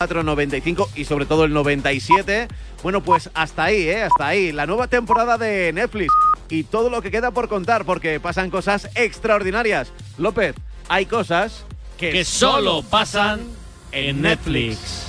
495 0.00 0.88
y 0.96 1.04
sobre 1.04 1.26
todo 1.26 1.44
el 1.44 1.52
97. 1.52 2.48
Bueno, 2.82 3.02
pues 3.02 3.28
hasta 3.34 3.64
ahí, 3.64 3.82
¿eh? 3.82 4.02
Hasta 4.02 4.28
ahí. 4.28 4.50
La 4.50 4.64
nueva 4.64 4.86
temporada 4.86 5.36
de 5.36 5.74
Netflix 5.74 6.10
y 6.48 6.64
todo 6.64 6.88
lo 6.88 7.02
que 7.02 7.10
queda 7.10 7.32
por 7.32 7.48
contar 7.48 7.84
porque 7.84 8.18
pasan 8.18 8.48
cosas 8.48 8.88
extraordinarias. 8.94 9.92
López, 10.16 10.54
hay 10.88 11.04
cosas 11.04 11.66
que, 11.98 12.12
que 12.12 12.24
solo 12.24 12.82
pasan 12.82 13.42
en 13.92 14.22
Netflix. 14.22 15.08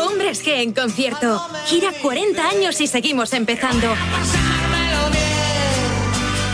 Hombres 0.00 0.42
G 0.42 0.62
en 0.62 0.72
concierto. 0.72 1.46
Gira 1.66 1.92
40 2.00 2.48
años 2.48 2.80
y 2.80 2.86
seguimos 2.86 3.34
empezando. 3.34 3.88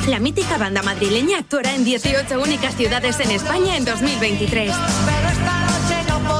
La 0.09 0.20
mítica 0.20 0.57
banda 0.57 0.82
madrileña 0.82 1.38
actuará 1.38 1.75
en 1.75 1.84
18 1.84 2.41
únicas 2.41 2.77
ciudades 2.77 3.18
en 3.18 3.32
España 3.32 3.77
en 3.77 3.84
2023. 3.84 4.73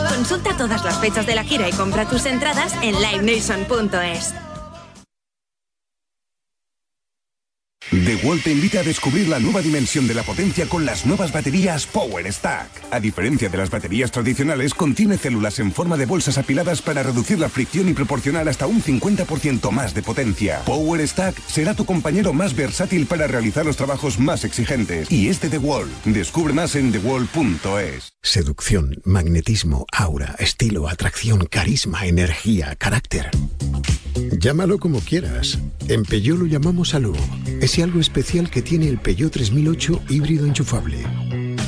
Consulta 0.09 0.57
todas 0.57 0.85
las 0.85 1.01
fechas 1.01 1.27
de 1.27 1.35
la 1.35 1.43
gira 1.43 1.69
y 1.69 1.73
compra 1.73 2.09
tus 2.09 2.27
entradas 2.27 2.75
en 2.83 2.95
livenation.es. 3.01 4.35
The 7.91 8.17
te 8.43 8.51
invita 8.51 8.81
a 8.81 8.83
descubrir 8.83 9.29
la 9.29 9.39
nueva 9.39 9.63
dimensión 9.63 10.09
de 10.09 10.15
la 10.15 10.25
potencia 10.25 10.67
con 10.67 10.85
las 10.85 11.07
nuevas 11.07 11.31
baterías 11.33 11.87
Power 11.87 12.31
Stack. 12.33 12.69
A 12.91 12.99
diferencia 12.99 13.49
de 13.49 13.57
las 13.57 13.71
baterías 13.71 14.11
tradicionales, 14.11 14.75
contiene 14.75 15.17
células 15.17 15.61
en 15.61 15.71
forma 15.71 15.97
de 15.97 16.05
bolsas 16.05 16.37
apiladas 16.37 16.83
para 16.83 17.05
reducir 17.05 17.39
la 17.39 17.49
fricción 17.49 17.89
y 17.89 17.93
proporcionar 17.93 18.49
hasta 18.49 18.67
un 18.67 18.83
50% 18.83 19.71
más 19.71 19.95
de 19.95 20.03
potencia. 20.03 20.63
Power 20.65 21.07
Stack 21.07 21.41
será 21.47 21.75
tu 21.75 21.85
compañero 21.85 22.33
más 22.33 22.57
versátil 22.57 23.07
para 23.07 23.29
realizar 23.29 23.65
los 23.65 23.77
trabajos 23.77 24.19
más 24.19 24.43
exigentes. 24.43 25.11
Y 25.13 25.29
es 25.29 25.41
de 25.41 25.49
The 25.49 25.59
Wall. 25.59 25.89
Descubre 26.05 26.53
más 26.53 26.75
en 26.75 26.91
thewall.es. 26.91 28.15
Seducción, 28.21 29.01
magnetismo, 29.05 29.87
aura, 29.93 30.35
estilo, 30.41 30.89
atracción, 30.89 31.47
carisma, 31.47 32.07
energía, 32.07 32.75
carácter. 32.75 33.31
Llámalo 34.39 34.79
como 34.79 35.01
quieras. 35.01 35.59
En 35.89 36.03
Peugeot 36.03 36.39
lo 36.39 36.47
llamamos 36.47 36.95
Alú. 36.95 37.15
Ese 37.77 37.83
algo 37.85 38.01
especial 38.01 38.49
que 38.49 38.63
tiene 38.63 38.89
el 38.89 38.97
Peugeot 38.97 39.31
3008 39.31 40.05
híbrido 40.09 40.47
enchufable. 40.47 41.05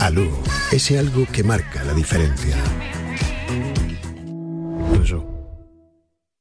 Alú, 0.00 0.42
ese 0.72 0.98
algo 0.98 1.26
que 1.30 1.44
marca 1.44 1.84
la 1.84 1.92
diferencia. 1.92 2.56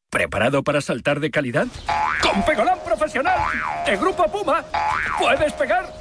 ¿Preparado 0.09 0.63
para 0.63 0.79
saltar 0.79 1.19
de 1.19 1.31
calidad? 1.31 1.67
Con 2.21 2.45
Pegolán 2.45 2.79
Profesional 2.85 3.38
de 3.85 3.97
Grupo 3.97 4.23
Puma 4.31 4.63
puedes 5.19 5.51
pegar 5.51 5.93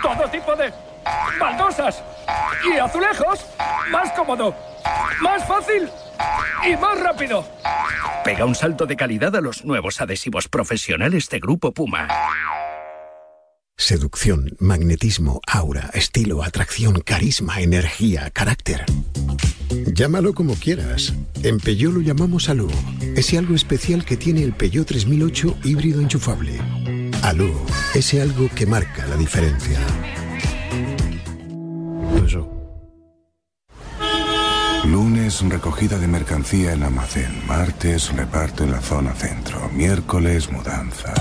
todo 0.00 0.30
tipo 0.30 0.54
de 0.54 0.72
baldosas 1.40 2.00
y 2.72 2.78
azulejos 2.78 3.44
más 3.90 4.12
cómodo, 4.12 4.54
más 5.20 5.44
fácil 5.44 5.88
y 6.64 6.76
más 6.76 7.00
rápido. 7.00 7.44
Pega 8.24 8.44
un 8.44 8.54
salto 8.54 8.86
de 8.86 8.94
calidad 8.94 9.34
a 9.34 9.40
los 9.40 9.64
nuevos 9.64 10.00
adhesivos 10.00 10.46
profesionales 10.46 11.28
de 11.28 11.40
Grupo 11.40 11.72
Puma. 11.72 12.06
Seducción, 13.80 14.56
magnetismo, 14.58 15.40
aura, 15.46 15.90
estilo, 15.94 16.42
atracción, 16.42 17.00
carisma, 17.00 17.60
energía, 17.60 18.28
carácter. 18.30 18.84
Llámalo 19.94 20.34
como 20.34 20.56
quieras. 20.56 21.14
En 21.44 21.58
Peugeot 21.58 21.94
lo 21.94 22.00
llamamos 22.00 22.48
Alú. 22.48 22.68
Ese 23.14 23.38
algo 23.38 23.54
especial 23.54 24.04
que 24.04 24.16
tiene 24.16 24.42
el 24.42 24.52
Peugeot 24.52 24.88
3008 24.88 25.58
híbrido 25.62 26.00
enchufable. 26.00 26.60
Alú, 27.22 27.54
ese 27.94 28.20
algo 28.20 28.50
que 28.52 28.66
marca 28.66 29.06
la 29.06 29.16
diferencia. 29.16 29.78
Lunes, 35.28 35.42
recogida 35.50 35.98
de 35.98 36.08
mercancía 36.08 36.72
en 36.72 36.82
almacén. 36.82 37.30
Martes, 37.46 38.10
reparto 38.14 38.64
en 38.64 38.72
la 38.72 38.80
zona 38.80 39.12
centro. 39.12 39.68
Miércoles, 39.74 40.50
mudanza. 40.50 41.12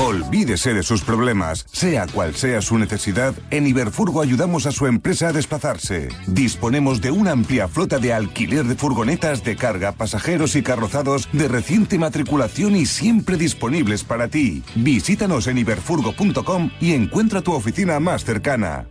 Olvídese 0.00 0.72
de 0.72 0.82
sus 0.82 1.02
problemas. 1.02 1.66
Sea 1.70 2.06
cual 2.06 2.34
sea 2.34 2.62
su 2.62 2.78
necesidad, 2.78 3.34
en 3.50 3.66
Iberfurgo 3.66 4.22
ayudamos 4.22 4.64
a 4.64 4.72
su 4.72 4.86
empresa 4.86 5.28
a 5.28 5.32
desplazarse. 5.32 6.08
Disponemos 6.26 7.02
de 7.02 7.10
una 7.10 7.32
amplia 7.32 7.68
flota 7.68 7.98
de 7.98 8.14
alquiler 8.14 8.64
de 8.64 8.74
furgonetas 8.74 9.44
de 9.44 9.56
carga, 9.56 9.92
pasajeros 9.92 10.56
y 10.56 10.62
carrozados 10.62 11.28
de 11.32 11.48
reciente 11.48 11.98
matriculación 11.98 12.74
y 12.74 12.86
siempre 12.86 13.36
disponibles 13.36 14.02
para 14.02 14.28
ti. 14.28 14.62
Visítanos 14.74 15.46
en 15.46 15.58
iberfurgo.com 15.58 16.70
y 16.80 16.94
encuentra 16.94 17.42
tu 17.42 17.52
oficina 17.52 18.00
más 18.00 18.24
cercana. 18.24 18.86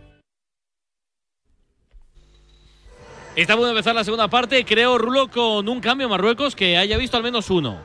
Está 3.34 3.54
bueno 3.54 3.70
empezar 3.70 3.94
la 3.94 4.04
segunda 4.04 4.28
parte, 4.28 4.62
creo, 4.66 4.98
Rulo, 4.98 5.30
con 5.30 5.66
un 5.66 5.80
cambio 5.80 6.06
Marruecos 6.06 6.54
que 6.54 6.76
haya 6.76 6.98
visto 6.98 7.16
al 7.16 7.22
menos 7.22 7.48
uno. 7.48 7.80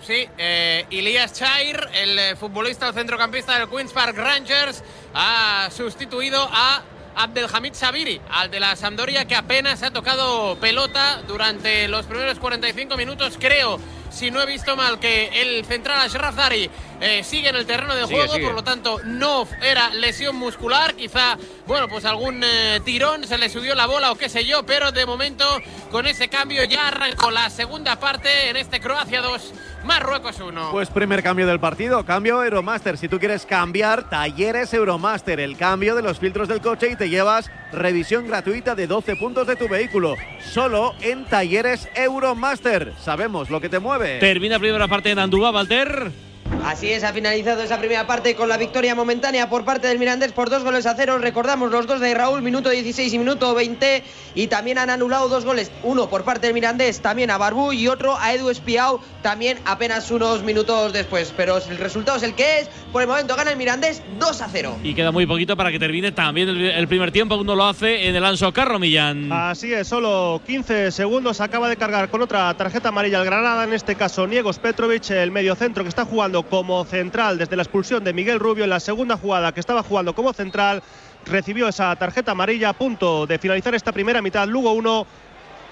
Sí, 0.00 0.26
eh, 0.38 0.86
Ilias 0.88 1.34
Chair, 1.34 1.86
el 1.92 2.18
eh, 2.18 2.36
futbolista 2.36 2.88
o 2.88 2.92
centrocampista 2.94 3.58
del 3.58 3.68
Queens 3.68 3.92
Park 3.92 4.16
Rangers, 4.16 4.82
ha 5.12 5.68
sustituido 5.70 6.48
a 6.50 6.82
Abdelhamid 7.14 7.74
Sabiri, 7.74 8.22
al 8.30 8.50
de 8.50 8.58
la 8.58 8.74
Sampdoria, 8.74 9.26
que 9.26 9.34
apenas 9.34 9.82
ha 9.82 9.90
tocado 9.90 10.56
pelota 10.56 11.20
durante 11.28 11.86
los 11.86 12.06
primeros 12.06 12.38
45 12.38 12.96
minutos, 12.96 13.36
creo 13.38 13.78
si 14.10 14.30
no 14.30 14.42
he 14.42 14.46
visto 14.46 14.76
mal, 14.76 14.98
que 14.98 15.28
el 15.40 15.64
central 15.64 16.00
Ashraf 16.00 16.34
Dari 16.34 16.70
eh, 17.00 17.24
sigue 17.24 17.48
en 17.48 17.56
el 17.56 17.66
terreno 17.66 17.94
de 17.94 18.04
juego, 18.04 18.34
por 18.40 18.54
lo 18.54 18.62
tanto 18.62 19.00
no 19.04 19.46
era 19.62 19.90
lesión 19.90 20.36
muscular, 20.36 20.94
quizá, 20.94 21.38
bueno, 21.66 21.88
pues 21.88 22.04
algún 22.04 22.42
eh, 22.44 22.80
tirón, 22.84 23.26
se 23.26 23.38
le 23.38 23.48
subió 23.48 23.74
la 23.74 23.86
bola 23.86 24.12
o 24.12 24.16
qué 24.16 24.28
sé 24.28 24.44
yo, 24.44 24.64
pero 24.64 24.92
de 24.92 25.06
momento 25.06 25.44
con 25.90 26.06
ese 26.06 26.28
cambio 26.28 26.64
ya 26.64 26.88
arrancó 26.88 27.30
la 27.30 27.48
segunda 27.50 27.96
parte 27.96 28.50
en 28.50 28.56
este 28.56 28.80
Croacia 28.80 29.22
2. 29.22 29.52
Marruecos 29.84 30.38
1. 30.38 30.72
Pues 30.72 30.90
primer 30.90 31.22
cambio 31.22 31.46
del 31.46 31.58
partido, 31.58 32.04
cambio 32.04 32.44
Euromaster. 32.44 32.98
Si 32.98 33.08
tú 33.08 33.18
quieres 33.18 33.46
cambiar, 33.46 34.10
talleres 34.10 34.74
Euromaster, 34.74 35.40
el 35.40 35.56
cambio 35.56 35.94
de 35.94 36.02
los 36.02 36.18
filtros 36.18 36.48
del 36.48 36.60
coche 36.60 36.90
y 36.90 36.96
te 36.96 37.08
llevas 37.08 37.50
revisión 37.72 38.26
gratuita 38.26 38.74
de 38.74 38.86
12 38.86 39.16
puntos 39.16 39.46
de 39.46 39.56
tu 39.56 39.68
vehículo. 39.68 40.16
Solo 40.52 40.94
en 41.00 41.24
talleres 41.24 41.88
Euromaster. 41.94 42.92
Sabemos 43.00 43.50
lo 43.50 43.60
que 43.60 43.68
te 43.68 43.78
mueve. 43.78 44.18
Termina 44.18 44.58
primera 44.58 44.88
parte 44.88 45.10
en 45.10 45.18
Andúa, 45.18 45.50
Walter. 45.50 46.29
Así 46.64 46.90
es, 46.90 47.04
ha 47.04 47.12
finalizado 47.12 47.62
esa 47.62 47.78
primera 47.78 48.06
parte 48.06 48.34
con 48.34 48.48
la 48.48 48.56
victoria 48.56 48.94
momentánea 48.94 49.48
por 49.48 49.64
parte 49.64 49.88
del 49.88 49.98
Mirandés 49.98 50.32
por 50.32 50.50
dos 50.50 50.62
goles 50.62 50.86
a 50.86 50.94
cero. 50.94 51.18
Recordamos 51.18 51.70
los 51.70 51.86
dos 51.86 52.00
de 52.00 52.12
Raúl, 52.14 52.42
minuto 52.42 52.70
16 52.70 53.12
y 53.14 53.18
minuto 53.18 53.54
20. 53.54 54.02
Y 54.34 54.46
también 54.46 54.78
han 54.78 54.90
anulado 54.90 55.28
dos 55.28 55.44
goles, 55.44 55.70
uno 55.82 56.08
por 56.08 56.22
parte 56.22 56.46
del 56.46 56.54
Mirandés, 56.54 57.00
también 57.00 57.30
a 57.30 57.38
Barbú 57.38 57.72
y 57.72 57.88
otro 57.88 58.16
a 58.16 58.32
Edu 58.34 58.50
Espiau, 58.50 59.00
también 59.22 59.58
apenas 59.64 60.10
unos 60.10 60.42
minutos 60.42 60.92
después. 60.92 61.32
Pero 61.36 61.56
el 61.56 61.78
resultado 61.78 62.18
es 62.18 62.22
el 62.22 62.34
que 62.34 62.60
es. 62.60 62.70
Por 62.92 63.02
el 63.02 63.08
momento 63.08 63.36
gana 63.36 63.50
el 63.50 63.56
Mirandés 63.56 64.02
2 64.18 64.42
a 64.42 64.48
0. 64.48 64.78
Y 64.84 64.94
queda 64.94 65.10
muy 65.10 65.26
poquito 65.26 65.56
para 65.56 65.72
que 65.72 65.78
termine 65.78 66.12
también 66.12 66.48
el, 66.48 66.88
primer 66.88 67.10
tiempo. 67.10 67.36
Uno 67.36 67.56
lo 67.56 67.66
hace 67.66 68.08
en 68.08 68.14
el 68.14 68.24
Anso 68.24 68.52
Carro, 68.52 68.78
Millán. 68.78 69.32
Así 69.32 69.72
es, 69.72 69.88
solo 69.88 70.40
15 70.46 70.92
segundos. 70.92 71.40
Acaba 71.40 71.68
de 71.68 71.76
cargar 71.76 72.10
con 72.10 72.22
otra 72.22 72.52
tarjeta 72.54 72.90
amarilla 72.90 73.18
el 73.18 73.24
Granada, 73.24 73.64
en 73.64 73.72
este 73.72 73.94
caso 73.94 74.26
Niegos 74.26 74.58
Petrovic, 74.58 75.10
el 75.10 75.30
mediocentro 75.30 75.84
que 75.84 75.88
está 75.88 76.04
jugando 76.04 76.49
como 76.50 76.84
central 76.84 77.38
desde 77.38 77.56
la 77.56 77.62
expulsión 77.62 78.04
de 78.04 78.12
Miguel 78.12 78.40
Rubio 78.40 78.64
en 78.64 78.70
la 78.70 78.80
segunda 78.80 79.16
jugada 79.16 79.52
que 79.52 79.60
estaba 79.60 79.82
jugando 79.82 80.14
como 80.14 80.32
central. 80.34 80.82
Recibió 81.24 81.68
esa 81.68 81.94
tarjeta 81.96 82.32
amarilla 82.32 82.70
a 82.70 82.72
punto 82.72 83.26
de 83.26 83.38
finalizar 83.38 83.74
esta 83.74 83.92
primera 83.92 84.20
mitad. 84.20 84.46
Lugo 84.48 84.72
1, 84.72 85.06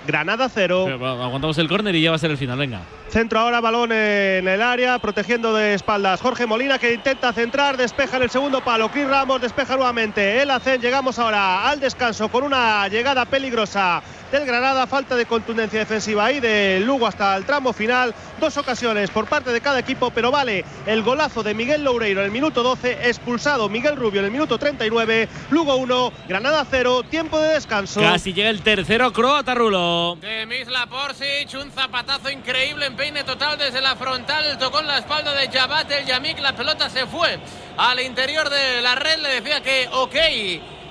Granada 0.06 0.48
0. 0.48 0.86
Aguantamos 0.88 1.58
el 1.58 1.68
córner 1.68 1.94
y 1.96 2.02
ya 2.02 2.10
va 2.10 2.16
a 2.16 2.18
ser 2.18 2.30
el 2.30 2.38
final, 2.38 2.58
venga. 2.58 2.80
Centro 3.08 3.40
ahora, 3.40 3.60
balón 3.60 3.90
en 3.90 4.46
el 4.46 4.62
área, 4.62 4.98
protegiendo 4.98 5.54
de 5.54 5.74
espaldas. 5.74 6.20
Jorge 6.20 6.46
Molina 6.46 6.78
que 6.78 6.94
intenta 6.94 7.32
centrar, 7.32 7.76
despeja 7.76 8.18
en 8.18 8.24
el 8.24 8.30
segundo 8.30 8.62
palo. 8.62 8.90
Cris 8.90 9.08
Ramos 9.08 9.40
despeja 9.40 9.76
nuevamente. 9.76 10.40
El 10.40 10.50
hacen, 10.50 10.80
llegamos 10.80 11.18
ahora 11.18 11.68
al 11.68 11.80
descanso 11.80 12.28
con 12.28 12.44
una 12.44 12.86
llegada 12.88 13.24
peligrosa 13.24 14.02
del 14.30 14.44
Granada. 14.44 14.86
Falta 14.86 15.16
de 15.16 15.26
contundencia 15.26 15.78
defensiva 15.78 16.26
ahí 16.26 16.40
de 16.40 16.80
Lugo 16.80 17.06
hasta 17.06 17.36
el 17.36 17.44
tramo 17.44 17.72
final. 17.72 18.14
Dos 18.40 18.56
ocasiones 18.56 19.10
por 19.10 19.26
parte 19.26 19.50
de 19.50 19.60
cada 19.60 19.78
equipo, 19.78 20.10
pero 20.10 20.30
vale 20.30 20.64
el 20.86 21.02
golazo 21.02 21.42
de 21.42 21.54
Miguel 21.54 21.84
Loureiro 21.84 22.20
en 22.20 22.26
el 22.26 22.32
minuto 22.32 22.62
12. 22.62 23.08
Expulsado 23.08 23.68
Miguel 23.68 23.96
Rubio 23.96 24.20
en 24.20 24.26
el 24.26 24.30
minuto 24.30 24.58
39. 24.58 25.28
Lugo 25.50 25.76
1, 25.76 26.12
Granada 26.28 26.66
0. 26.70 27.04
Tiempo 27.04 27.38
de 27.38 27.54
descanso. 27.54 28.00
Casi 28.00 28.32
llega 28.32 28.50
el 28.50 28.62
tercero, 28.62 29.12
Croata 29.12 29.54
Rulo. 29.54 30.16
De 30.20 30.46
Misla 30.46 30.86
Porsic, 30.86 31.54
un 31.60 31.70
zapatazo 31.70 32.30
increíble 32.30 32.86
en 32.86 32.96
peine 32.96 33.24
total 33.24 33.58
desde 33.58 33.80
la 33.80 33.96
frontal. 33.96 34.58
Tocó 34.58 34.80
en 34.80 34.86
la 34.86 34.98
espalda 34.98 35.34
de 35.34 35.48
Jabat 35.48 35.90
el 35.90 36.06
Yamik. 36.06 36.38
La 36.40 36.54
pelota 36.54 36.88
se 36.90 37.06
fue 37.06 37.38
al 37.76 38.00
interior 38.00 38.48
de 38.50 38.82
la 38.82 38.94
red. 38.94 39.18
Le 39.18 39.40
decía 39.40 39.62
que 39.62 39.88
ok. 39.92 40.16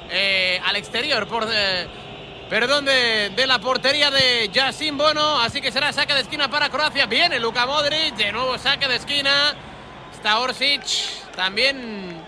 Eh, 0.09 0.61
al 0.65 0.77
exterior 0.77 1.27
por 1.27 1.45
eh, 1.51 1.85
perdón, 2.49 2.85
de, 2.85 3.45
la 3.47 3.59
portería 3.59 4.11
de 4.11 4.49
Yacine 4.51 4.97
Bono. 4.97 5.39
Así 5.39 5.61
que 5.61 5.71
será 5.71 5.91
saque 5.93 6.13
de 6.13 6.21
esquina 6.21 6.49
para 6.49 6.69
Croacia. 6.69 7.05
Viene 7.05 7.39
Luka 7.39 7.65
Modric, 7.65 8.15
de 8.15 8.31
nuevo 8.31 8.57
saque 8.57 8.87
de 8.87 8.95
esquina. 8.95 9.55
Está 10.13 10.39
Orsic, 10.39 10.83
también. 11.35 12.21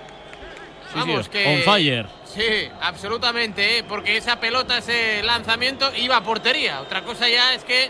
Vamos, 0.96 1.30
que. 1.30 1.46
On 1.46 1.74
fire. 1.74 2.08
Sí, 2.26 2.70
absolutamente, 2.82 3.80
¿eh? 3.80 3.84
porque 3.84 4.18
esa 4.18 4.40
pelota, 4.40 4.78
ese 4.78 5.24
lanzamiento 5.24 5.92
iba 5.96 6.18
a 6.18 6.24
portería. 6.24 6.82
Otra 6.82 7.02
cosa 7.02 7.28
ya 7.28 7.54
es 7.54 7.64
que 7.64 7.90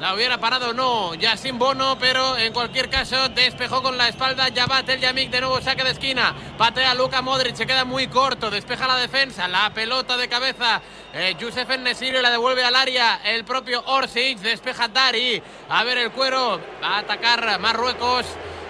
la 0.00 0.14
hubiera 0.14 0.38
parado 0.38 0.74
no, 0.74 1.14
ya 1.14 1.36
sin 1.36 1.58
bono, 1.58 1.98
pero 1.98 2.36
en 2.36 2.52
cualquier 2.52 2.90
caso 2.90 3.28
despejó 3.30 3.82
con 3.82 3.96
la 3.96 4.08
espalda 4.08 4.48
Yabat 4.48 4.88
el 4.90 5.00
Yamik, 5.00 5.30
de 5.30 5.40
nuevo 5.40 5.60
saque 5.60 5.84
de 5.84 5.90
esquina, 5.90 6.34
patea 6.58 6.94
Luka 6.94 7.22
Modric, 7.22 7.56
se 7.56 7.66
queda 7.66 7.84
muy 7.84 8.06
corto, 8.08 8.50
despeja 8.50 8.86
la 8.86 8.96
defensa, 8.96 9.48
la 9.48 9.72
pelota 9.72 10.16
de 10.16 10.28
cabeza, 10.28 10.82
eh, 11.14 11.34
Yusef 11.38 11.68
Nesiri 11.78 12.20
la 12.20 12.30
devuelve 12.30 12.62
al 12.62 12.76
área, 12.76 13.20
el 13.24 13.44
propio 13.44 13.82
Orsic, 13.86 14.38
despeja 14.38 14.88
Dari, 14.88 15.42
a 15.68 15.84
ver 15.84 15.98
el 15.98 16.10
cuero, 16.10 16.60
va 16.82 16.96
a 16.96 16.98
atacar 16.98 17.58
Marruecos 17.58 18.26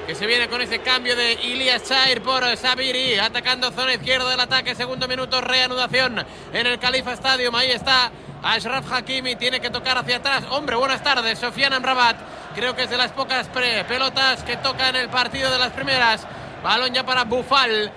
que 0.06 0.14
se 0.14 0.26
viene 0.26 0.49
con 0.49 0.61
ese 0.61 0.79
cambio 0.79 1.17
de 1.17 1.32
Ilias 1.32 1.82
Chair 1.82 2.22
por 2.22 2.56
Sabiri, 2.56 3.19
atacando 3.19 3.72
zona 3.72 3.94
izquierda 3.94 4.31
del 4.31 4.38
ataque, 4.38 4.76
segundo 4.76 5.08
minuto, 5.08 5.40
reanudación 5.40 6.25
en 6.52 6.67
el 6.67 6.79
Califa 6.79 7.12
Stadium, 7.14 7.52
ahí 7.56 7.72
está 7.72 8.12
Ashraf 8.43 8.93
Hakimi, 8.93 9.37
tiene 9.37 9.61
que 9.61 9.71
tocar 9.71 9.99
hacia 9.99 10.17
atrás, 10.17 10.44
hombre, 10.50 10.77
buenas 10.77 11.03
tardes, 11.03 11.38
Sofian 11.38 11.73
Amrabat, 11.73 12.17
creo 12.55 12.77
que 12.77 12.85
es 12.85 12.91
de 12.91 12.97
las 12.97 13.11
pocas 13.12 13.49
pelotas 13.49 14.43
que 14.43 14.56
toca 14.56 14.88
en 14.88 14.97
el 14.97 15.09
partido 15.09 15.50
de 15.50 15.59
las 15.59 15.73
primeras, 15.73 16.27
balón 16.62 16.93
ya 16.94 17.05
para 17.05 17.25
Bufal, 17.25 17.93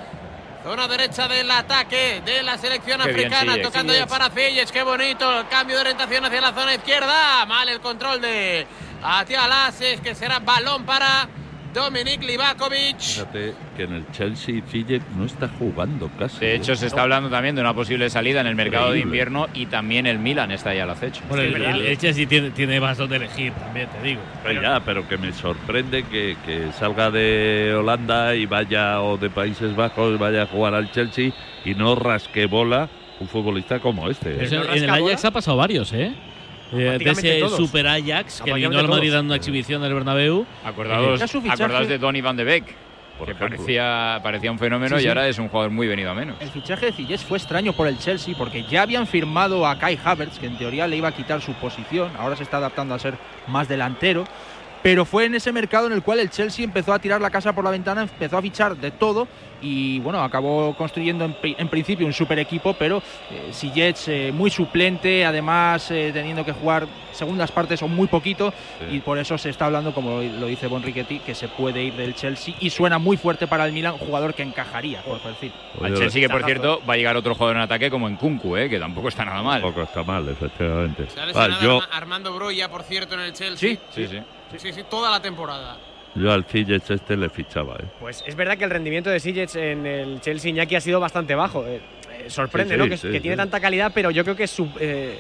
Zona 0.64 0.90
derecha 0.90 1.30
del 1.30 1.50
ataque 1.50 2.22
de 2.26 2.44
la 2.44 2.58
selección 2.58 3.00
africana, 3.02 3.62
tocando 3.62 3.94
ya 3.94 4.06
para 4.08 4.30
Fiyes, 4.30 4.72
qué 4.72 4.84
bonito, 4.84 5.40
el 5.40 5.48
cambio 5.48 5.78
de 5.78 5.82
orientación 5.82 6.26
hacia 6.26 6.42
la 6.42 6.52
zona 6.52 6.74
izquierda, 6.74 7.46
mal 7.46 7.70
el 7.70 7.80
control 7.80 8.20
de 8.20 8.68
Atia 9.02 9.48
Lases, 9.48 10.02
que 10.02 10.14
será 10.16 10.40
balón 10.40 10.86
para 10.86 11.30
Dominik 11.74 12.24
Livakovic. 12.24 13.00
Fíjate 13.00 13.54
que 13.78 13.84
en 13.84 13.94
el 13.94 14.12
Chelsea 14.12 14.62
Ziyech 14.68 15.04
no 15.16 15.26
está 15.26 15.48
jugando 15.48 16.10
casi. 16.18 16.40
De 16.40 16.56
hecho, 16.56 16.76
se 16.76 16.88
está 16.88 17.04
hablando 17.04 17.30
también 17.30 17.56
de 17.56 17.62
una 17.62 17.74
posible 17.74 18.10
salida 18.10 18.42
en 18.42 18.48
el 18.48 18.56
mercado 18.56 18.92
de 18.92 19.00
invierno 19.00 19.48
y 19.54 19.68
también 19.68 20.06
el 20.06 20.20
Milan 20.20 20.52
está 20.52 20.74
ya 20.74 20.84
al 20.84 20.90
acecho. 20.90 21.22
Bueno, 21.30 21.44
el, 21.44 21.86
el, 21.86 21.98
Chelsea 21.98 22.28
tiene, 22.28 22.52
tiene 22.52 22.80
más 22.80 22.98
donde 22.98 23.18
elegir 23.18 23.54
también, 23.54 23.88
te 23.90 24.02
digo. 24.08 24.22
Pero 24.44 24.62
ya, 24.62 24.80
pero 24.80 25.08
que 25.08 25.18
me 25.18 25.32
sorprende 25.34 26.04
que, 26.04 26.38
que, 26.46 26.72
salga 26.74 27.12
de 27.12 27.76
Holanda 27.78 28.36
y 28.36 28.46
vaya, 28.46 29.02
o 29.02 29.18
de 29.18 29.30
Países 29.30 29.76
Bajos, 29.76 30.18
vaya 30.18 30.44
a 30.44 30.48
jugar 30.48 30.74
al 30.74 30.92
Chelsea 30.92 31.32
y 31.66 31.76
no 31.76 31.96
rasque 31.96 32.46
bola 32.46 32.90
un 33.20 33.28
futbolista 33.28 33.80
como 33.80 34.10
este. 34.10 34.44
¿eh? 34.44 34.48
en 34.52 34.84
el 34.84 34.90
Ajax 34.90 35.26
ha 35.26 35.32
pasado 35.32 35.58
varios, 35.58 35.92
¿eh? 35.94 36.14
De 36.72 37.10
ese 37.10 37.50
Super 37.50 37.88
Ajax 37.88 38.42
que 38.44 38.54
vino 38.54 38.78
al 38.78 38.88
Madrid 38.88 39.12
dando 39.12 39.32
una 39.32 39.38
exhibición 39.38 39.82
del 39.82 39.94
Bernabéu. 39.94 40.46
Acordados, 40.64 41.22
acordados 41.22 41.88
de 41.88 41.98
Donny 41.98 42.22
Van 42.22 42.36
de 42.36 42.44
Beek. 42.44 42.76
que 43.26 43.36
parecía, 43.36 44.20
parecía 44.24 44.52
un 44.52 44.60
fenómeno 44.60 45.00
y 45.00 45.08
ahora 45.08 45.28
es 45.28 45.38
un 45.40 45.50
jugador 45.50 45.72
muy 45.72 45.88
venido 45.88 46.12
a 46.12 46.14
menos. 46.14 46.38
El 46.40 46.50
fichaje 46.50 46.88
de 46.88 46.92
Cillés 46.94 47.24
fue 47.24 47.38
extraño 47.38 47.74
por 47.74 47.88
el 47.88 47.98
Chelsea 47.98 48.36
porque 48.38 48.64
ya 48.64 48.84
habían 48.84 49.08
firmado 49.08 49.68
a 49.68 49.78
Kai 49.78 50.00
Havertz, 50.04 50.40
que 50.40 50.48
en 50.48 50.58
teoría 50.58 50.88
le 50.88 50.98
iba 50.98 51.10
a 51.10 51.12
quitar 51.12 51.42
su 51.42 51.54
posición, 51.54 52.12
ahora 52.18 52.36
se 52.36 52.44
está 52.44 52.58
adaptando 52.58 52.96
a 52.96 53.00
ser 53.00 53.16
más 53.48 53.68
delantero. 53.68 54.26
Pero 54.82 55.06
fue 55.06 55.26
en 55.26 55.36
ese 55.36 55.52
mercado 55.52 55.88
en 55.88 55.94
el 55.94 56.02
cual 56.02 56.20
el 56.20 56.30
Chelsea 56.30 56.64
empezó 56.64 56.94
a 56.94 57.00
tirar 57.00 57.22
la 57.22 57.30
casa 57.30 57.54
por 57.54 57.64
la 57.64 57.72
ventana, 57.72 58.04
empezó 58.04 58.38
a 58.38 58.42
fichar 58.42 58.78
de 58.78 58.92
todo 58.92 59.28
y 59.62 60.00
bueno, 60.00 60.24
acabó 60.24 60.74
construyendo 60.76 61.26
en, 61.26 61.68
principio 61.68 62.08
un 62.08 62.14
super 62.14 62.40
equipo, 62.40 62.74
pero 62.74 63.04
eh, 63.30 63.50
Sillets 63.52 64.08
eh, 64.08 64.32
muy 64.34 64.50
suplente, 64.50 65.26
además 65.26 65.92
eh, 65.92 66.12
teniendo 66.14 66.46
que 66.46 66.54
jugar 66.54 66.88
segundas 67.12 67.52
partes 67.52 67.82
o 67.82 67.88
muy 67.88 68.08
poquito 68.08 68.54
y 68.90 69.00
por 69.00 69.18
eso 69.18 69.38
se 69.38 69.50
está 69.50 69.66
hablando, 69.66 69.94
como 69.94 70.22
lo 70.22 70.48
dice 70.48 70.68
Bon 70.68 70.82
Riquetti, 70.82 71.20
que 71.20 71.36
se 71.36 71.50
puede 71.50 71.84
ir 71.84 71.94
del 71.96 72.16
Chelsea 72.16 72.56
y 72.60 72.70
suena 72.70 72.98
muy 72.98 73.18
fuerte 73.18 73.48
para 73.48 73.66
el 73.66 73.74
Milan, 73.74 73.98
jugador 73.98 74.34
que 74.34 74.44
encajaría 74.44 75.02
por 75.02 75.20
perfil. 75.20 75.52
Al 75.82 75.98
Chelsea 75.98 76.22
que 76.22 76.30
por 76.30 76.46
cierto 76.46 76.82
va 76.90 76.94
a 76.94 76.98
llegar 76.98 77.18
otro 77.18 77.36
jugador 77.36 77.58
en 77.58 77.64
ataque 77.64 77.90
como 77.90 78.08
en 78.08 78.16
Kunku, 78.16 78.56
eh, 78.56 78.70
que 78.70 78.80
tampoco 78.80 79.10
está 79.10 79.26
nada 79.26 79.42
mal. 79.42 79.62
Tampoco 79.62 79.84
está 79.84 80.04
mal, 80.04 80.28
efectivamente. 80.30 81.08
Armando 81.92 82.34
Broya, 82.34 82.70
por 82.70 82.84
cierto, 82.84 83.16
en 83.16 83.22
el 83.22 83.34
Chelsea. 83.34 83.72
sí, 83.72 83.80
sí. 83.94 84.08
sí. 84.08 84.20
Sí, 84.58 84.74
sí, 84.74 84.84
toda 84.90 85.12
la 85.12 85.22
temporada. 85.22 85.78
Yo 86.16 86.32
al 86.32 86.46
Sillets 86.46 86.90
este 86.90 87.16
le 87.16 87.30
fichaba. 87.30 87.76
¿eh? 87.76 87.86
Pues 88.00 88.24
es 88.26 88.36
verdad 88.36 88.58
que 88.58 88.64
el 88.64 88.72
rendimiento 88.72 89.10
de 89.10 89.20
Sillets 89.20 89.56
en 89.56 89.86
el 89.86 90.22
Chelsea 90.22 90.50
Iñaki 90.50 90.76
ha 90.76 90.82
sido 90.82 91.00
bastante 91.00 91.36
bajo. 91.36 91.66
Eh, 91.66 91.80
eh, 92.12 92.30
sorprende, 92.30 92.76
¿no? 92.76 92.90
Que, 92.90 92.98
tiene 92.98 93.38
tanta 93.38 93.60
calidad, 93.60 93.92
pero 93.94 94.12
yo 94.12 94.24
creo 94.24 94.36
que 94.36 94.48
su, 94.48 94.68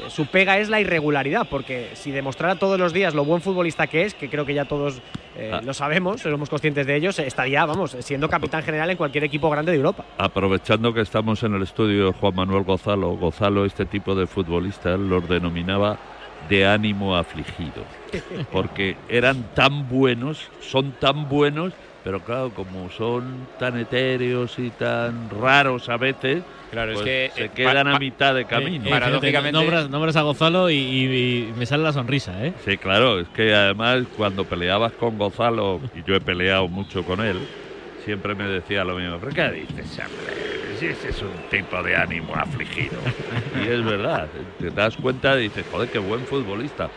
su, 0.09 0.25
pega 0.25 0.57
es 0.57 0.69
la 0.69 0.81
irregularidad, 0.81 1.47
porque 1.49 1.91
si 1.93 2.11
demostrara 2.11 2.55
todos 2.55 2.79
los 2.79 2.91
días 2.91 3.13
lo 3.13 3.23
buen 3.23 3.41
futbolista 3.41 3.87
que 3.87 4.03
es, 4.03 4.13
que 4.13 4.29
creo 4.29 4.45
que 4.45 4.53
ya 4.53 4.65
todos 4.65 5.01
ah. 5.51 5.61
lo 5.63 5.73
sabemos, 5.73 6.21
somos 6.21 6.49
conscientes 6.49 6.85
de 6.85 6.95
ellos, 6.95 7.17
estaría, 7.19 7.65
vamos, 7.65 7.95
siendo 7.99 8.27
capitán 8.27 8.63
general 8.63 8.89
en 8.89 8.97
cualquier 8.97 9.23
equipo 9.23 9.49
grande 9.49 9.71
de 9.71 9.77
Europa. 9.77 10.03
Aprovechando 10.17 10.93
que 10.93 11.01
estamos 11.01 11.41
en 11.43 11.53
el 11.53 11.61
estudio 11.61 12.07
de 12.07 12.11
Juan 12.11 12.35
Manuel 12.35 12.63
Gozalo, 12.63 13.11
Gozalo, 13.11 13.63
este 13.63 13.85
tipo 13.85 14.13
de 14.13 14.27
futbolistas 14.27 14.99
los 14.99 15.29
denominaba 15.29 15.97
de 16.47 16.65
ánimo 16.65 17.15
afligido, 17.15 17.83
porque 18.51 18.95
eran 19.07 19.43
tan 19.53 19.89
buenos, 19.89 20.49
son 20.61 20.93
tan 20.93 21.27
buenos, 21.27 21.73
pero 22.03 22.21
claro, 22.21 22.51
como 22.51 22.89
son 22.89 23.47
tan 23.59 23.77
etéreos 23.77 24.57
y 24.57 24.69
tan 24.71 25.29
raros 25.29 25.89
a 25.89 25.97
veces, 25.97 26.43
claro, 26.71 26.91
es 26.91 26.97
pues 27.01 27.05
que 27.05 27.31
se 27.35 27.49
quedan 27.49 27.87
a 27.87 27.99
mitad 27.99 28.33
de 28.33 28.45
camino. 28.45 28.87
Eh, 28.87 28.89
paradójicamente 28.89 29.51
nombras, 29.89 30.15
a 30.15 30.21
Gonzalo 30.21 30.69
y, 30.69 31.51
me 31.57 31.65
sale 31.65 31.83
la 31.83 31.93
sonrisa, 31.93 32.45
¿eh? 32.45 32.53
Sí, 32.65 32.77
claro, 32.77 33.19
es 33.19 33.27
que 33.29 33.53
además 33.53 34.03
cuando 34.15 34.45
peleabas 34.45 34.93
con 34.93 35.17
Gonzalo, 35.17 35.81
y 35.93 36.07
yo 36.07 36.15
he 36.15 36.21
peleado 36.21 36.67
mucho 36.67 37.03
con 37.03 37.19
él, 37.21 37.37
siempre 38.05 38.33
me 38.33 38.45
decía 38.45 38.83
lo 38.83 38.95
mismo, 38.95 39.17
¿pero 39.19 39.33
qué 39.33 39.51
dices, 39.51 39.87
Si 39.87 40.01
ese 40.87 41.09
es 41.09 41.21
un 41.21 41.33
tipo 41.49 41.81
de 41.83 41.95
ánimo 41.95 42.35
afligido. 42.35 43.01
y 43.63 43.67
es 43.67 43.83
verdad, 43.83 44.29
te 44.57 44.71
das 44.71 44.95
cuenta 44.97 45.39
y 45.39 45.43
dices, 45.43 45.67
joder, 45.69 45.89
qué 45.89 45.99
buen 45.99 46.25
futbolista 46.25 46.89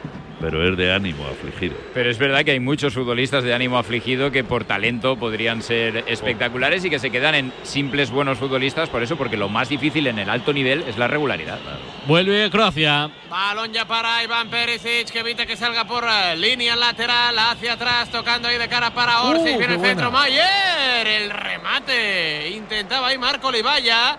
pero 0.43 0.69
es 0.69 0.77
de 0.77 0.93
ánimo 0.93 1.25
afligido. 1.27 1.77
Pero 1.94 2.11
es 2.11 2.19
verdad 2.19 2.44
que 2.44 2.50
hay 2.50 2.61
muchos 2.61 2.93
futbolistas 2.93 3.44
de 3.44 3.55
ánimo 3.55 3.79
afligido 3.79 4.33
que 4.33 4.43
por 4.43 4.65
talento 4.65 5.17
podrían 5.17 5.62
ser 5.62 6.05
espectaculares 6.09 6.85
y 6.85 6.91
que 6.91 6.99
se 6.99 7.11
quedan 7.11 7.37
en 7.37 7.53
simples 7.62 8.11
buenos 8.11 8.39
futbolistas, 8.39 8.89
por 8.89 9.05
eso, 9.05 9.17
porque 9.17 9.37
lo 9.37 9.49
más 9.49 9.69
difícil 9.69 10.09
en 10.09 10.19
el 10.19 10.29
alto 10.29 10.53
nivel 10.53 10.83
es 10.83 10.99
la 10.99 11.06
regularidad. 11.06 11.61
Vuelve 12.06 12.50
Croacia. 12.50 13.09
Balón 13.31 13.73
ya 13.73 13.87
para 13.87 14.23
Iván 14.25 14.50
Perisic, 14.50 15.11
que 15.11 15.21
evita 15.21 15.47
que 15.47 15.56
salga 15.56 15.85
por 15.85 16.05
eh, 16.05 16.37
línea 16.37 16.75
lateral, 16.75 17.39
hacia 17.39 17.75
atrás, 17.75 18.11
tocando 18.11 18.49
ahí 18.49 18.59
de 18.59 18.69
cara 18.69 18.93
para 18.93 19.23
Orsic, 19.23 19.55
uh, 19.55 19.59
viene 19.59 19.75
el 19.75 19.81
centro, 19.81 20.11
Mayer, 20.11 21.06
el 21.06 21.31
remate, 21.31 22.50
intentaba 22.50 23.09
ahí 23.09 23.19
Marco 23.19 23.53
Livaya, 23.53 24.19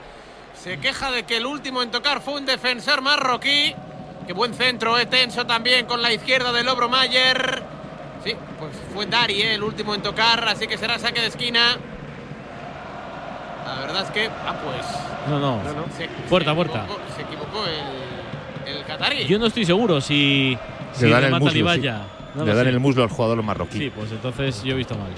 se 0.56 0.80
queja 0.80 1.12
de 1.12 1.24
que 1.24 1.38
el 1.38 1.46
último 1.46 1.84
en 1.84 1.92
tocar 1.92 2.22
fue 2.22 2.36
un 2.36 2.46
defensor 2.46 3.02
marroquí, 3.02 3.76
Qué 4.26 4.34
buen 4.34 4.54
centro, 4.54 4.98
eh, 4.98 5.06
tenso 5.06 5.46
también 5.46 5.86
con 5.86 6.02
la 6.02 6.14
izquierda 6.14 6.52
de 6.52 6.64
Lobro 6.64 6.88
Mayer. 6.88 7.62
Sí, 8.24 8.34
pues 8.58 8.72
fue 8.94 9.06
Dari 9.06 9.42
eh, 9.42 9.56
el 9.56 9.64
último 9.64 9.94
en 9.94 10.02
tocar, 10.02 10.48
así 10.48 10.66
que 10.66 10.78
será 10.78 10.98
saque 10.98 11.20
de 11.20 11.28
esquina. 11.28 11.78
La 13.66 13.80
verdad 13.82 14.04
es 14.04 14.12
que. 14.12 14.28
Ah, 14.28 14.56
pues. 14.64 14.86
No, 15.30 15.40
no. 15.40 15.62
puerta, 16.30 16.56
puerta. 16.56 16.86
Se 17.16 17.22
equivocó 17.24 17.66
el, 17.66 18.76
el 18.78 18.86
Qatari. 18.86 19.26
Yo 19.26 19.40
no 19.40 19.48
estoy 19.48 19.66
seguro 19.66 20.00
si. 20.00 20.58
si 20.94 21.06
le 21.06 21.12
dan 21.12 21.26
el 21.26 21.40
muslo. 21.40 22.46
le 22.46 22.56
dan 22.56 22.68
el 22.68 22.80
muslo 22.80 23.04
al 23.04 23.10
jugador 23.10 23.42
marroquí. 23.44 23.78
Sí, 23.78 23.90
pues 23.90 24.12
entonces 24.12 24.64
yo 24.64 24.74
he 24.74 24.78
visto 24.78 24.96
mal. 24.96 25.12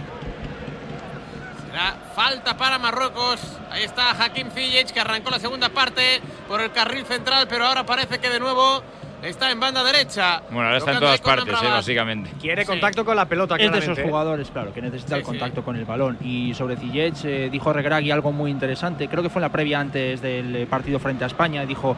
Será 1.67 1.95
falta 2.15 2.57
para 2.57 2.79
Marruecos. 2.79 3.39
Ahí 3.69 3.83
está 3.83 4.12
Hakim 4.12 4.50
Ziyech 4.50 4.91
que 4.91 5.00
arrancó 5.00 5.29
la 5.29 5.39
segunda 5.39 5.69
parte 5.69 6.21
por 6.47 6.62
el 6.62 6.71
carril 6.71 7.05
central, 7.05 7.47
pero 7.50 7.65
ahora 7.65 7.85
parece 7.85 8.19
que 8.19 8.29
de 8.29 8.39
nuevo 8.39 8.81
Está 9.22 9.51
en 9.51 9.60
banda 9.60 9.84
derecha. 9.84 10.41
Bueno, 10.50 10.67
ahora 10.67 10.77
está 10.77 10.93
en 10.93 11.00
todas 11.00 11.22
partes, 11.22 11.55
eh, 11.62 11.67
básicamente. 11.67 12.31
Quiere 12.39 12.65
contacto 12.65 13.03
con 13.03 13.15
la 13.15 13.25
pelota, 13.25 13.55
Es 13.55 13.72
de 13.72 13.79
esos 13.79 14.00
jugadores, 14.00 14.50
claro, 14.51 14.74
que 14.74 14.81
necesita 14.81 15.15
el 15.15 15.24
contacto 15.24 15.63
con 15.63 15.75
el 15.75 15.86
balón. 15.86 16.17
Y 16.22 16.53
sobre 16.53 16.77
Ziyech 16.77 17.25
eh, 17.25 17.50
dijo 17.51 17.74
Regragui 17.74 18.12
algo 18.12 18.31
muy 18.31 18.51
interesante. 18.51 19.07
Creo 19.07 19.24
que 19.24 19.29
fue 19.29 19.39
en 19.39 19.43
la 19.43 19.51
previa 19.51 19.79
antes 19.79 20.22
del 20.22 20.55
eh, 20.55 20.67
partido 20.67 21.00
frente 21.00 21.24
a 21.24 21.27
España. 21.27 21.65
Dijo, 21.65 21.98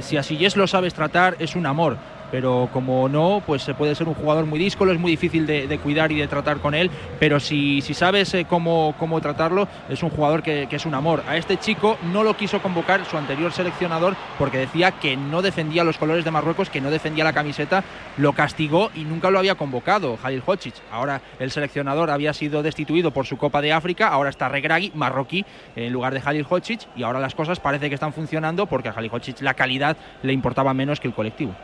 si 0.00 0.16
a 0.16 0.22
Ziyech 0.22 0.56
lo 0.56 0.66
sabes 0.66 0.94
tratar, 0.94 1.36
es 1.38 1.54
un 1.54 1.66
amor 1.66 1.96
pero 2.30 2.68
como 2.72 3.08
no, 3.08 3.42
pues 3.46 3.62
se 3.62 3.74
puede 3.74 3.94
ser 3.94 4.08
un 4.08 4.14
jugador 4.14 4.46
muy 4.46 4.58
díscolo, 4.58 4.92
es 4.92 4.98
muy 4.98 5.10
difícil 5.10 5.46
de, 5.46 5.78
cuidar 5.78 6.12
y 6.12 6.18
de 6.18 6.26
tratar 6.26 6.58
con 6.58 6.74
él, 6.74 6.90
pero 7.18 7.40
si, 7.40 7.80
sabes 7.82 8.34
eh, 8.34 8.46
cómo, 8.48 8.94
cómo, 8.98 9.20
tratarlo, 9.20 9.68
es 9.88 10.02
un 10.02 10.10
jugador 10.10 10.42
que, 10.42 10.68
es 10.70 10.86
un 10.86 10.94
amor. 10.94 11.22
A 11.28 11.36
este 11.36 11.56
chico 11.56 11.96
no 12.12 12.22
lo 12.22 12.36
quiso 12.36 12.60
convocar 12.60 13.04
su 13.04 13.16
anterior 13.16 13.52
seleccionador 13.52 14.16
porque 14.38 14.58
decía 14.58 14.92
que 14.92 15.16
no 15.16 15.42
defendía 15.42 15.84
los 15.84 15.98
colores 15.98 16.24
de 16.24 16.30
Marruecos, 16.30 16.70
que 16.70 16.80
no 16.80 16.90
defendía 16.90 17.24
la 17.24 17.32
camiseta, 17.32 17.84
lo 18.16 18.32
castigó 18.32 18.90
y 18.94 19.04
nunca 19.04 19.30
lo 19.30 19.38
había 19.38 19.54
convocado, 19.54 20.16
Jalil 20.16 20.42
Hodzic. 20.44 20.74
Ahora 20.90 21.20
el 21.38 21.50
seleccionador 21.50 22.10
había 22.10 22.32
sido 22.32 22.62
destituido 22.62 23.10
por 23.10 23.26
su 23.26 23.36
Copa 23.36 23.60
de 23.60 23.72
África, 23.72 24.08
ahora 24.08 24.30
está 24.30 24.48
Regragui, 24.48 24.92
marroquí, 24.94 25.44
en 25.76 25.92
lugar 25.92 26.14
de 26.14 26.20
Jalil 26.20 26.46
Hodzic, 26.48 26.80
y 26.96 27.02
ahora 27.02 27.20
las 27.20 27.34
cosas 27.34 27.60
parece 27.60 27.88
que 27.88 27.94
están 27.94 28.12
funcionando 28.12 28.66
porque 28.66 28.88
a 28.88 28.92
Jalil 28.92 29.10
Hodzic 29.12 29.40
la 29.40 29.54
calidad 29.54 29.96
le 30.22 30.32
importaba 30.32 30.74
menos 30.74 31.00
que 31.00 31.08
el 31.08 31.14
colectivo. 31.14 31.54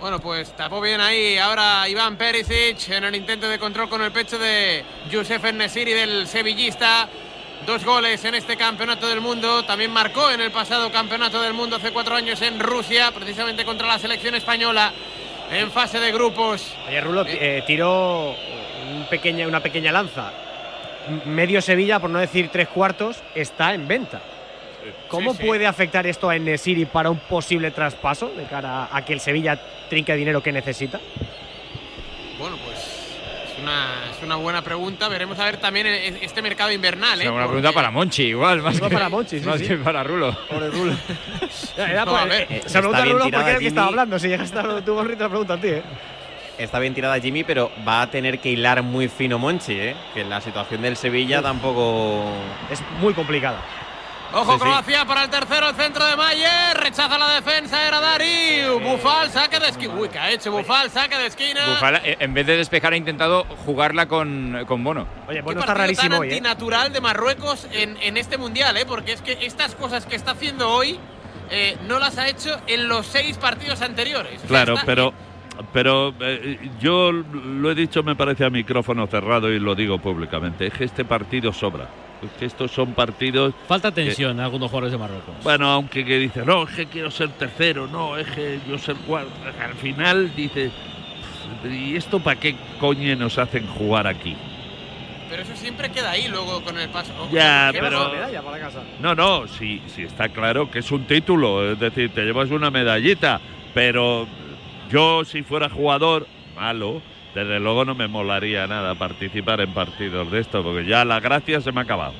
Bueno, 0.00 0.20
pues 0.20 0.52
tapó 0.52 0.80
bien 0.80 1.00
ahí 1.00 1.38
ahora 1.38 1.88
Iván 1.88 2.16
Perisic 2.16 2.90
en 2.90 3.04
el 3.04 3.14
intento 3.14 3.48
de 3.48 3.58
control 3.58 3.88
con 3.88 4.02
el 4.02 4.12
pecho 4.12 4.38
de 4.38 4.84
Youssef 5.10 5.42
Nesiri 5.52 5.92
del 5.92 6.26
sevillista. 6.26 7.08
dos 7.66 7.84
goles 7.84 8.24
en 8.24 8.34
este 8.34 8.56
campeonato 8.56 9.08
del 9.08 9.20
mundo. 9.20 9.64
También 9.64 9.90
marcó 9.90 10.30
en 10.30 10.40
el 10.40 10.50
pasado 10.50 10.92
campeonato 10.92 11.40
del 11.40 11.54
mundo 11.54 11.76
hace 11.76 11.92
cuatro 11.92 12.14
años 12.14 12.40
en 12.42 12.60
Rusia, 12.60 13.10
precisamente 13.12 13.64
contra 13.64 13.88
la 13.88 13.98
selección 13.98 14.34
española 14.34 14.92
en 15.50 15.70
fase 15.72 15.98
de 15.98 16.12
grupos. 16.12 16.74
Ayer 16.86 17.02
Rulo 17.02 17.24
eh, 17.26 17.64
tiró 17.66 18.36
una 19.46 19.60
pequeña 19.60 19.92
lanza. 19.92 20.30
Medio 21.24 21.62
Sevilla, 21.62 21.98
por 22.00 22.10
no 22.10 22.18
decir 22.18 22.50
tres 22.52 22.68
cuartos, 22.68 23.16
está 23.34 23.72
en 23.74 23.88
venta. 23.88 24.20
¿Cómo 25.08 25.34
puede 25.34 25.66
afectar 25.66 26.06
esto 26.06 26.28
a 26.28 26.36
Enesiri 26.36 26.84
para 26.84 27.10
un 27.10 27.18
posible 27.18 27.70
traspaso 27.70 28.28
de 28.28 28.44
cara 28.44 28.88
a 28.90 29.04
que 29.04 29.12
el 29.12 29.20
Sevilla 29.20 29.60
trinque 29.88 30.14
dinero 30.16 30.42
que 30.42 30.52
necesita? 30.52 31.00
Bueno, 32.38 32.56
pues 32.64 32.96
es 33.56 34.22
una, 34.22 34.36
buena 34.36 34.62
pregunta. 34.62 35.08
Veremos 35.08 35.38
a 35.38 35.44
ver 35.44 35.56
también 35.56 35.86
e, 35.86 36.08
e, 36.08 36.18
este 36.24 36.42
mercado 36.42 36.70
invernal. 36.70 37.20
Es 37.20 37.28
una 37.28 37.44
¿eh? 37.44 37.46
pregunta 37.46 37.72
para 37.72 37.90
Monchi, 37.90 38.24
igual. 38.24 38.62
Más 38.62 38.80
que, 38.80 38.88
para 38.88 39.08
Monchi, 39.08 39.40
sí, 39.40 39.46
más 39.46 39.60
que 39.60 39.76
para 39.76 40.02
Rulo. 40.04 40.36
Pobre 40.48 40.70
Rulo. 40.70 40.92
Eh, 41.78 42.62
se 42.66 42.78
pregunta 42.78 43.02
a 43.02 43.04
Rulo 43.04 43.24
porque 43.24 43.36
era 43.36 43.52
el 43.52 43.58
que 43.58 43.66
estaba 43.68 43.86
hablando. 43.88 44.18
Si 44.18 44.28
llegas 44.28 44.52
a 44.52 44.84
tu 44.84 44.94
gorrito, 44.94 45.24
la 45.24 45.28
pregunta 45.28 45.54
a 45.54 45.60
ti, 45.60 45.68
¿eh? 45.68 45.82
Está 46.58 46.78
bien 46.78 46.94
tirada 46.94 47.20
Jimmy, 47.20 47.44
pero 47.44 47.70
va 47.86 48.02
a 48.02 48.10
tener 48.10 48.38
que 48.38 48.48
hilar 48.48 48.82
muy 48.82 49.08
fino 49.08 49.38
Monchi, 49.38 49.74
¿eh? 49.74 49.96
Que 50.14 50.24
la 50.24 50.40
situación 50.40 50.82
del 50.82 50.96
Sevilla 50.96 51.42
tampoco. 51.42 52.24
Es 52.70 52.82
muy 53.00 53.12
complicada. 53.12 53.60
Ojo 54.32 54.58
Croacia 54.58 55.04
para 55.04 55.24
el 55.24 55.30
tercero, 55.30 55.68
el 55.68 55.74
centro 55.76 56.04
de 56.04 56.16
Mayer. 56.16 56.76
Rechaza 56.76 57.16
la 57.16 57.34
defensa, 57.34 57.86
era 57.86 58.00
Dari. 58.00 58.64
Bufal, 58.82 59.30
saque 59.30 59.58
de 59.58 59.68
esquina. 59.68 59.94
Uy, 59.94 60.08
¿qué 60.08 60.18
ha 60.18 60.30
hecho 60.30 60.50
Bufal? 60.52 60.90
Saque 60.90 61.16
de 61.16 61.26
esquina. 61.26 61.66
Bufal, 61.68 62.00
eh, 62.04 62.16
en 62.20 62.34
vez 62.34 62.46
de 62.46 62.56
despejar, 62.56 62.92
ha 62.92 62.96
intentado 62.96 63.44
jugarla 63.64 64.06
con, 64.06 64.64
con 64.66 64.82
Bono. 64.82 65.06
Oye, 65.28 65.42
Bono 65.42 65.60
está 65.60 65.74
rarísimo 65.74 66.10
tan 66.10 66.20
hoy. 66.20 66.28
¿eh? 66.28 66.32
antinatural 66.32 66.92
de 66.92 67.00
Marruecos 67.00 67.66
en, 67.72 67.96
en, 68.02 68.16
este 68.16 68.36
mundial, 68.36 68.76
¿eh? 68.76 68.84
Porque 68.86 69.12
es 69.12 69.22
que 69.22 69.38
estas 69.42 69.74
cosas 69.74 70.06
que 70.06 70.16
está 70.16 70.32
haciendo 70.32 70.70
hoy 70.70 70.98
eh, 71.50 71.76
no 71.86 71.98
las 71.98 72.18
ha 72.18 72.28
hecho 72.28 72.60
en 72.66 72.88
los 72.88 73.06
seis 73.06 73.38
partidos 73.38 73.82
anteriores. 73.82 74.40
Claro, 74.46 74.74
pero. 74.84 75.12
Pero 75.72 76.14
yo 76.78 77.12
lo 77.12 77.70
he 77.70 77.74
dicho, 77.74 78.02
me 78.02 78.14
parece 78.14 78.44
a 78.44 78.50
micrófono 78.50 79.06
cerrado 79.06 79.50
y 79.50 79.58
lo 79.58 79.74
digo 79.74 79.98
públicamente. 79.98 80.66
Es 80.66 80.74
que 80.74 80.84
este 80.84 81.06
partido 81.06 81.50
sobra 81.50 81.88
que 82.38 82.46
estos 82.46 82.70
son 82.70 82.94
partidos. 82.94 83.54
Falta 83.68 83.92
tensión 83.92 84.32
en 84.32 84.40
algunos 84.40 84.70
jugadores 84.70 84.92
de 84.92 84.98
Marruecos. 84.98 85.34
Bueno, 85.42 85.68
aunque 85.70 86.04
que 86.04 86.18
dice, 86.18 86.44
no, 86.44 86.64
es 86.64 86.70
que 86.70 86.86
quiero 86.86 87.10
ser 87.10 87.30
tercero, 87.30 87.86
no, 87.86 88.16
es 88.16 88.26
que 88.28 88.60
yo 88.68 88.78
ser 88.78 88.96
cuarto. 88.96 89.30
Al 89.60 89.74
final 89.74 90.34
dice, 90.34 90.70
¿y 91.64 91.96
esto 91.96 92.20
para 92.20 92.38
qué 92.38 92.56
coño 92.80 93.14
nos 93.16 93.38
hacen 93.38 93.66
jugar 93.66 94.06
aquí? 94.06 94.36
Pero 95.28 95.42
eso 95.42 95.56
siempre 95.56 95.90
queda 95.90 96.12
ahí 96.12 96.28
luego 96.28 96.62
con 96.62 96.78
el 96.78 96.88
paso. 96.88 97.12
Ya, 97.32 97.70
pero. 97.72 98.12
No, 99.00 99.14
no, 99.14 99.48
sí, 99.48 99.82
sí 99.86 100.04
está 100.04 100.28
claro 100.28 100.70
que 100.70 100.78
es 100.78 100.90
un 100.92 101.04
título, 101.04 101.72
es 101.72 101.78
decir, 101.80 102.10
te 102.10 102.24
llevas 102.24 102.50
una 102.50 102.70
medallita, 102.70 103.40
pero 103.74 104.26
yo 104.90 105.24
si 105.24 105.42
fuera 105.42 105.68
jugador, 105.68 106.28
malo 106.54 107.02
desde 107.36 107.60
luego 107.60 107.84
no 107.84 107.94
me 107.94 108.08
molaría 108.08 108.66
nada 108.66 108.94
participar 108.94 109.60
en 109.60 109.74
partidos 109.74 110.30
de 110.30 110.40
esto, 110.40 110.62
porque 110.62 110.86
ya 110.86 111.04
la 111.04 111.20
gracia 111.20 111.60
se 111.60 111.70
me 111.70 111.80
ha 111.80 111.82
acabado. 111.82 112.14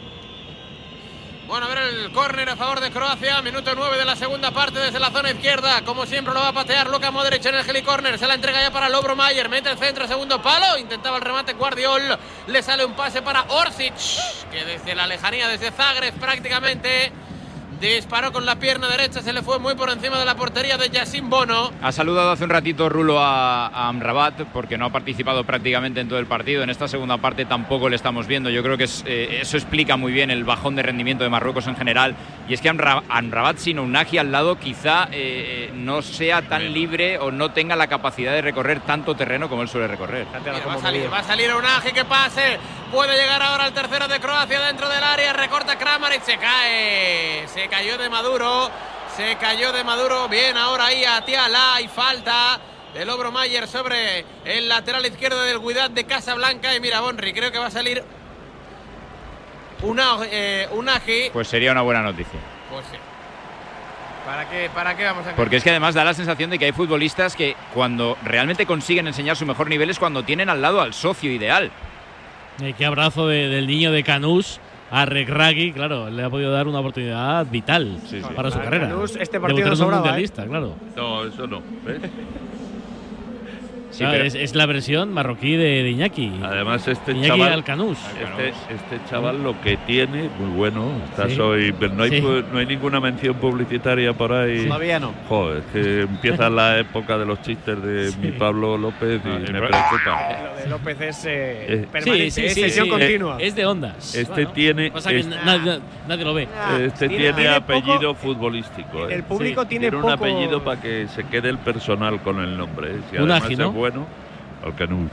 Bueno, 1.47 1.65
a 1.65 1.69
ver 1.71 1.79
el 1.79 2.13
córner 2.13 2.51
a 2.51 2.57
favor 2.57 2.81
de 2.81 2.91
Croacia, 2.91 3.41
minuto 3.41 3.73
9 3.75 3.97
de 3.97 4.05
la 4.05 4.15
segunda 4.15 4.51
parte 4.51 4.79
desde 4.79 5.01
la 5.01 5.11
zona 5.11 5.31
izquierda. 5.31 5.81
Como 5.87 6.05
siempre 6.05 6.35
lo 6.35 6.41
va 6.41 6.49
a 6.49 6.53
patear 6.53 6.91
Luka 6.91 7.11
Modric 7.11 7.43
en 7.47 7.55
el 7.55 7.83
córner. 7.83 8.19
Se 8.19 8.27
la 8.27 8.35
entrega 8.35 8.61
ya 8.61 8.71
para 8.71 8.91
Lobro 8.91 9.17
Mayer, 9.17 9.49
mete 9.49 9.71
el 9.71 9.79
centro, 9.79 10.07
segundo 10.07 10.43
palo. 10.43 10.77
Intentaba 10.77 11.17
el 11.17 11.23
remate 11.23 11.55
Guardiol. 11.55 12.03
Le 12.49 12.63
sale 12.63 12.85
un 12.85 12.93
pase 12.93 13.23
para 13.23 13.45
Orsic, 13.49 13.95
que 14.51 14.67
desde 14.67 14.95
la 14.95 15.07
lejanía, 15.07 15.49
desde 15.49 15.71
Zagreb 15.71 16.13
prácticamente 16.19 17.11
Disparó 17.81 18.33
con 18.33 18.47
la 18.47 18.57
pierna 18.57 18.89
derecha, 18.89 19.21
se 19.21 19.35
le 19.35 19.43
fue 19.43 19.59
muy 19.59 19.75
por 19.75 19.91
encima 19.91 20.19
de 20.19 20.25
la 20.25 20.35
portería 20.35 20.79
de 20.79 20.89
Yassin 20.89 21.29
Bono. 21.29 21.71
Ha 21.83 21.93
saludado 21.93 22.31
hace 22.31 22.45
un 22.45 22.51
ratito 22.51 22.89
Rulo 22.89 23.21
a, 23.21 23.89
Amrabat 23.89 24.45
porque 24.53 24.79
no 24.79 24.87
ha 24.87 24.91
participado 24.91 25.45
prácticamente 25.45 26.01
en 26.01 26.09
todo 26.09 26.19
el 26.19 26.27
partido. 26.27 26.63
En 26.63 26.71
esta 26.71 26.89
segunda 26.89 27.19
parte 27.19 27.45
tampoco 27.45 27.91
le 27.91 27.97
estamos 27.97 28.27
viendo. 28.27 28.49
Yo 28.49 28.63
creo 28.63 28.79
que 28.79 28.89
eh, 29.05 29.41
eso 29.43 29.59
explica 29.59 29.99
muy 29.99 30.13
bien 30.13 30.31
el 30.31 30.45
bajón 30.45 30.75
de 30.75 30.83
rendimiento 30.83 31.23
de 31.23 31.29
Marruecos 31.29 31.67
en 31.67 31.77
general. 31.77 32.17
Y 32.49 32.55
es 32.55 32.63
que 32.63 32.71
Amrabat 32.71 33.59
sin 33.59 33.79
Unagi 33.79 34.17
al 34.17 34.33
lado 34.33 34.59
quizá 34.59 35.09
eh, 35.13 35.71
no 35.75 36.01
sea 36.01 36.49
tan 36.49 36.73
libre 36.73 37.19
o 37.19 37.31
no 37.31 37.51
tenga 37.51 37.77
la 37.77 37.89
capacidad 37.89 38.33
de 38.33 38.41
recorrer 38.41 38.81
tanto 38.81 39.15
terreno 39.15 39.51
como 39.51 39.61
él 39.61 39.69
suele 39.69 39.87
recorrer. 39.87 40.27
va, 40.27 40.75
a 40.75 40.79
salir, 40.79 41.13
va 41.13 41.19
a 41.19 41.25
salir 41.25 41.53
Unagi 41.53 41.93
que 41.93 42.07
pase. 42.07 42.59
Puede 42.91 43.17
llegar 43.17 43.43
ahora 43.43 43.67
el 43.67 43.73
tercero 43.73 44.07
de 44.07 44.21
Croacia 44.21 44.61
dentro 44.61 44.89
del 44.89 45.03
área. 45.03 45.33
Recorta 45.33 45.77
Kramaric, 45.77 46.23
se 46.23 46.39
cae. 46.39 47.47
Se 47.49 47.66
cayó 47.69 47.99
de 47.99 48.09
Maduro. 48.09 48.71
Se 49.17 49.37
cayó 49.37 49.73
de 49.73 49.85
Maduro. 49.85 50.29
Bien, 50.29 50.57
ahora 50.57 50.87
ahí 50.87 51.05
a 51.05 51.25
Tiala. 51.25 51.81
Y 51.81 51.89
falta 51.89 52.61
del 52.95 53.09
Obro 53.11 53.33
Mayer 53.33 53.67
sobre 53.67 54.25
el 54.45 54.69
lateral 54.69 55.05
izquierdo 55.07 55.43
del 55.43 55.61
Guidat 55.61 55.93
de 55.93 56.05
Casablanca. 56.05 56.75
Y 56.75 56.81
mira, 56.81 57.01
Bonri, 57.01 57.33
creo 57.33 57.53
que 57.53 57.59
va 57.59 57.67
a 57.67 57.71
salir 57.71 58.03
una, 59.83 60.19
eh, 60.31 60.69
un 60.73 60.89
Pues 61.33 61.49
sería 61.49 61.73
una 61.73 61.83
buena 61.83 62.03
noticia. 62.03 62.41
Pues 62.71 62.85
sí. 62.91 62.99
¿Para 64.27 64.49
qué, 64.49 64.69
¿Para 64.75 64.97
qué 64.97 65.05
vamos 65.05 65.25
a 65.27 65.37
Porque 65.37 65.57
es 65.57 65.63
que 65.63 65.71
además 65.71 65.95
da 65.95 66.05
la 66.05 66.13
sensación 66.13 66.51
de 66.51 66.59
que 66.59 66.65
hay 66.65 66.73
futbolistas 66.73 67.37
que 67.37 67.55
cuando 67.73 68.19
realmente 68.25 68.67
consiguen 68.67 69.07
enseñar 69.07 69.37
su 69.37 69.47
mejor 69.47 69.69
nivel 69.69 69.89
es 69.89 70.01
cuando 70.01 70.25
tienen 70.25 70.49
al 70.49 70.61
lado 70.61 70.81
al 70.81 70.95
socio 70.95 71.31
ideal. 71.31 71.71
Eh, 72.61 72.75
qué 72.77 72.87
abrazo 72.87 73.29
del 73.29 73.67
niño 73.67 73.93
de 73.93 74.03
Canús 74.03 74.59
a 74.91 75.05
Regragui, 75.05 75.73
claro, 75.73 76.11
le 76.11 76.23
ha 76.23 76.31
podido 76.31 76.53
dar 76.53 76.69
una 76.69 76.81
oportunidad 76.81 77.47
vital 77.51 77.99
para 78.35 78.51
su 78.51 78.59
carrera. 78.59 78.89
Canús, 78.89 79.17
este 79.17 79.41
partido 79.41 79.69
no 79.69 79.77
sobraba, 79.77 80.19
¿eh? 80.21 80.29
claro. 80.29 80.75
No, 80.95 81.25
eso 81.25 81.47
no. 81.47 81.63
¿ves? 81.85 82.01
Es, 84.01 84.55
la 84.55 84.67
versión 84.67 85.13
marroquí 85.13 85.57
de, 85.57 85.89
Iñaki. 85.91 86.41
Además, 86.43 86.87
este 86.89 87.21
chaval. 87.23 87.65
Este, 87.67 88.49
este, 88.49 89.01
chaval 89.09 89.43
lo 89.43 89.61
que 89.61 89.77
tiene, 89.79 90.29
muy 90.39 90.57
bueno. 90.57 90.93
Está 91.11 91.29
soy, 91.31 91.75
no, 91.93 92.03
hay, 92.03 92.21
no 92.21 92.59
hay 92.59 92.67
ninguna 92.67 93.01
mención 93.01 93.35
publicitaria 93.35 94.13
por 94.13 94.33
ahí. 94.33 94.67
Todavía 94.67 95.01
no. 95.01 95.13
Joder, 95.29 95.59
es 95.59 95.65
que 95.73 96.01
empieza 96.17 96.51
la 96.51 96.79
época 96.79 97.19
de 97.19 97.27
los 97.27 97.41
chistes 97.43 97.83
de 97.83 98.13
mi 98.21 98.33
Pablo 98.33 98.77
López 98.77 99.21
y 99.25 99.29
ah, 99.29 99.39
me 99.39 99.61
preocupa. 99.61 100.53
Lo 100.55 100.63
de 100.63 100.69
López 100.69 101.01
es 101.01 101.25
eh, 101.27 101.87
permanente, 101.91 102.47
es 102.47 102.55
sesión 102.55 102.89
continua. 102.89 103.39
Es 103.41 103.55
de 103.55 103.67
ondas. 103.67 104.15
Este 104.15 104.47
tiene. 104.47 104.93
nadie, 105.45 106.25
lo 106.25 106.35
ve. 106.35 106.49
Este 106.81 107.09
tiene, 107.09 107.49
apellido 107.49 108.15
futbolístico. 108.15 109.09
El 109.09 109.23
público 109.25 109.67
tiene, 109.67 109.89
un 109.91 110.11
apellido 110.11 110.63
para 110.63 110.81
que 110.81 111.07
se 111.09 111.25
quede 111.25 111.49
el 111.49 111.59
personal 111.59 112.21
con 112.23 112.41
el 112.41 112.57
nombre. 112.57 112.93
¿eh? 112.93 113.01
Si 113.11 113.17
además 113.17 113.51
es 113.51 113.59
bueno, 113.91 114.07
Alcanús. 114.65 115.11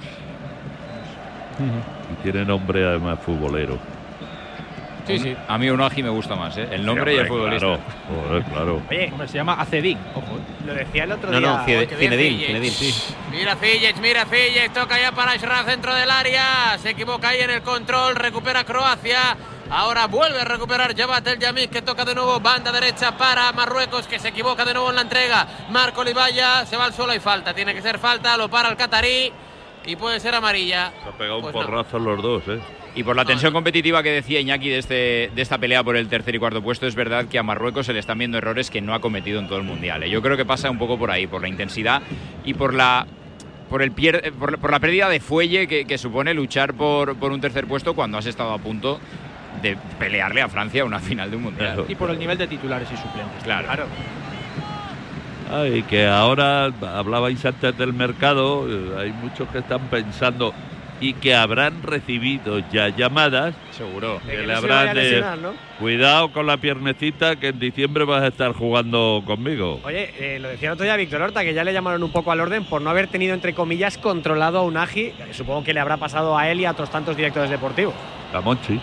Y 2.12 2.24
tiene 2.24 2.44
nombre 2.44 2.84
además 2.84 3.20
futbolero. 3.20 3.78
Sí, 5.06 5.20
sí. 5.20 5.36
A 5.48 5.58
mí 5.58 5.70
Unagi 5.70 6.02
me 6.02 6.10
gusta 6.10 6.36
más, 6.36 6.58
¿eh? 6.58 6.68
El 6.72 6.86
nombre 6.86 7.14
y 7.14 7.18
el 7.18 7.28
futbolista. 7.28 7.78
Claro, 8.08 8.46
claro. 8.52 8.82
Oye, 8.90 9.12
se 9.28 9.38
llama 9.38 9.54
Acedín, 9.56 10.00
ojo. 10.16 10.38
¿eh? 10.38 10.66
Lo 10.66 10.74
decía 10.74 11.04
el 11.04 11.12
otro 11.12 11.30
día. 11.30 11.40
No, 11.40 11.58
no, 11.58 11.66
sí. 11.66 12.94
Mira 13.32 13.56
Fillets, 13.58 14.00
mira 14.00 14.26
Fillets, 14.26 14.74
toca 14.74 15.00
ya 15.00 15.12
para 15.12 15.34
Ashraf 15.34 15.68
dentro 15.68 15.94
del 15.94 16.10
área. 16.10 16.78
Se 16.80 16.92
equivoca 16.92 17.30
ahí 17.30 17.42
en 17.42 17.52
el 17.52 17.62
control, 17.62 18.16
recupera 18.16 18.64
Croacia. 18.64 19.36
Ahora 19.70 20.08
vuelve 20.08 20.42
a 20.42 20.46
recuperar 20.46 20.96
Jabat 20.96 21.26
El 21.28 21.40
Yamik 21.40 21.72
que 21.72 21.82
toca 21.82 22.06
de 22.06 22.14
nuevo 22.14 22.40
banda 22.40 22.72
derecha 22.72 23.18
para 23.18 23.52
Marruecos 23.54 24.08
que 24.08 24.20
se 24.20 24.30
equivoca 24.30 24.66
de 24.66 24.74
nuevo 24.74 24.90
en 24.90 24.96
la 24.96 25.02
entrega. 25.02 25.48
Marco 25.70 26.02
Olivaya 26.02 26.66
se 26.66 26.78
va 26.78 26.86
al 26.86 26.94
suelo 26.94 27.14
y 27.16 27.20
falta. 27.20 27.54
Tiene 27.54 27.74
que 27.74 27.82
ser 27.82 27.98
falta, 27.98 28.38
lo 28.38 28.50
para 28.50 28.70
el 28.70 28.76
catarí 28.76 29.32
y 29.86 29.96
puede 29.96 30.20
ser 30.20 30.36
amarilla. 30.36 30.92
Se 31.04 31.10
ha 31.10 31.18
pegado 31.18 31.38
un 31.38 31.44
pues 31.44 31.54
porrazo 31.54 32.00
los 32.00 32.22
dos, 32.22 32.44
¿eh? 32.48 32.60
Y 32.96 33.04
por 33.04 33.16
la 33.16 33.26
tensión 33.26 33.54
competitiva 33.54 34.04
que 34.04 34.12
decía 34.12 34.40
Iñaki 34.40 34.70
de, 34.70 34.78
este, 34.78 35.32
de 35.34 35.42
esta 35.42 35.58
pelea 35.58 35.84
por 35.84 35.98
el 35.98 36.08
tercer 36.10 36.36
y 36.36 36.40
cuarto 36.40 36.62
puesto, 36.62 36.86
es 36.86 36.94
verdad 36.94 37.26
que 37.26 37.40
a 37.40 37.44
Marruecos 37.44 37.88
se 37.88 37.94
le 37.94 38.00
están 38.00 38.20
viendo 38.20 38.38
errores 38.38 38.70
que 38.70 38.82
no 38.82 38.94
ha 38.94 39.02
cometido 39.02 39.40
en 39.40 39.48
todo 39.48 39.58
el 39.58 39.64
Mundial. 39.64 40.04
¿eh? 40.04 40.10
Yo 40.12 40.22
creo 40.22 40.38
que 40.38 40.46
pasa 40.46 40.70
un 40.70 40.78
poco 40.78 41.00
por 41.00 41.10
ahí, 41.10 41.26
por 41.26 41.42
la 41.42 41.48
intensidad 41.48 42.04
y 42.46 42.54
por 42.54 42.76
la 42.76 43.08
por, 43.70 43.82
el 43.82 43.92
por, 43.92 44.70
la 44.70 44.80
pérdida 44.80 45.10
de 45.10 45.20
fuelle 45.20 45.68
que, 45.68 45.98
supone 45.98 46.36
luchar 46.36 46.76
por, 46.76 47.16
por, 47.16 47.32
un 47.32 47.42
tercer 47.42 47.66
puesto 47.66 47.96
cuando 47.96 48.20
has 48.20 48.28
estado 48.28 48.52
a 48.52 48.60
punto 48.60 49.00
de 49.64 49.78
pelearle 49.98 50.42
a 50.42 50.50
Francia 50.50 50.86
una 50.86 51.00
final 51.00 51.32
de 51.32 51.38
un 51.38 51.44
mundial. 51.44 51.86
Y 51.88 51.96
por 51.96 52.12
el 52.12 52.20
nivel 52.20 52.38
de 52.38 52.46
titulares 52.48 52.88
y 52.92 52.98
suplentes. 52.98 53.44
Claro. 53.44 53.66
claro. 53.66 53.88
y 55.66 55.82
que 55.84 56.06
ahora 56.06 56.66
hablabais 56.66 57.44
antes 57.46 57.76
del 57.78 57.94
mercado, 57.94 58.68
eh, 58.70 59.00
hay 59.00 59.12
muchos 59.14 59.48
que 59.50 59.60
están 59.60 59.82
pensando 59.88 60.54
y 61.00 61.14
que 61.14 61.36
habrán 61.36 61.84
recibido 61.84 62.60
ya 62.72 62.90
llamadas. 62.90 63.56
Seguro. 63.72 64.22
Que, 64.26 64.38
le 64.46 64.54
habrán 64.54 64.96
de, 64.96 65.24
Cuidado 65.80 66.32
con 66.32 66.48
la 66.48 66.58
piernecita 66.58 67.36
que 67.36 67.50
en 67.50 67.60
diciembre 67.60 68.06
vas 68.06 68.24
a 68.24 68.28
estar 68.28 68.54
jugando 68.54 69.22
conmigo. 69.26 69.82
Oye, 69.84 70.14
eh, 70.18 70.40
lo 70.40 70.48
decía 70.48 70.70
el 70.70 70.74
otro 70.74 70.86
día 70.86 70.96
Víctor 70.96 71.22
Horta, 71.22 71.44
que 71.44 71.54
ya 71.54 71.64
le 71.64 71.74
llamaron 71.74 72.04
un 72.04 72.12
poco 72.12 72.32
al 72.32 72.40
orden 72.40 72.64
por 72.66 72.82
no 72.82 72.90
haber 72.90 73.08
tenido, 73.08 73.34
entre 73.34 73.54
comillas, 73.54 73.98
controlado 73.98 74.60
a 74.60 74.62
un 74.62 74.78
Agi. 74.78 75.14
Supongo 75.32 75.64
que 75.64 75.74
le 75.74 75.80
habrá 75.80 75.98
pasado 75.98 76.38
a 76.38 76.50
él 76.50 76.62
y 76.62 76.66
a 76.66 76.72
otros 76.72 76.90
tantos 76.90 77.18
directores 77.18 77.50
deportivos. 77.50 77.94
A 78.34 78.40
Monchi. 78.40 78.80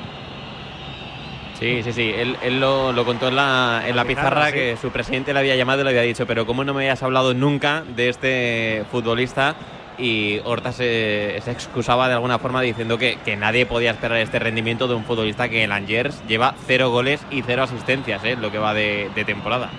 Sí, 1.60 1.82
sí, 1.82 1.92
sí. 1.92 2.12
Él, 2.16 2.36
él 2.42 2.58
lo, 2.58 2.92
lo, 2.92 3.04
contó 3.04 3.28
en 3.28 3.36
la, 3.36 3.82
en 3.86 3.94
la, 3.94 4.04
pizarra, 4.04 4.46
pizarra 4.46 4.52
que 4.52 4.78
su 4.80 4.90
presidente 4.90 5.34
le 5.34 5.40
había 5.40 5.56
llamado 5.56 5.82
y 5.82 5.84
le 5.84 5.90
había 5.90 6.02
dicho, 6.02 6.26
pero 6.26 6.46
¿cómo 6.46 6.64
no 6.64 6.72
me 6.72 6.80
habías 6.80 7.02
hablado 7.02 7.34
nunca 7.34 7.84
de 7.94 8.08
este 8.08 8.84
futbolista? 8.90 9.54
Y 9.98 10.40
Horta 10.44 10.72
se, 10.72 11.38
se 11.44 11.50
excusaba 11.50 12.08
de 12.08 12.14
alguna 12.14 12.38
forma 12.38 12.62
diciendo 12.62 12.96
que, 12.96 13.18
que, 13.22 13.36
nadie 13.36 13.66
podía 13.66 13.90
esperar 13.90 14.16
este 14.18 14.38
rendimiento 14.38 14.88
de 14.88 14.94
un 14.94 15.04
futbolista 15.04 15.50
que 15.50 15.62
el 15.64 15.72
Angers 15.72 16.26
lleva 16.26 16.54
cero 16.66 16.88
goles 16.90 17.20
y 17.30 17.42
cero 17.42 17.64
asistencias, 17.64 18.24
¿eh? 18.24 18.36
lo 18.40 18.50
que 18.50 18.56
va 18.56 18.72
de, 18.72 19.10
de 19.14 19.24
temporada. 19.26 19.70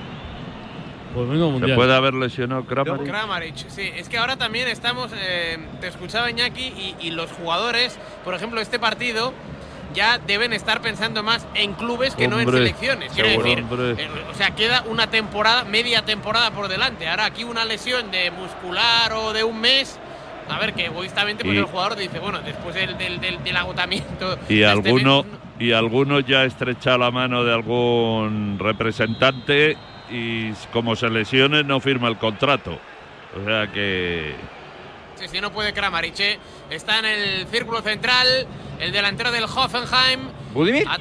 Pues 1.16 1.28
¿Se 1.28 1.76
puede 1.76 1.96
haber 1.96 2.14
lesionado 2.14 2.64
Kramaric? 2.66 3.08
Kramaric, 3.08 3.56
sí. 3.68 3.92
Es 3.98 4.08
que 4.08 4.20
ahora 4.20 4.38
también 4.38 4.68
estamos, 4.68 5.12
eh, 5.14 5.58
te 5.82 5.88
escuchaba 5.88 6.30
Iñaki, 6.30 6.68
y, 6.68 6.96
y 7.02 7.10
los 7.10 7.32
jugadores, 7.32 7.98
por 8.24 8.36
ejemplo, 8.36 8.62
este 8.62 8.78
partido 8.80 9.34
ya 9.94 10.18
deben 10.20 10.54
estar 10.54 10.82
pensando 10.82 11.24
más 11.24 11.46
en 11.56 11.74
clubes 11.74 12.16
que 12.16 12.26
hombre, 12.26 12.46
no 12.46 12.52
en 12.52 12.58
selecciones. 12.58 13.12
Quiero 13.14 13.30
seguro, 13.30 13.48
decir, 13.50 13.64
hombre. 13.64 14.04
eh, 14.04 14.10
o 14.32 14.34
sea, 14.34 14.52
queda 14.56 14.84
una 14.88 15.08
temporada, 15.08 15.64
media 15.64 16.04
temporada 16.04 16.52
por 16.52 16.68
delante. 16.68 17.08
Ahora 17.08 17.26
aquí 17.26 17.44
una 17.44 17.66
lesión 17.66 18.12
de 18.12 18.32
muscular 18.32 19.14
o 19.14 19.34
de 19.34 19.44
un 19.44 19.60
mes. 19.62 20.00
A 20.50 20.60
ver, 20.60 20.74
que 20.74 20.86
egoístamente 20.86 21.44
pues 21.46 21.56
Y- 21.56 21.60
el 21.60 21.66
jugador 21.66 21.96
dice, 21.96 22.20
bueno, 22.20 22.40
después 22.42 22.76
del, 22.76 22.98
del, 22.98 23.22
del- 23.22 23.44
del 23.44 23.56
agotamiento. 23.58 24.38
Y 24.50 24.56
de 24.56 24.62
este 24.62 24.66
alguno, 24.66 25.24
mes, 25.24 25.34
y 25.60 25.72
alguno 25.72 26.20
ya 26.20 26.40
ha 26.40 26.46
estrechado 26.46 26.98
la 26.98 27.12
mano 27.12 27.44
de 27.44 27.54
algún 27.54 28.58
representante 28.60 29.78
y 30.10 30.52
como 30.74 30.96
se 30.96 31.10
lesione 31.10 31.64
no 31.64 31.80
firma 31.80 32.08
el 32.10 32.18
contrato. 32.18 32.78
O 33.40 33.46
sea 33.46 33.68
que 33.72 34.36
Sí, 35.28 35.42
no 35.42 35.51
puede 35.51 35.74
Kramaric. 35.74 36.20
eh. 36.20 36.40
Está 36.70 37.00
en 37.00 37.06
el 37.06 37.48
círculo 37.48 37.82
central, 37.82 38.48
el 38.80 38.92
delantero 38.92 39.32
del 39.32 39.44
Hoffenheim. 39.46 40.30
¿Budimir? 40.54 40.86
Ah, 40.90 40.98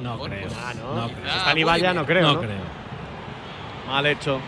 No 0.00 0.18
creo. 0.20 0.48
no. 0.94 1.08
quizá 1.08 1.36
está 1.38 1.54
Nibaya, 1.54 1.92
no 1.94 2.04
creo. 2.06 2.22
No 2.26 2.32
¿no? 2.34 2.40
creo. 2.40 2.78
Mal 3.86 4.06
hecho. 4.06 4.40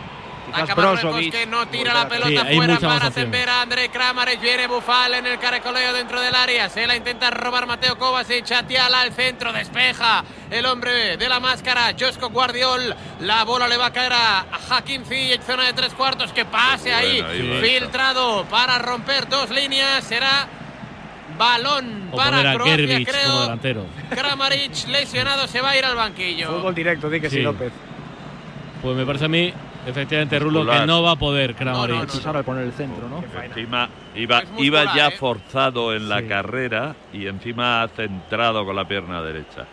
Marruecos 0.51 1.21
que 1.31 1.45
no 1.47 1.67
tira 1.67 1.93
la 1.93 2.07
pelota 2.07 2.45
Sí, 2.47 2.55
fuera 2.55 2.79
para 2.79 3.07
atender 3.07 3.49
a 3.49 3.61
André 3.61 3.89
Kramaric. 3.89 4.39
Viene 4.41 4.67
Bufal 4.67 5.13
en 5.15 5.25
el 5.27 5.39
caracoleo 5.39 5.93
dentro 5.93 6.19
del 6.21 6.35
área. 6.35 6.69
Se 6.69 6.85
la 6.85 6.95
intenta 6.95 7.29
robar 7.31 7.65
Mateo 7.67 7.97
Kovacic. 7.97 8.51
Atiala 8.51 9.01
al 9.01 9.13
centro. 9.13 9.51
Despeja 9.53 10.23
el 10.49 10.65
hombre 10.65 11.17
de 11.17 11.29
la 11.29 11.39
máscara. 11.39 11.93
Josco 11.99 12.29
Guardiol. 12.29 12.95
La 13.21 13.43
bola 13.43 13.67
le 13.67 13.77
va 13.77 13.87
a 13.87 13.93
caer 13.93 14.13
a 14.13 14.45
Hakim 14.69 15.03
Ziyech. 15.05 15.41
Zona 15.41 15.65
de 15.65 15.73
tres 15.73 15.93
cuartos. 15.93 16.31
Que 16.33 16.45
pase 16.45 16.93
ahí. 16.93 17.21
Bueno, 17.21 17.29
ahí 17.33 17.49
va 17.49 17.61
Filtrado 17.67 18.45
para 18.45 18.77
romper 18.79 19.27
dos 19.29 19.49
líneas. 19.49 20.03
Será 20.03 20.47
balón 21.37 22.09
O 22.11 22.17
para 22.17 22.53
Croacia, 22.53 22.75
Gervich 22.75 23.07
creo. 23.09 23.41
delantero. 23.41 23.85
Kramaric 24.09 24.87
lesionado 24.87 25.47
se 25.47 25.61
va 25.61 25.71
a 25.71 25.77
ir 25.77 25.85
al 25.85 25.95
banquillo. 25.95 26.47
Fútbol 26.49 26.75
directo, 26.75 27.09
di 27.09 27.21
que 27.21 27.29
sí, 27.29 27.37
Sí. 27.37 27.41
López. 27.41 27.71
Pues 28.81 28.95
me 28.95 29.05
parece 29.05 29.25
a 29.25 29.27
mí, 29.27 29.53
efectivamente, 29.85 30.39
Rulo, 30.39 30.65
que 30.65 30.85
no 30.85 31.01
va 31.03 31.11
a 31.11 31.15
poder 31.15 31.55
Kramaric. 31.55 32.01
Precisar 32.01 32.37
al 32.37 32.43
poner 32.43 32.63
el 32.65 32.73
centro, 32.73 33.07
¿no? 33.09 33.23
encima 33.43 33.89
iba, 34.15 34.41
muscular, 34.41 34.63
iba 34.63 34.95
ya 34.95 35.07
¿eh? 35.07 35.11
forzado 35.11 35.93
en 35.95 36.09
la 36.09 36.19
Sí. 36.19 36.27
carrera 36.27 36.95
y 37.13 37.27
encima 37.27 37.83
ha 37.83 37.87
centrado 37.87 38.65
con 38.65 38.75
la 38.75 38.87
pierna 38.87 39.21
derecha. 39.21 39.65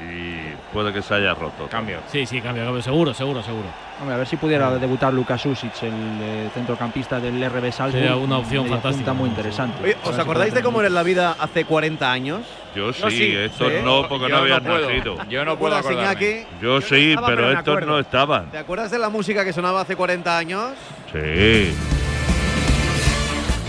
Y 0.00 0.54
puede 0.72 0.92
que 0.92 1.02
se 1.02 1.12
haya 1.12 1.34
roto. 1.34 1.66
Cambio. 1.68 1.98
Sí, 2.06 2.24
sí, 2.24 2.40
cambia, 2.40 2.62
cambia. 2.64 2.80
Seguro, 2.82 3.12
seguro, 3.12 3.42
seguro. 3.42 3.66
Hombre, 3.98 4.14
a 4.14 4.18
ver 4.18 4.28
si 4.28 4.36
pudiera 4.36 4.70
debutar 4.78 5.12
Lucas 5.12 5.44
Usic, 5.44 5.72
el 5.82 5.92
eh, 6.20 6.50
centrocampista 6.54 7.18
del 7.18 7.44
RB 7.50 7.72
Salzburg. 7.72 8.00
Sería 8.04 8.14
una 8.16 8.38
opción 8.38 8.68
fantástica. 8.68 9.12
muy 9.12 9.28
interesante. 9.28 9.82
Oye, 9.82 9.96
¿os 10.04 10.16
acordáis 10.16 10.54
de 10.54 10.62
cómo 10.62 10.80
era 10.80 10.88
la 10.88 11.02
vida 11.02 11.34
hace 11.40 11.64
40 11.64 12.12
años? 12.12 12.42
Yo 12.74 12.92
sí, 12.92 13.00
Yo 13.02 13.10
sí, 13.10 13.32
estos 13.36 13.68
sí. 13.72 13.78
no, 13.84 14.08
porque 14.08 14.24
Yo 14.28 14.28
no 14.28 14.36
habían 14.38 14.62
no 14.64 14.78
nacido. 14.78 15.16
Yo 15.28 15.44
no 15.44 15.58
puedo 15.58 15.74
¿Te 15.74 15.78
acuerdas, 15.80 16.06
acordarme. 16.14 16.30
Iñaki? 16.30 16.46
Yo 16.62 16.80
sí, 16.80 17.10
estaba, 17.10 17.26
pero 17.28 17.42
pero 17.48 17.58
estos 17.58 17.86
no 17.86 17.98
estaban. 17.98 18.50
¿Te 18.50 18.58
acuerdas 18.58 18.90
de 18.90 18.98
la 18.98 19.08
música 19.08 19.44
que 19.44 19.52
sonaba 19.52 19.80
hace 19.80 19.96
40 19.96 20.36
años? 20.38 20.70
Sí. 21.12 21.72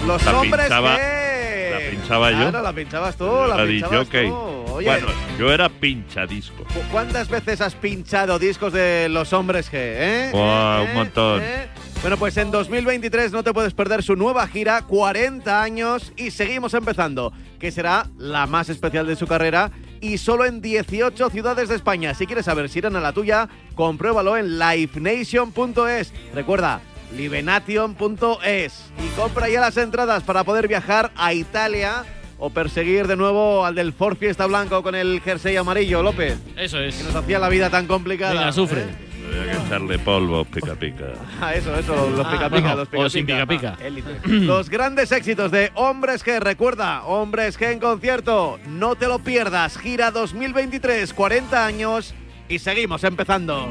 Los 0.06 0.24
La 0.26 0.40
hombres 0.40 0.66
pinchaba- 0.68 0.96
que... 0.98 1.70
la 1.72 1.92
pinchaba 1.92 2.32
yo. 2.32 2.38
Claro, 2.38 2.62
la 2.62 2.74
pinchabas 2.74 3.16
tú, 3.16 3.26
la 3.26 3.58
La 3.58 3.66
pinchabas 3.66 4.00
disjockey. 4.10 4.28
tú. 4.30 4.56
Oye, 4.72 4.86
Bueno, 4.88 5.08
yo 5.38 5.52
era 5.52 5.68
pinchadisco. 5.70 6.64
¿cu- 6.64 6.82
¿cuántas 6.92 7.28
veces 7.30 7.60
has 7.62 7.76
pinchado 7.76 8.40
discos 8.40 8.72
de 8.74 9.08
los 9.10 9.34
hombres 9.34 9.68
G? 9.70 9.74
¿eh? 9.76 10.30
Buah, 10.32 10.82
¿Eh? 10.84 10.86
un 10.86 10.94
montón. 10.94 11.42
¿Eh? 11.44 11.68
Bueno, 12.02 12.16
pues 12.16 12.38
en 12.38 12.50
2023 12.50 13.34
no 13.34 13.44
te 13.44 13.54
puedes 13.54 13.74
perder 13.74 14.04
su 14.04 14.16
nueva 14.16 14.48
gira, 14.48 14.84
40 14.84 15.62
años, 15.62 16.14
y 16.16 16.32
seguimos 16.32 16.74
empezando, 16.74 17.34
que 17.60 17.72
será 17.72 18.08
la 18.18 18.48
más 18.48 18.70
especial 18.70 19.06
de 19.06 19.18
su 19.18 19.28
carrera 19.28 19.72
y 20.00 20.18
solo 20.18 20.46
en 20.46 20.62
18 20.62 21.30
ciudades 21.30 21.68
de 21.68 21.76
España. 21.76 22.14
Si 22.14 22.26
quieres 22.26 22.46
saber 22.46 22.70
si 22.70 22.80
irán 22.80 22.96
a 22.96 23.02
la 23.02 23.12
tuya, 23.12 23.50
compruébalo 23.76 24.38
en 24.38 24.58
livenation.es. 24.58 26.14
Recuerda, 26.34 26.80
livenation.es. 27.18 28.84
Y 29.06 29.20
compra 29.20 29.50
ya 29.50 29.60
las 29.60 29.76
entradas 29.76 30.24
para 30.24 30.46
poder 30.46 30.70
viajar 30.70 31.12
a 31.18 31.34
Italia 31.34 32.06
o 32.38 32.50
perseguir 32.50 33.08
de 33.08 33.18
nuevo 33.18 33.66
al 33.66 33.76
del 33.76 33.92
Ford 33.92 34.16
Fiesta 34.18 34.46
Blanco 34.46 34.82
con 34.84 34.96
el 34.96 35.20
jersey 35.20 35.58
amarillo, 35.58 36.02
López, 36.02 36.38
Eso 36.56 36.80
es. 36.80 36.96
que 36.96 37.04
nos 37.04 37.16
hacía 37.16 37.40
la 37.40 37.50
vida 37.50 37.70
tan 37.70 37.88
complicada. 37.88 38.32
Venga, 38.36 38.54
sufre. 38.54 38.84
¿eh? 38.84 39.09
Había 39.30 39.52
que 39.52 39.66
echarle 39.66 40.00
polvo, 40.00 40.46
pica 40.46 40.76
pica. 40.76 41.06
Ah, 41.42 41.54
eso, 41.54 41.76
eso, 41.78 42.10
los 42.10 42.26
Ah, 42.26 42.32
pica 42.32 42.46
pica, 42.46 42.60
bueno, 42.62 42.76
los 42.76 42.88
pica 42.90 43.04
o 43.04 43.10
sin 43.10 43.26
pica 43.26 43.46
pica. 43.46 43.78
Los 44.26 44.70
grandes 44.70 45.12
éxitos 45.12 45.52
de 45.52 45.72
Hombres 45.76 46.26
G, 46.26 46.40
recuerda, 46.40 47.04
Hombres 47.04 47.58
G 47.60 47.72
en 47.72 47.80
concierto, 47.80 48.60
no 48.68 48.96
te 48.96 49.08
lo 49.08 49.20
pierdas, 49.20 49.78
gira 49.78 50.12
2023, 50.12 51.14
40 51.14 51.66
años 51.66 52.14
y 52.50 52.60
seguimos 52.60 53.04
empezando. 53.04 53.70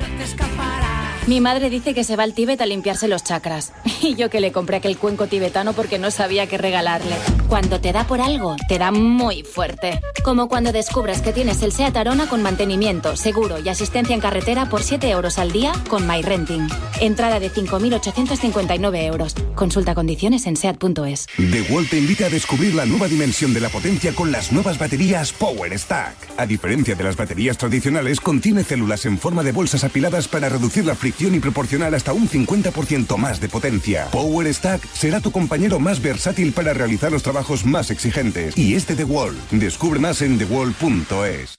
Mi 1.28 1.42
madre 1.42 1.68
dice 1.68 1.92
que 1.92 2.04
se 2.04 2.16
va 2.16 2.22
al 2.22 2.32
Tíbet 2.32 2.58
a 2.62 2.64
limpiarse 2.64 3.06
los 3.06 3.22
chakras. 3.22 3.74
Y 4.00 4.14
yo 4.14 4.30
que 4.30 4.40
le 4.40 4.52
compré 4.52 4.76
aquel 4.76 4.96
cuenco 4.96 5.26
tibetano 5.26 5.74
porque 5.74 5.98
no 5.98 6.10
sabía 6.10 6.46
qué 6.46 6.56
regalarle. 6.56 7.16
Cuando 7.48 7.80
te 7.80 7.92
da 7.92 8.06
por 8.06 8.20
algo, 8.20 8.56
te 8.68 8.78
da 8.78 8.92
muy 8.92 9.42
fuerte. 9.42 10.00
Como 10.24 10.48
cuando 10.48 10.72
descubres 10.72 11.20
que 11.20 11.32
tienes 11.32 11.60
el 11.62 11.72
SEAT 11.72 11.96
Arona 11.96 12.28
con 12.28 12.42
mantenimiento, 12.42 13.16
seguro 13.16 13.58
y 13.58 13.68
asistencia 13.68 14.14
en 14.14 14.20
carretera 14.20 14.68
por 14.70 14.82
7 14.82 15.10
euros 15.10 15.38
al 15.38 15.50
día 15.50 15.72
con 15.90 16.06
MyRenting. 16.06 16.68
Entrada 17.00 17.40
de 17.40 17.50
5.859 17.50 19.02
euros. 19.04 19.34
Consulta 19.56 19.94
condiciones 19.94 20.46
en 20.46 20.56
SEAT.es. 20.56 21.26
The 21.36 21.62
Wall 21.70 21.88
te 21.88 21.98
invita 21.98 22.26
a 22.26 22.30
descubrir 22.30 22.74
la 22.74 22.86
nueva 22.86 23.08
dimensión 23.08 23.52
de 23.52 23.60
la 23.60 23.68
potencia 23.68 24.14
con 24.14 24.30
las 24.30 24.52
nuevas 24.52 24.78
baterías 24.78 25.32
Power 25.32 25.76
Stack. 25.76 26.14
A 26.38 26.46
diferencia 26.46 26.94
de 26.94 27.04
las 27.04 27.16
baterías 27.16 27.58
tradicionales, 27.58 28.20
contiene 28.20 28.62
células 28.62 29.04
en 29.04 29.18
forma 29.18 29.42
de 29.42 29.52
bolsas 29.52 29.82
apiladas 29.84 30.28
para 30.28 30.48
reducir 30.48 30.86
la 30.86 30.94
fricción 30.94 31.17
y 31.20 31.40
proporcionar 31.40 31.94
hasta 31.94 32.12
un 32.12 32.28
50% 32.28 33.16
más 33.16 33.40
de 33.40 33.48
potencia. 33.48 34.06
Power 34.12 34.52
Stack 34.54 34.86
será 34.92 35.20
tu 35.20 35.32
compañero 35.32 35.80
más 35.80 36.00
versátil 36.00 36.52
para 36.52 36.72
realizar 36.72 37.10
los 37.10 37.24
trabajos 37.24 37.64
más 37.66 37.90
exigentes. 37.90 38.56
Y 38.56 38.74
es 38.74 38.86
de 38.86 38.94
The 38.94 39.04
Wall. 39.04 39.36
Descubre 39.50 39.98
más 39.98 40.22
en 40.22 40.38
thewall.es. 40.38 41.56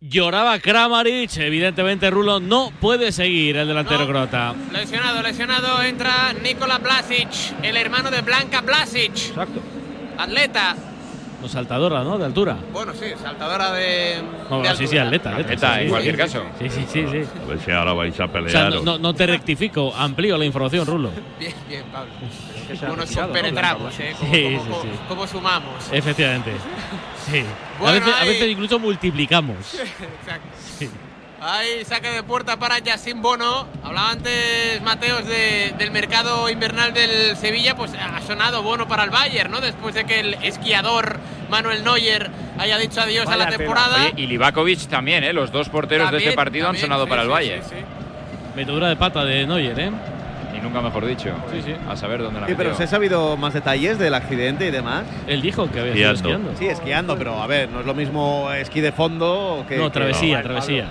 Lloraba 0.00 0.58
Kramaric, 0.58 1.36
evidentemente 1.38 2.10
Rulo 2.10 2.38
no 2.40 2.70
puede 2.80 3.10
seguir 3.12 3.56
el 3.56 3.68
delantero 3.68 4.00
No. 4.00 4.06
croata. 4.06 4.54
Lesionado, 4.72 5.22
lesionado, 5.22 5.82
entra 5.82 6.34
Nikola 6.42 6.78
Blasic, 6.78 7.28
el 7.62 7.76
hermano 7.76 8.10
de 8.10 8.20
Blanca 8.22 8.60
Blasic. 8.60 9.12
Exacto. 9.28 9.60
Atleta, 10.18 10.76
No, 11.44 11.48
saltadora, 11.50 12.02
¿no? 12.02 12.16
De 12.16 12.24
altura. 12.24 12.56
bueno, 12.72 12.92
sí, 12.94 13.04
saltadora 13.22 13.70
de. 13.72 14.22
No, 14.48 14.62
de 14.62 14.68
no, 14.70 14.74
sí, 14.76 14.86
sí, 14.86 14.96
atleta. 14.96 15.36
Atleta, 15.36 15.74
sí, 15.74 15.80
en 15.80 15.84
sí, 15.84 15.90
cualquier 15.90 16.14
sí, 16.14 16.20
caso. 16.22 16.42
Sí, 16.58 16.70
sí, 16.70 16.86
sí. 16.90 17.06
sí. 17.10 17.24
A 17.42 17.46
ver 17.46 17.60
si 17.60 17.70
ahora 17.70 17.92
vais 17.92 18.18
a 18.18 18.24
O 18.24 18.28
sea, 18.28 18.32
pelear. 18.32 18.72
no, 18.76 18.82
no- 18.82 18.98
no 18.98 19.12
te 19.14 19.26
rectifico, 19.26 19.94
amplío 19.94 20.38
la 20.38 20.46
información, 20.46 20.86
Rulo. 20.86 21.10
Bien, 21.38 21.52
bien, 21.68 21.84
Pablo. 21.92 22.12
Cómo 22.80 22.96
nos 22.96 23.14
¿no? 23.14 23.22
compenetramos, 23.24 24.00
¿eh? 24.00 24.14
Cómo, 24.18 24.32
Sí, 24.34 24.56
sí, 24.58 24.70
sí. 24.82 24.88
cómo 25.06 25.26
sumamos. 25.26 25.74
Efectivamente. 25.92 26.52
Sí. 27.30 27.44
Bueno, 27.78 27.90
a, 27.90 27.92
veces, 28.00 28.14
a 28.22 28.24
veces 28.24 28.48
incluso 28.48 28.78
multiplicamos. 28.78 29.56
Exacto. 29.74 30.96
Ahí 31.46 31.84
saque 31.84 32.08
de 32.08 32.22
puerta 32.22 32.56
para 32.56 32.78
Yacine 32.78 33.20
Bono. 33.20 33.66
Hablaba 33.82 34.12
antes 34.12 34.80
Mateos 34.82 35.26
de- 35.26 35.74
del 35.76 35.90
mercado 35.90 36.48
invernal 36.48 36.94
del 36.94 37.36
Sevilla, 37.36 37.76
pues 37.76 37.92
ha 37.94 38.18
sonado 38.22 38.62
Bono 38.62 38.88
para 38.88 39.04
el 39.04 39.10
Bayern, 39.10 39.50
¿no? 39.50 39.60
Después 39.60 39.94
de 39.94 40.04
que 40.04 40.20
el 40.20 40.34
esquiador 40.42 41.18
Manuel 41.50 41.84
Neuer 41.84 42.30
haya 42.58 42.78
dicho 42.78 43.02
adiós 43.02 43.26
a 43.28 43.36
la 43.36 43.48
temporada. 43.50 44.04
Oye, 44.06 44.14
y 44.16 44.26
Livakovic 44.26 44.86
también, 44.88 45.22
¿eh? 45.22 45.34
Los 45.34 45.52
dos 45.52 45.68
porteros 45.68 46.10
de 46.10 46.16
este 46.18 46.32
partido 46.32 46.66
también, 46.66 46.84
han 46.84 46.88
sonado 46.88 47.04
sí, 47.04 47.10
para 47.10 47.22
el 47.22 47.28
sí, 47.28 47.32
Bayern. 47.32 47.62
sí, 47.64 47.70
sí. 47.78 47.84
Metedura 48.56 48.88
de 48.88 48.96
pata 48.96 49.22
de 49.26 49.46
Neuer, 49.46 49.78
¿eh? 49.78 49.90
Y 50.56 50.60
nunca 50.62 50.80
mejor 50.80 51.04
dicho. 51.04 51.30
Sí, 51.52 51.60
sí. 51.62 51.74
A 51.86 51.94
saber 51.94 52.22
dónde 52.22 52.40
la 52.40 52.46
Sí, 52.46 52.54
pero. 52.56 52.74
¿se 52.74 52.84
ha 52.84 52.86
sabido 52.86 53.36
más 53.36 53.52
detalles 53.52 53.98
del 53.98 54.14
accidente 54.14 54.66
y 54.66 54.70
demás? 54.70 55.02
Él 55.26 55.42
dijo 55.42 55.70
que 55.70 55.80
había 55.80 55.92
sido 55.92 56.10
Esquiando. 56.12 56.50
esquiando. 56.52 56.58
Sí, 56.58 56.66
esquiando, 56.68 57.18
pero 57.18 57.42
a 57.42 57.46
ver, 57.46 57.68
no 57.68 57.80
es 57.80 57.86
lo 57.86 57.92
mismo 57.92 58.50
esquí 58.52 58.80
de 58.80 58.92
fondo 58.92 59.66
que. 59.68 59.76
No, 59.76 59.84
que- 59.84 59.90
travesía, 59.90 60.42
travesía. 60.42 60.86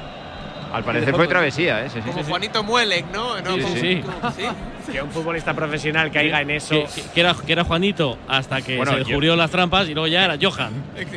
Al 0.73 0.83
parecer 0.83 1.15
fue 1.15 1.27
travesía, 1.27 1.85
¿eh? 1.85 1.89
Sí, 1.89 1.99
sí, 2.03 2.09
Como 2.09 2.23
sí. 2.23 2.29
Juanito 2.29 2.63
Muelec, 2.63 3.05
¿no? 3.13 3.39
No, 3.41 3.55
Sí, 3.55 3.61
como- 3.61 3.75
sí, 3.75 3.79
sí. 3.81 4.01
como- 4.01 4.31
¿sí? 4.31 4.43
Que 4.91 5.01
un 5.01 5.11
futbolista 5.11 5.53
profesional 5.53 6.11
caiga 6.11 6.41
en 6.41 6.49
eso. 6.49 6.71
Que, 6.75 6.85
que- 6.93 7.01
que 7.13 7.19
era, 7.21 7.33
que 7.33 7.51
era 7.53 7.63
Juanito 7.63 8.17
hasta 8.27 8.61
que 8.61 8.75
Bueno, 8.75 8.91
se 8.91 8.97
yo- 8.99 9.03
descubrió 9.05 9.35
las 9.37 9.49
trampas 9.51 9.87
y 9.87 9.93
luego 9.93 10.07
ya 10.07 10.25
era 10.25 10.37
Johan. 10.41 10.73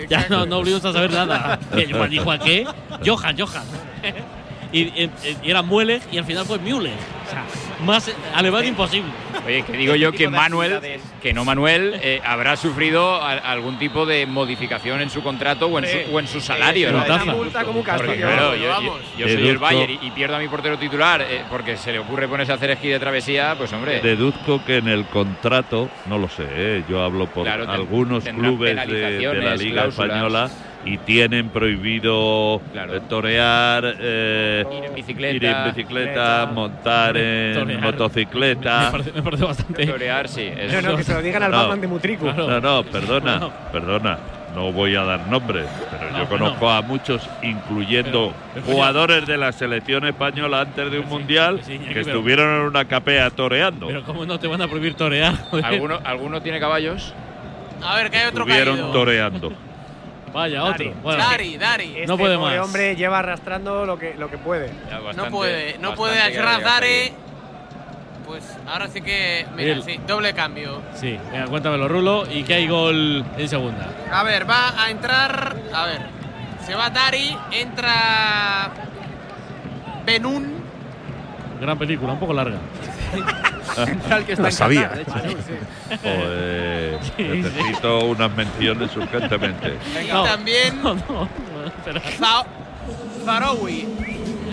Ya 0.08 0.26
no, 0.28 0.46
no 0.46 0.58
volvimos 0.58 0.84
a 0.84 0.92
saber 0.92 1.10
nada. 1.10 1.58
Que 1.74 1.92
Juan 1.92 2.08
dijo 2.10 2.30
a 2.30 2.38
qué? 2.38 2.64
Johan, 3.04 3.36
Johan. 3.38 3.64
Y, 4.72 4.80
y- 4.80 5.10
y 5.44 5.50
era 5.50 5.62
Muele 5.62 6.00
y 6.12 6.18
al 6.18 6.24
final 6.24 6.44
fue 6.44 6.58
Müller. 6.58 6.92
O 7.26 7.30
sea, 7.30 7.44
más 7.84 8.10
alemán 8.34 8.64
imposible. 8.64 9.10
Oye, 9.46 9.62
que 9.62 9.72
digo 9.72 9.94
yo 9.96 10.12
que 10.12 10.28
Manuel, 10.28 10.80
que 11.20 11.32
no 11.32 11.44
Manuel, 11.44 11.98
eh, 12.02 12.20
habrá 12.24 12.56
sufrido 12.56 13.16
a- 13.20 13.32
algún 13.38 13.78
tipo 13.78 14.06
de 14.06 14.26
modificación 14.26 15.00
en 15.00 15.10
su 15.10 15.22
contrato 15.22 15.66
o 15.66 15.78
en 15.78 15.86
su, 15.86 16.14
o 16.14 16.20
en 16.20 16.28
su 16.28 16.40
salario, 16.40 16.92
¿no? 16.92 17.04
Una 17.04 17.24
multa 17.24 17.64
como 17.64 17.80
un 17.80 17.84
Porque, 17.84 18.06
castillo. 18.06 18.26
claro, 18.28 18.54
yo, 18.56 18.62
yo- 18.64 18.68
vamos. 18.68 19.00
yo 19.18 19.28
soy 19.28 19.48
el 19.48 19.58
Bayern 19.58 19.98
y, 20.02 20.06
y 20.06 20.10
pierdo 20.12 20.36
a 20.36 20.38
mi 20.38 20.48
portero 20.48 20.78
titular 20.78 21.22
eh, 21.22 21.42
porque 21.50 21.76
se 21.76 21.92
le 21.92 21.98
ocurre 21.98 22.28
ponerse 22.28 22.52
a 22.52 22.54
hacer 22.56 22.70
esquí 22.70 22.88
de 22.88 22.98
travesía, 23.00 23.54
pues 23.58 23.72
hombre. 23.72 24.00
Deduzco 24.00 24.64
que 24.64 24.76
en 24.78 24.88
el 24.88 25.04
contrato, 25.06 25.88
no 26.06 26.18
lo 26.18 26.28
sé, 26.28 26.44
¿eh? 26.48 26.84
yo 26.88 27.02
hablo 27.02 27.26
por 27.26 27.44
Claro, 27.44 27.68
algunos 27.70 28.24
clubes 28.24 28.76
de, 28.86 28.94
de 29.18 29.34
la 29.42 29.56
Liga 29.56 29.82
cláusulas. 29.82 29.88
Española 29.88 30.50
y 30.86 30.98
tienen 30.98 31.48
prohibido 31.48 32.60
Claro. 32.72 32.94
eh, 32.96 33.00
torear, 33.08 33.96
eh, 34.00 34.64
Ir 34.78 34.84
en 34.84 34.94
bicicleta. 34.94 35.34
ir 35.36 35.44
en 35.44 35.64
bicicleta, 35.74 36.46
montar 36.54 37.16
en 37.16 37.54
Torear. 37.54 37.80
motocicleta. 37.82 38.84
Me 38.86 38.90
parece, 38.92 39.12
me 39.12 39.22
parece 39.22 39.44
bastante. 39.44 39.86
Torear, 39.86 40.28
sí. 40.28 40.42
es- 40.42 40.72
No, 40.72 40.90
no, 40.92 40.96
que 40.96 41.02
se 41.04 41.12
lo 41.12 41.22
digan 41.22 41.42
al 41.42 41.50
No. 41.50 41.58
Batman 41.58 41.80
de 41.80 41.86
Mutriku. 41.88 42.24
Claro. 42.24 42.46
No, 42.48 42.60
no, 42.60 42.82
perdona, 42.84 43.38
No. 43.38 43.52
perdona. 43.72 44.18
No 44.54 44.72
voy 44.72 44.96
a 44.96 45.02
dar 45.02 45.26
nombres, 45.28 45.66
pero 45.90 46.10
No, 46.12 46.18
yo 46.20 46.28
conozco 46.30 46.70
a 46.70 46.80
muchos, 46.80 47.28
incluyendo 47.42 48.32
Pero- 48.54 48.64
pero 48.64 48.74
jugadores 48.76 49.26
de 49.26 49.36
la 49.36 49.52
selección 49.52 50.06
española 50.06 50.62
antes 50.62 50.90
de 50.90 50.98
un 50.98 51.04
Sí, 51.04 51.10
mundial, 51.10 51.60
sí, 51.62 51.78
que 51.78 51.86
pero- 51.88 52.00
estuvieron 52.00 52.54
en 52.54 52.62
una 52.62 52.86
capea 52.86 53.28
toreando. 53.28 53.86
Pero 53.88 54.02
¿cómo 54.04 54.24
no 54.24 54.38
te 54.38 54.46
van 54.46 54.62
a 54.62 54.66
prohibir 54.68 54.94
torear? 54.94 55.34
¿Alguno, 55.62 55.98
¿Alguno 56.04 56.40
tiene 56.40 56.58
caballos? 56.58 57.12
A 57.84 57.96
ver, 57.96 58.10
que 58.10 58.16
hay 58.16 58.28
otro 58.28 58.44
Estuvieron 58.44 58.76
caído. 58.76 58.92
toreando. 58.92 59.52
Vaya, 60.36 60.64
otro. 60.64 60.92
Bueno, 61.02 61.18
Dari, 61.24 61.56
Dari. 61.56 61.84
Este 61.94 62.06
No 62.06 62.18
puede 62.18 62.36
más. 62.36 62.58
hombre 62.58 62.94
lleva 62.94 63.20
arrastrando 63.20 63.86
lo 63.86 63.98
que, 63.98 64.12
lo 64.18 64.28
que 64.28 64.36
puede. 64.36 64.70
Ya 64.90 65.00
No 65.14 65.30
puede, 65.30 65.78
no 65.78 65.94
puede 65.94 66.20
Ashraf 66.20 66.62
Dari. 66.62 67.10
Pues 68.26 68.44
ahora 68.66 68.86
sí 68.88 69.00
que. 69.00 69.46
Mira, 69.56 69.72
El- 69.72 69.82
sí, 69.82 69.98
doble 70.06 70.34
cambio. 70.34 70.82
sí, 70.94 71.18
venga, 71.32 71.46
cuéntamelo, 71.46 71.88
Rulo. 71.88 72.26
¿Y 72.30 72.42
que 72.42 72.52
hay 72.52 72.68
gol 72.68 73.24
en 73.38 73.48
segunda? 73.48 73.88
A 74.12 74.22
ver, 74.24 74.48
va 74.48 74.74
a 74.84 74.90
entrar. 74.90 75.56
A 75.72 75.86
ver. 75.86 76.02
Se 76.66 76.74
va 76.74 76.90
Dari, 76.90 77.34
entra. 77.52 78.70
Benun. 80.04 80.54
Gran 81.62 81.78
película, 81.78 82.12
un 82.12 82.18
poco 82.20 82.34
larga. 82.34 82.58
Que 84.26 84.32
está 84.32 84.42
Lo 84.42 84.48
en 84.48 84.52
sabía. 84.52 84.88
Qatar, 84.90 85.22
de 85.22 85.28
hecho. 85.32 85.40
Joder, 86.02 86.98
Sí, 87.16 87.22
necesito 87.22 87.98
unas 88.06 88.34
menciones 88.36 88.96
urgentemente. 88.96 89.74
Y 90.04 90.08
No, 90.12 90.22
también 90.24 90.82
No, 92.20 92.44
Zaroui. 93.24 93.86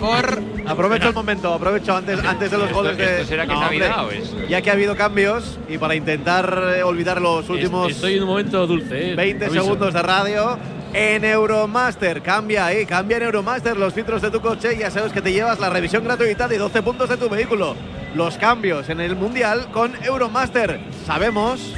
Por. 0.00 0.42
Aprovecho 0.66 1.08
el 1.08 1.14
momento, 1.14 1.52
aprovecho 1.54 1.96
antes, 1.96 2.22
antes 2.24 2.50
de 2.50 2.56
los 2.58 2.66
¿Esto- 2.66 2.76
goles 2.78 2.96
de. 2.98 3.04
esto 3.20 3.26
será 3.28 3.46
que 3.46 3.52
es 3.52 3.58
No, 3.58 3.64
hombre, 3.66 3.78
Navidad 3.88 4.06
o 4.06 4.10
es? 4.10 4.48
Ya 4.48 4.60
que 4.60 4.70
ha 4.70 4.72
habido 4.72 4.96
cambios 4.96 5.58
y 5.68 5.78
para 5.78 5.94
intentar 5.94 6.72
eh, 6.76 6.82
olvidar 6.82 7.20
los 7.20 7.48
últimos 7.48 7.90
Estoy 7.90 8.16
en 8.16 8.22
un 8.22 8.28
momento 8.30 8.66
dulce. 8.66 9.12
eh, 9.12 9.14
20 9.14 9.44
aviso. 9.46 9.62
segundos 9.62 9.94
de 9.94 10.02
radio. 10.02 10.58
En 10.92 11.24
Euromaster, 11.24 12.22
cambia 12.22 12.66
ahí, 12.66 12.86
cambia 12.86 13.16
en 13.16 13.24
Euromaster 13.24 13.76
los 13.76 13.92
filtros 13.92 14.22
de 14.22 14.30
tu 14.30 14.40
coche 14.40 14.74
y 14.74 14.78
ya 14.78 14.90
sabes 14.92 15.12
que 15.12 15.20
te 15.20 15.32
llevas 15.32 15.58
la 15.58 15.68
revisión 15.68 16.04
gratuita 16.04 16.46
de 16.46 16.56
12 16.58 16.82
puntos 16.82 17.08
de 17.08 17.16
tu 17.16 17.28
vehículo. 17.28 17.74
Los 18.14 18.38
cambios 18.38 18.88
en 18.90 19.00
el 19.00 19.16
Mundial 19.16 19.72
con 19.72 19.92
Euromaster. 20.04 20.80
Sabemos 21.04 21.72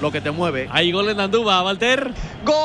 lo 0.00 0.10
que 0.10 0.22
te 0.22 0.30
mueve. 0.30 0.66
Hay 0.72 0.90
gol 0.92 1.10
en 1.10 1.20
Andúba, 1.20 1.62
Walter. 1.62 2.10
Gol 2.42 2.56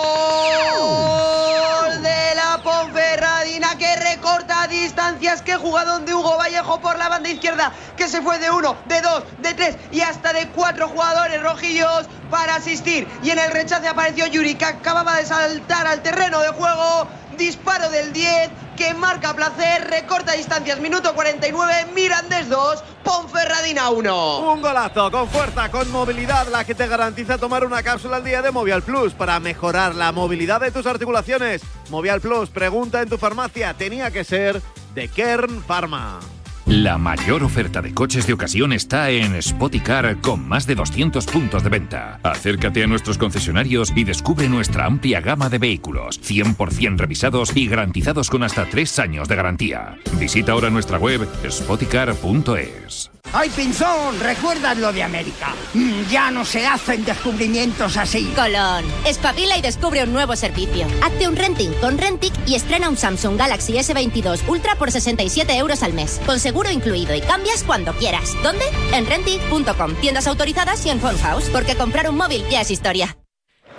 de 2.01 2.35
la 2.35 2.61
Ponferradina 2.63 3.77
que 3.77 3.93
recorta 3.97 4.67
distancias. 4.67 5.41
Qué 5.41 5.57
jugadón 5.57 6.05
de 6.05 6.13
Hugo 6.13 6.37
Vallejo 6.37 6.79
por 6.79 6.97
la 6.97 7.09
banda 7.09 7.27
izquierda 7.27 7.73
que 7.97 8.07
se 8.07 8.21
fue 8.21 8.39
de 8.39 8.51
uno, 8.51 8.77
de 8.85 9.01
dos, 9.01 9.25
de 9.39 9.53
tres 9.53 9.75
y 9.91 9.99
hasta 9.99 10.31
de 10.31 10.47
cuatro 10.47 10.87
jugadores 10.87 11.43
rojillos 11.43 12.05
para 12.31 12.55
asistir. 12.55 13.05
Y 13.21 13.31
en 13.31 13.39
el 13.39 13.51
rechace 13.51 13.89
apareció 13.89 14.27
Yuri 14.27 14.55
que 14.55 14.63
acababa 14.63 15.17
de 15.17 15.25
saltar 15.25 15.87
al 15.87 16.01
terreno 16.03 16.39
de 16.39 16.49
juego. 16.49 17.09
Disparo 17.37 17.89
del 17.89 18.13
10 18.13 18.49
que 18.77 18.93
marca 18.93 19.33
placer, 19.33 19.89
recorta 19.89 20.33
distancias. 20.33 20.79
Minuto 20.79 21.13
49, 21.15 21.87
Mirandés 21.95 22.47
2, 22.47 22.83
Ponferradina 23.03 23.89
1. 23.89 24.51
Un 24.51 24.61
golazo 24.61 25.11
con 25.11 25.27
fuerza, 25.27 25.69
con 25.71 25.91
movilidad, 25.91 26.47
la 26.47 26.63
que 26.63 26.75
te 26.75 26.87
garantiza 26.87 27.39
tomar 27.39 27.65
una 27.65 27.81
cápsula 27.81 28.17
al 28.17 28.23
día 28.23 28.41
de 28.41 28.51
Movial 28.51 28.83
Plus 28.83 29.13
para 29.13 29.39
mejorar 29.39 29.95
la 29.95 30.11
movilidad 30.11 30.61
de 30.61 30.71
tus 30.71 30.85
articulaciones. 30.85 31.63
Movial 31.89 32.21
Plus, 32.21 32.49
pregunta 32.49 33.01
en 33.01 33.09
tu 33.09 33.17
farmacia, 33.17 33.73
tenía 33.73 34.11
que 34.11 34.23
ser 34.23 34.61
de 34.93 35.07
Kern 35.07 35.63
Pharma. 35.63 36.19
La 36.67 36.97
mayor 36.97 37.43
oferta 37.43 37.81
de 37.81 37.93
coches 37.93 38.27
de 38.27 38.33
ocasión 38.33 38.73
está 38.73 39.09
en 39.09 39.41
Spoticar 39.41 40.19
con 40.19 40.45
más 40.45 40.67
de 40.67 40.75
200 40.75 41.25
puntos 41.27 41.63
de 41.63 41.69
venta. 41.69 42.19
Acércate 42.23 42.83
a 42.83 42.87
nuestros 42.87 43.17
concesionarios 43.17 43.93
y 43.95 44.03
descubre 44.03 44.49
nuestra 44.49 44.85
amplia 44.85 45.21
gama 45.21 45.47
de 45.47 45.59
vehículos, 45.59 46.19
100% 46.21 46.97
revisados 46.97 47.55
y 47.55 47.69
garantizados 47.69 48.29
con 48.29 48.43
hasta 48.43 48.65
3 48.65 48.99
años 48.99 49.29
de 49.29 49.37
garantía. 49.37 49.97
Visita 50.19 50.51
ahora 50.51 50.69
nuestra 50.69 50.97
web 50.97 51.25
spoticar.es. 51.49 53.11
¡Ay, 53.33 53.49
Pinzón! 53.49 54.19
¿Recuerdas 54.19 54.77
lo 54.77 54.91
de 54.93 55.03
América? 55.03 55.53
Mm, 55.73 56.03
Ya 56.09 56.31
no 56.31 56.45
se 56.45 56.65
hacen 56.65 57.03
descubrimientos 57.05 57.97
así. 57.97 58.25
Colón, 58.35 58.85
espabila 59.05 59.57
y 59.57 59.61
descubre 59.61 60.03
un 60.03 60.13
nuevo 60.13 60.35
servicio. 60.35 60.87
Hazte 61.03 61.27
un 61.27 61.35
renting 61.35 61.71
con 61.81 61.97
Rentic 61.97 62.33
y 62.47 62.55
estrena 62.55 62.89
un 62.89 62.97
Samsung 62.97 63.37
Galaxy 63.37 63.73
S22 63.73 64.47
Ultra 64.47 64.75
por 64.75 64.91
67 64.91 65.55
euros 65.57 65.83
al 65.83 65.93
mes, 65.93 66.19
con 66.25 66.39
seguro 66.39 66.71
incluido 66.71 67.13
y 67.15 67.21
cambias 67.21 67.63
cuando 67.63 67.93
quieras. 67.93 68.31
¿Dónde? 68.43 68.65
En 68.93 69.05
Rentic.com, 69.05 69.95
tiendas 69.95 70.27
autorizadas 70.27 70.85
y 70.85 70.89
en 70.89 70.99
Phone 70.99 71.17
House, 71.19 71.49
porque 71.51 71.75
comprar 71.75 72.09
un 72.09 72.15
móvil 72.17 72.43
ya 72.49 72.61
es 72.61 72.71
historia. 72.71 73.17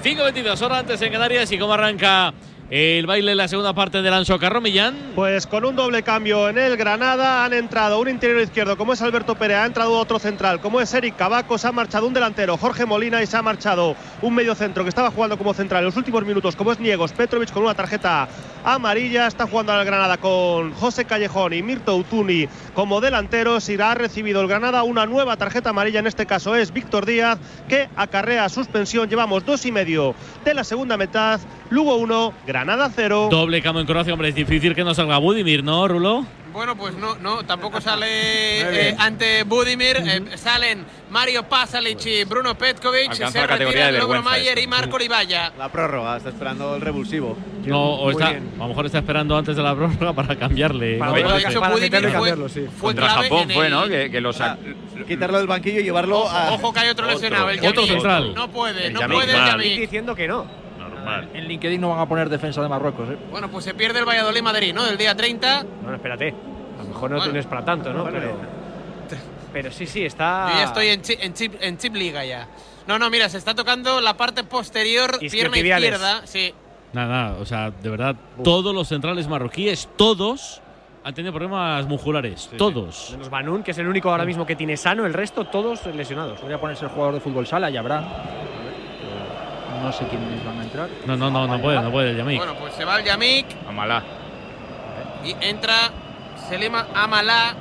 5.22 0.04 0.60
horas 0.62 0.78
antes 0.80 1.02
en 1.02 1.10
Canarias 1.12 1.50
y 1.50 1.58
cómo 1.58 1.72
arranca 1.72 2.32
el 2.70 3.06
baile 3.06 3.32
en 3.32 3.38
la 3.38 3.48
segunda 3.48 3.72
parte 3.72 4.02
del 4.02 4.12
Anso 4.12 4.38
Carro 4.38 4.60
Millán. 4.60 4.94
Pues 5.14 5.46
con 5.46 5.64
un 5.64 5.74
doble 5.74 6.02
cambio 6.02 6.50
en 6.50 6.58
el 6.58 6.76
Granada 6.76 7.44
han 7.44 7.54
entrado 7.54 7.98
un 7.98 8.08
interior 8.08 8.42
izquierdo 8.42 8.76
como 8.76 8.92
es 8.92 9.00
Alberto 9.00 9.36
Pérez, 9.36 9.56
ha 9.56 9.66
entrado 9.66 9.92
otro 9.92 10.18
central 10.18 10.60
como 10.60 10.80
es 10.80 10.92
Eric 10.92 11.16
Cavaco, 11.16 11.56
se 11.56 11.66
ha 11.66 11.72
marchado 11.72 12.06
un 12.06 12.12
delantero 12.12 12.58
Jorge 12.58 12.84
Molina 12.84 13.22
y 13.22 13.26
se 13.26 13.38
ha 13.38 13.42
marchado 13.42 13.96
un 14.20 14.34
medio 14.34 14.54
centro 14.54 14.82
que 14.82 14.90
estaba 14.90 15.10
jugando 15.10 15.38
como 15.38 15.54
central 15.54 15.80
en 15.80 15.86
los 15.86 15.96
últimos 15.96 16.24
minutos 16.26 16.56
como 16.56 16.72
es 16.72 16.78
Niegos 16.78 17.12
Petrovic 17.12 17.52
con 17.52 17.62
una 17.62 17.74
tarjeta 17.74 18.28
amarilla, 18.64 19.26
está 19.26 19.46
jugando 19.46 19.72
al 19.72 19.86
Granada 19.86 20.18
con 20.18 20.74
José 20.74 21.06
Callejón 21.06 21.54
y 21.54 21.62
Mirto 21.62 21.96
Utuni 21.96 22.48
como 22.74 23.00
delanteros 23.00 23.66
y 23.70 23.80
ha 23.80 23.94
recibido 23.94 24.42
el 24.42 24.48
Granada 24.48 24.82
una 24.82 25.06
nueva 25.06 25.38
tarjeta 25.38 25.70
amarilla, 25.70 26.00
en 26.00 26.06
este 26.06 26.26
caso 26.26 26.54
es 26.54 26.72
Víctor 26.72 27.06
Díaz 27.06 27.38
que 27.66 27.88
acarrea 27.96 28.46
suspensión, 28.50 29.08
llevamos 29.08 29.46
dos 29.46 29.64
y 29.64 29.72
medio 29.72 30.14
de 30.44 30.52
la 30.52 30.64
segunda 30.64 30.98
mitad, 30.98 31.40
Lugo 31.70 31.96
1, 31.96 32.34
Granada 32.46 32.57
0. 32.94 33.28
Doble 33.30 33.62
cambio 33.62 33.80
en 33.80 33.86
Croacia, 33.86 34.12
hombre, 34.12 34.28
es 34.28 34.34
difícil 34.34 34.74
que 34.74 34.84
no 34.84 34.94
salga 34.94 35.18
Budimir, 35.18 35.62
¿no, 35.64 35.86
Rulo? 35.88 36.24
Bueno, 36.52 36.76
pues 36.76 36.94
no, 36.96 37.14
no, 37.16 37.44
tampoco 37.44 37.80
sale 37.80 38.06
eh, 38.90 38.96
ante 38.98 39.44
Budimir. 39.44 39.96
eh, 39.98 40.36
salen 40.36 40.84
Mario 41.10 41.44
Pasalic 41.48 42.04
y 42.06 42.24
Bruno 42.24 42.56
Petkovic. 42.56 43.10
Alcanza 43.12 43.40
se 43.42 43.46
retiran 43.46 43.98
Logro 43.98 44.22
Mayer 44.22 44.58
y 44.58 44.66
Marco 44.66 44.98
Rivalla. 44.98 45.52
La 45.56 45.68
prórroga, 45.70 46.16
está 46.16 46.30
esperando 46.30 46.74
el 46.74 46.80
revulsivo. 46.80 47.36
No, 47.64 47.80
o, 47.94 48.10
está, 48.10 48.28
a 48.28 48.32
lo 48.56 48.68
mejor 48.68 48.86
está 48.86 48.98
esperando 48.98 49.36
antes 49.36 49.54
de 49.56 49.62
la 49.62 49.74
prórroga 49.76 50.12
para 50.14 50.36
cambiarle. 50.36 50.98
Para 50.98 51.10
¿no? 51.12 51.16
meterlo- 51.18 51.30
Parece. 51.42 51.60
para 51.60 51.72
Budimir 51.74 52.00
fue- 52.00 52.12
cambiarlo, 52.12 52.48
sí. 52.48 52.66
fue 52.76 52.88
Contra 52.88 53.06
clave 53.06 53.28
Japón 53.28 53.42
en 53.50 53.54
fue, 53.54 53.66
el- 53.66 53.72
¿no? 53.72 53.86
Que, 53.86 54.10
que 54.10 54.20
los 54.20 54.42
Quitarlo 55.06 55.38
del 55.38 55.46
banquillo 55.46 55.80
y 55.80 55.84
llevarlo 55.84 56.28
a. 56.28 56.54
Ojo 56.54 56.72
que 56.72 56.80
hay 56.80 56.88
otro, 56.88 57.06
lesionado, 57.06 57.50
el 57.50 57.64
Otro 57.64 57.86
central. 57.86 58.34
No 58.34 58.50
puede, 58.50 58.86
El 58.88 58.94
no 58.94 59.00
Yamik. 59.00 59.16
puede 59.16 59.32
el. 59.32 59.44
Yamik. 59.46 59.78
diciendo 59.80 60.14
que 60.14 60.26
no. 60.26 60.67
Normal. 61.16 61.28
En 61.34 61.48
LinkedIn 61.48 61.80
no 61.80 61.88
van 61.90 62.00
a 62.00 62.06
poner 62.06 62.28
defensa 62.28 62.60
de 62.62 62.68
Marruecos, 62.68 63.08
¿eh? 63.10 63.16
Bueno, 63.30 63.48
pues 63.50 63.64
se 63.64 63.74
pierde 63.74 63.98
el 64.00 64.04
Valladolid-Madrid, 64.04 64.74
¿no? 64.74 64.84
Del 64.84 64.96
día 64.98 65.14
30. 65.14 65.64
Bueno, 65.82 65.96
espérate. 65.96 66.34
A 66.78 66.82
lo 66.82 66.88
mejor 66.88 67.10
no 67.10 67.16
Bueno. 67.16 67.32
tienes 67.32 67.46
para 67.46 67.64
tanto, 67.64 67.92
¿no? 67.92 68.04
Pero, 68.04 68.36
pero 69.52 69.70
sí, 69.72 69.86
sí, 69.86 70.04
está. 70.04 70.48
Yo 70.52 70.56
ya 70.58 70.64
estoy 70.64 70.88
en 70.88 71.02
chip, 71.02 71.18
en, 71.22 71.34
chip, 71.34 71.54
en 71.60 71.78
chip 71.78 71.94
liga 71.94 72.24
ya. 72.24 72.46
No, 72.86 72.98
no, 72.98 73.10
mira, 73.10 73.28
se 73.28 73.38
está 73.38 73.54
tocando 73.54 74.00
la 74.00 74.16
parte 74.16 74.44
posterior, 74.44 75.18
pierna 75.18 75.26
Isquiotibiales. 75.26 75.90
izquierda. 75.90 76.26
Sí. 76.26 76.54
Nada, 76.92 77.08
nada, 77.08 77.36
o 77.40 77.44
sea, 77.44 77.70
de 77.70 77.88
verdad, 77.90 78.16
todos 78.42 78.74
los 78.74 78.88
centrales 78.88 79.28
marroquíes, 79.28 79.88
todos 79.96 80.62
han 81.04 81.14
tenido 81.14 81.32
problemas 81.34 81.86
musculares. 81.86 82.48
todos. 82.56 83.10
Menos 83.12 83.28
Banún, 83.28 83.62
que 83.62 83.72
es 83.72 83.78
el 83.78 83.88
único 83.88 84.10
ahora 84.10 84.24
mismo 84.24 84.46
que 84.46 84.56
tiene 84.56 84.76
sano, 84.76 85.04
el 85.04 85.12
resto 85.12 85.44
todos 85.46 85.84
lesionados. 85.86 86.40
Podría 86.40 86.58
ponerse 86.60 86.84
el 86.86 86.90
jugador 86.90 87.14
de 87.14 87.20
fútbol 87.20 87.46
sala 87.46 87.70
y 87.70 87.76
habrá. 87.76 88.04
No 89.88 89.92
sé 89.94 90.04
quiénes 90.06 90.44
van 90.44 90.58
a 90.60 90.62
entrar. 90.64 90.88
No, 91.06 91.16
no, 91.16 91.30
no, 91.30 91.46
no 91.46 91.62
puede, 91.62 91.80
no 91.80 91.90
puede 91.90 92.10
el 92.10 92.16
Yamik. 92.18 92.36
Bueno, 92.36 92.52
pues 92.60 92.74
se 92.74 92.84
va 92.84 92.98
el 92.98 93.06
Yamik. 93.06 93.46
Amalá. 93.66 94.02
Y 95.24 95.34
entra 95.40 95.72
Selima 96.46 96.88
Amalá 96.94 97.54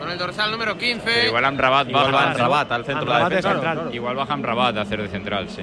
con 0.00 0.10
el 0.10 0.16
dorsal 0.16 0.50
número 0.50 0.78
15. 0.78 1.04
Pero 1.04 1.26
igual 1.28 1.44
Amrabat 1.44 1.86
Igual 1.90 2.12
baja. 2.12 2.24
va 2.24 2.30
Amrabat 2.30 2.72
al 2.72 2.84
centro 2.86 3.04
de 3.04 3.10
la 3.20 3.28
defensa. 3.28 3.52
central. 3.52 3.90
Igual 3.92 4.16
baja 4.16 4.32
Amrabat 4.32 4.76
a 4.78 4.80
hacer 4.80 5.02
de 5.02 5.08
central, 5.08 5.50
sí. 5.50 5.60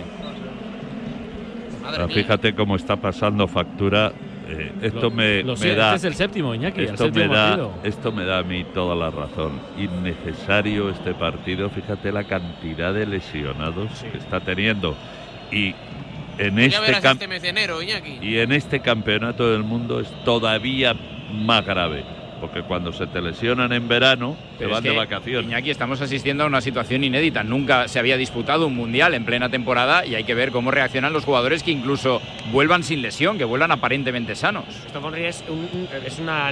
Madre 1.81 1.95
Pero 1.97 2.07
mía. 2.07 2.15
fíjate 2.15 2.53
cómo 2.53 2.75
está 2.75 2.95
pasando 2.95 3.47
factura. 3.47 4.11
eh, 4.51 4.71
esto 4.83 5.01
Lo- 5.01 5.11
me, 5.11 5.41
lo 5.43 5.53
me 5.53 5.57
sé, 5.57 5.73
da. 5.75 5.95
este 5.95 5.97
es 5.97 6.03
el 6.05 6.15
séptimo, 6.15 6.53
Iñaki, 6.53 6.81
el 6.81 6.89
Esto 6.89 7.09
me, 7.11 7.27
da, 7.27 7.57
esto 7.83 8.11
me 8.11 8.23
da 8.25 8.37
a 8.39 8.43
mí 8.43 8.63
toda 8.73 8.95
la 8.95 9.09
razón. 9.09 9.59
Innecesario 9.79 10.89
este 10.91 11.13
partido. 11.15 11.69
Fíjate 11.71 12.11
la 12.11 12.23
cantidad 12.23 12.93
de 12.93 13.07
lesionados 13.07 13.89
que 14.11 14.17
está 14.19 14.39
teniendo. 14.41 14.95
Y 15.51 15.75
en 16.37 16.59
este 16.59 16.91
este 16.91 17.27
mes 17.27 17.41
de 17.41 17.49
enero, 17.49 17.81
Iñaki. 17.81 18.19
y 18.21 18.39
en 18.39 18.51
este 18.51 18.79
campeonato 18.79 19.51
del 19.51 19.63
mundo 19.63 19.99
es 19.99 20.07
todavía 20.23 20.93
más 21.31 21.65
grave. 21.65 22.03
Porque 22.39 22.61
cuando 22.63 22.91
se 22.93 23.05
te 23.07 23.21
lesionan 23.21 23.71
en 23.73 23.87
verano, 23.87 24.35
te 24.57 24.65
van 24.65 24.77
es 24.77 24.83
de 24.83 24.95
vacaciones. 24.95 25.45
Iñaki, 25.45 25.71
estamos 25.71 25.99
asistiendo 26.01 26.43
a 26.43 26.47
una 26.47 26.61
situación 26.61 27.03
inédita. 27.03 27.43
Nunca 27.43 27.87
se 27.87 27.99
había 27.99 28.15
disputado 28.17 28.67
un 28.67 28.75
mundial 28.75 29.13
en 29.13 29.25
plena 29.25 29.49
temporada 29.49 30.05
y 30.05 30.15
hay 30.15 30.23
que 30.23 30.33
ver 30.35 30.51
cómo 30.51 30.71
reaccionan 30.71 31.11
los 31.13 31.25
jugadores 31.25 31.63
que 31.63 31.71
incluso 31.71 32.21
vuelvan 32.51 32.83
sin 32.83 33.01
lesión, 33.01 33.37
que 33.37 33.43
vuelvan 33.45 33.71
aparentemente 33.71 34.35
sanos. 34.35 34.63
Esto 34.85 35.01
Conri 35.01 35.25
es, 35.25 35.43
un, 35.49 35.87
es 36.05 36.19
una, 36.19 36.51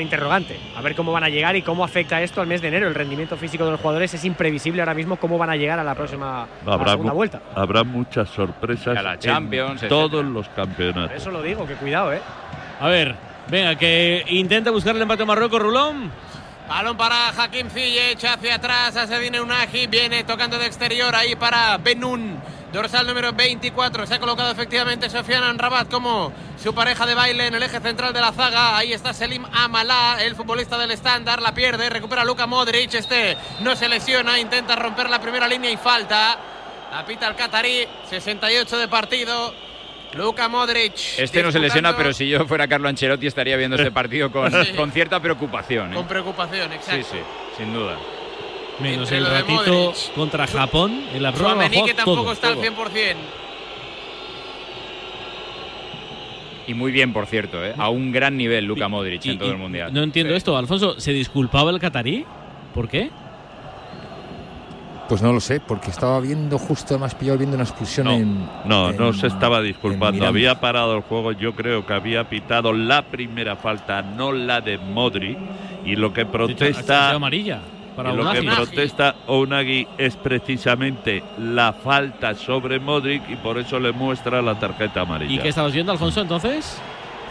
interrogante. 0.00 0.58
A 0.76 0.82
ver 0.82 0.94
cómo 0.94 1.12
van 1.12 1.24
a 1.24 1.28
llegar 1.28 1.56
y 1.56 1.62
cómo 1.62 1.84
afecta 1.84 2.20
esto 2.22 2.40
al 2.40 2.46
mes 2.46 2.60
de 2.62 2.68
enero. 2.68 2.88
El 2.88 2.94
rendimiento 2.94 3.36
físico 3.36 3.64
de 3.64 3.72
los 3.72 3.80
jugadores 3.80 4.12
es 4.14 4.24
imprevisible 4.24 4.82
ahora 4.82 4.94
mismo 4.94 5.16
cómo 5.16 5.38
van 5.38 5.50
a 5.50 5.56
llegar 5.56 5.78
a 5.78 5.84
la 5.84 5.94
próxima 5.94 6.42
a 6.44 6.46
la 6.66 6.72
Habrá, 6.74 6.90
segunda 6.92 7.12
mu- 7.12 7.16
vuelta. 7.16 7.40
habrá 7.54 7.84
muchas 7.84 8.28
sorpresas 8.28 8.94
Y 8.94 8.98
a 8.98 9.02
la 9.02 9.12
en 9.14 9.18
Champions, 9.20 9.82
todos 9.88 10.24
los 10.24 10.48
Por 10.48 10.56
campeonatos. 10.66 11.16
eso 11.16 11.30
lo 11.30 11.42
digo, 11.42 11.66
que 11.66 11.74
cuidado, 11.74 12.12
¿eh? 12.12 12.20
A 12.80 12.88
ver, 12.88 13.14
venga, 13.48 13.76
que 13.76 14.24
intenta 14.28 14.70
buscar 14.70 14.96
el 14.96 15.02
empate 15.02 15.22
a 15.22 15.26
Marruecos, 15.26 15.60
Rulón. 15.60 16.10
Balón 16.68 16.96
para 16.96 17.28
Hakim 17.28 17.68
Ziyech 17.68 18.24
hacia 18.24 18.54
atrás, 18.54 18.96
a 18.96 19.06
Sedine 19.06 19.40
Unagi, 19.40 19.86
viene 19.86 20.24
tocando 20.24 20.58
de 20.58 20.66
exterior 20.66 21.14
ahí 21.14 21.36
para 21.36 21.76
Benun. 21.76 22.40
Dorsal 22.72 23.06
número 23.06 23.32
24, 23.32 24.06
se 24.06 24.14
ha 24.14 24.18
colocado 24.18 24.50
efectivamente 24.50 25.08
Sofian 25.08 25.44
Anrabat 25.44 25.88
como 25.88 26.32
su 26.60 26.74
pareja 26.74 27.06
de 27.06 27.14
baile 27.14 27.46
en 27.46 27.54
el 27.54 27.62
eje 27.62 27.78
central 27.80 28.12
de 28.12 28.20
la 28.20 28.32
zaga. 28.32 28.76
Ahí 28.76 28.92
está 28.92 29.12
Selim 29.12 29.44
Amalá, 29.52 30.16
el 30.20 30.34
futbolista 30.34 30.76
del 30.76 30.90
estándar, 30.90 31.40
la 31.40 31.54
pierde, 31.54 31.88
recupera 31.88 32.24
Luka 32.24 32.46
Modric, 32.46 32.94
este 32.94 33.36
no 33.60 33.76
se 33.76 33.88
lesiona, 33.88 34.40
intenta 34.40 34.74
romper 34.74 35.08
la 35.08 35.20
primera 35.20 35.46
línea 35.46 35.70
y 35.70 35.76
falta. 35.76 36.36
La 36.90 37.04
pita 37.04 37.28
el 37.28 37.36
catarí, 37.36 37.86
68 38.08 38.78
de 38.78 38.88
partido. 38.88 39.54
Luka 40.16 40.48
Modric. 40.48 40.94
Este 41.18 41.42
no 41.42 41.50
se 41.52 41.58
lesiona, 41.58 41.96
pero 41.96 42.12
si 42.12 42.28
yo 42.28 42.46
fuera 42.46 42.66
Carlo 42.68 42.88
Ancelotti 42.88 43.26
estaría 43.26 43.56
viendo 43.56 43.76
este 43.76 43.90
partido 43.90 44.30
con, 44.30 44.50
Sí. 44.64 44.72
con 44.74 44.90
cierta 44.92 45.20
preocupación. 45.20 45.92
¿eh? 45.92 45.96
Con 45.96 46.06
preocupación, 46.06 46.72
exacto. 46.72 47.06
Sí, 47.10 47.16
sí, 47.18 47.18
sin 47.58 47.72
duda. 47.72 47.96
Menos 48.80 49.10
Entre 49.12 49.18
el 49.18 49.26
ratito 49.26 49.92
contra 50.16 50.46
Japón 50.46 51.04
en 51.14 51.22
la 51.22 51.32
prueba. 51.32 51.68
Que 51.68 51.94
tampoco 51.94 52.22
todo, 52.22 52.32
está 52.32 52.48
al 52.48 52.54
todo. 52.54 52.64
100%. 52.64 53.14
Y 56.66 56.74
muy 56.74 56.92
bien, 56.92 57.12
por 57.12 57.26
cierto, 57.26 57.64
¿eh? 57.64 57.74
a 57.76 57.90
un 57.90 58.10
gran 58.10 58.36
nivel 58.36 58.64
Luka 58.64 58.88
Modric 58.88 59.26
en 59.26 59.38
todo 59.38 59.50
el 59.50 59.58
mundial. 59.58 59.92
No 59.92 60.02
entiendo 60.02 60.34
esto, 60.34 60.56
Alfonso. 60.56 60.98
¿Se 60.98 61.12
disculpaba 61.12 61.70
el 61.70 61.78
catarí? 61.78 62.24
¿Por 62.72 62.88
qué? 62.88 63.10
Pues 65.08 65.20
no 65.20 65.32
lo 65.32 65.40
sé, 65.40 65.60
porque 65.60 65.90
estaba 65.90 66.18
viendo 66.20 66.58
justo, 66.58 66.98
más 66.98 67.14
pillado 67.14 67.38
viendo 67.38 67.56
una 67.56 67.64
expulsión 67.64 68.08
en. 68.08 68.48
No, 68.64 68.92
no 68.92 69.12
se 69.12 69.26
estaba 69.26 69.60
disculpando. 69.60 70.26
Había 70.26 70.60
parado 70.60 70.96
el 70.96 71.02
juego. 71.02 71.32
Yo 71.32 71.54
creo 71.54 71.84
que 71.84 71.92
había 71.92 72.28
pitado 72.28 72.72
la 72.72 73.02
primera 73.02 73.56
falta, 73.56 74.00
no 74.02 74.32
la 74.32 74.60
de 74.60 74.78
Modri. 74.78 75.36
Y 75.84 75.96
lo 75.96 76.14
que 76.14 76.24
protesta. 76.24 77.10
amarilla 77.10 77.60
para 77.94 78.12
y 78.12 78.16
lo 78.16 78.32
que 78.32 78.42
protesta 78.42 79.14
Onagi 79.26 79.86
es 79.98 80.16
precisamente 80.16 81.22
la 81.38 81.72
falta 81.72 82.34
sobre 82.34 82.80
Modric 82.80 83.28
y 83.28 83.36
por 83.36 83.58
eso 83.58 83.78
le 83.78 83.92
muestra 83.92 84.42
la 84.42 84.58
tarjeta 84.58 85.02
amarilla. 85.02 85.34
¿Y 85.34 85.38
qué 85.38 85.48
estabas 85.48 85.72
viendo, 85.72 85.92
Alfonso, 85.92 86.20
entonces? 86.20 86.78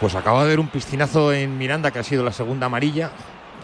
Pues 0.00 0.14
acaba 0.14 0.42
de 0.44 0.50
ver 0.50 0.60
un 0.60 0.68
piscinazo 0.68 1.32
en 1.32 1.56
Miranda, 1.56 1.90
que 1.90 1.98
ha 1.98 2.02
sido 2.02 2.24
la 2.24 2.32
segunda 2.32 2.66
amarilla 2.66 3.10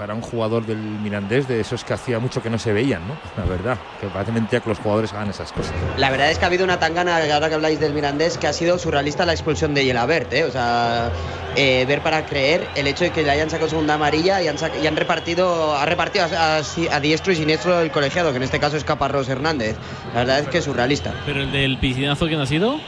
para 0.00 0.14
un 0.14 0.22
jugador 0.22 0.64
del 0.64 0.78
Mirandés, 0.78 1.46
de 1.46 1.60
esos 1.60 1.84
que 1.84 1.92
hacía 1.92 2.18
mucho 2.18 2.42
que 2.42 2.48
no 2.48 2.58
se 2.58 2.72
veían, 2.72 3.06
¿no? 3.06 3.18
La 3.36 3.44
verdad, 3.44 3.76
que 4.00 4.06
parece 4.06 4.32
mentira 4.32 4.62
que 4.62 4.70
los 4.70 4.78
jugadores 4.78 5.12
hagan 5.12 5.28
esas 5.28 5.52
cosas. 5.52 5.74
La 5.98 6.08
verdad 6.08 6.30
es 6.30 6.38
que 6.38 6.44
ha 6.46 6.48
habido 6.48 6.64
una 6.64 6.78
tangana, 6.78 7.18
ahora 7.34 7.50
que 7.50 7.54
habláis 7.54 7.78
del 7.80 7.92
Mirandés, 7.92 8.38
que 8.38 8.46
ha 8.46 8.54
sido 8.54 8.78
surrealista 8.78 9.26
la 9.26 9.32
expulsión 9.34 9.74
de 9.74 9.84
Yelabert, 9.84 10.32
¿eh? 10.32 10.44
O 10.44 10.50
sea, 10.50 11.10
eh, 11.54 11.84
ver 11.86 12.00
para 12.00 12.24
creer 12.24 12.66
el 12.76 12.86
hecho 12.86 13.04
de 13.04 13.10
que 13.10 13.22
le 13.22 13.30
hayan 13.30 13.50
sacado 13.50 13.68
segunda 13.68 13.92
amarilla 13.92 14.40
y 14.40 14.48
han, 14.48 14.56
y 14.82 14.86
han 14.86 14.96
repartido, 14.96 15.76
ha 15.76 15.84
repartido 15.84 16.24
a, 16.24 16.56
a- 16.56 16.60
a 16.96 17.00
diestro 17.00 17.34
y 17.34 17.36
siniestro 17.36 17.78
el 17.82 17.90
colegiado, 17.90 18.30
que 18.30 18.38
en 18.38 18.42
este 18.44 18.58
caso 18.58 18.78
es 18.78 18.84
Caparrós 18.84 19.28
Hernández. 19.28 19.76
La 20.14 20.20
verdad 20.20 20.38
es 20.38 20.48
que 20.48 20.58
es 20.58 20.64
surrealista. 20.64 21.12
¿Pero 21.26 21.42
el 21.42 21.52
del 21.52 21.76
piscinazo 21.78 22.26
quién 22.26 22.40
ha 22.40 22.46
sido? 22.46 22.80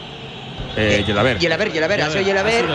Eh, 0.78 1.04
Yelabert. 1.06 1.38
Yelabert, 1.40 1.74
Yelabert, 1.74 2.02
ha 2.04 2.10
sido 2.10 2.22
Yelabert. 2.22 2.68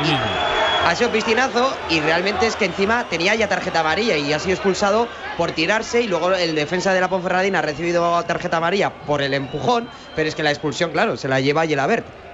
Ha 0.87 0.95
sido 0.95 1.11
piscinazo 1.11 1.75
y 1.89 1.99
realmente 1.99 2.47
es 2.47 2.55
que 2.55 2.63
encima 2.63 3.09
tenía 3.09 3.35
ya 3.35 3.49
tarjeta 3.49 3.81
amarilla 3.81 4.15
y 4.15 4.31
ha 4.31 4.39
sido 4.39 4.53
expulsado 4.53 5.09
por 5.35 5.51
tirarse 5.51 6.01
y 6.01 6.07
luego 6.07 6.33
el 6.33 6.55
defensa 6.55 6.93
de 6.93 7.01
la 7.01 7.09
Ponferradina 7.09 7.59
ha 7.59 7.61
recibido 7.61 8.23
tarjeta 8.23 8.55
amarilla 8.55 8.93
por 9.05 9.21
el 9.21 9.33
empujón, 9.33 9.89
pero 10.15 10.29
es 10.29 10.35
que 10.35 10.43
la 10.43 10.51
expulsión, 10.51 10.91
claro, 10.91 11.17
se 11.17 11.27
la 11.27 11.41
lleva 11.41 11.65
Yelabert. 11.65 12.26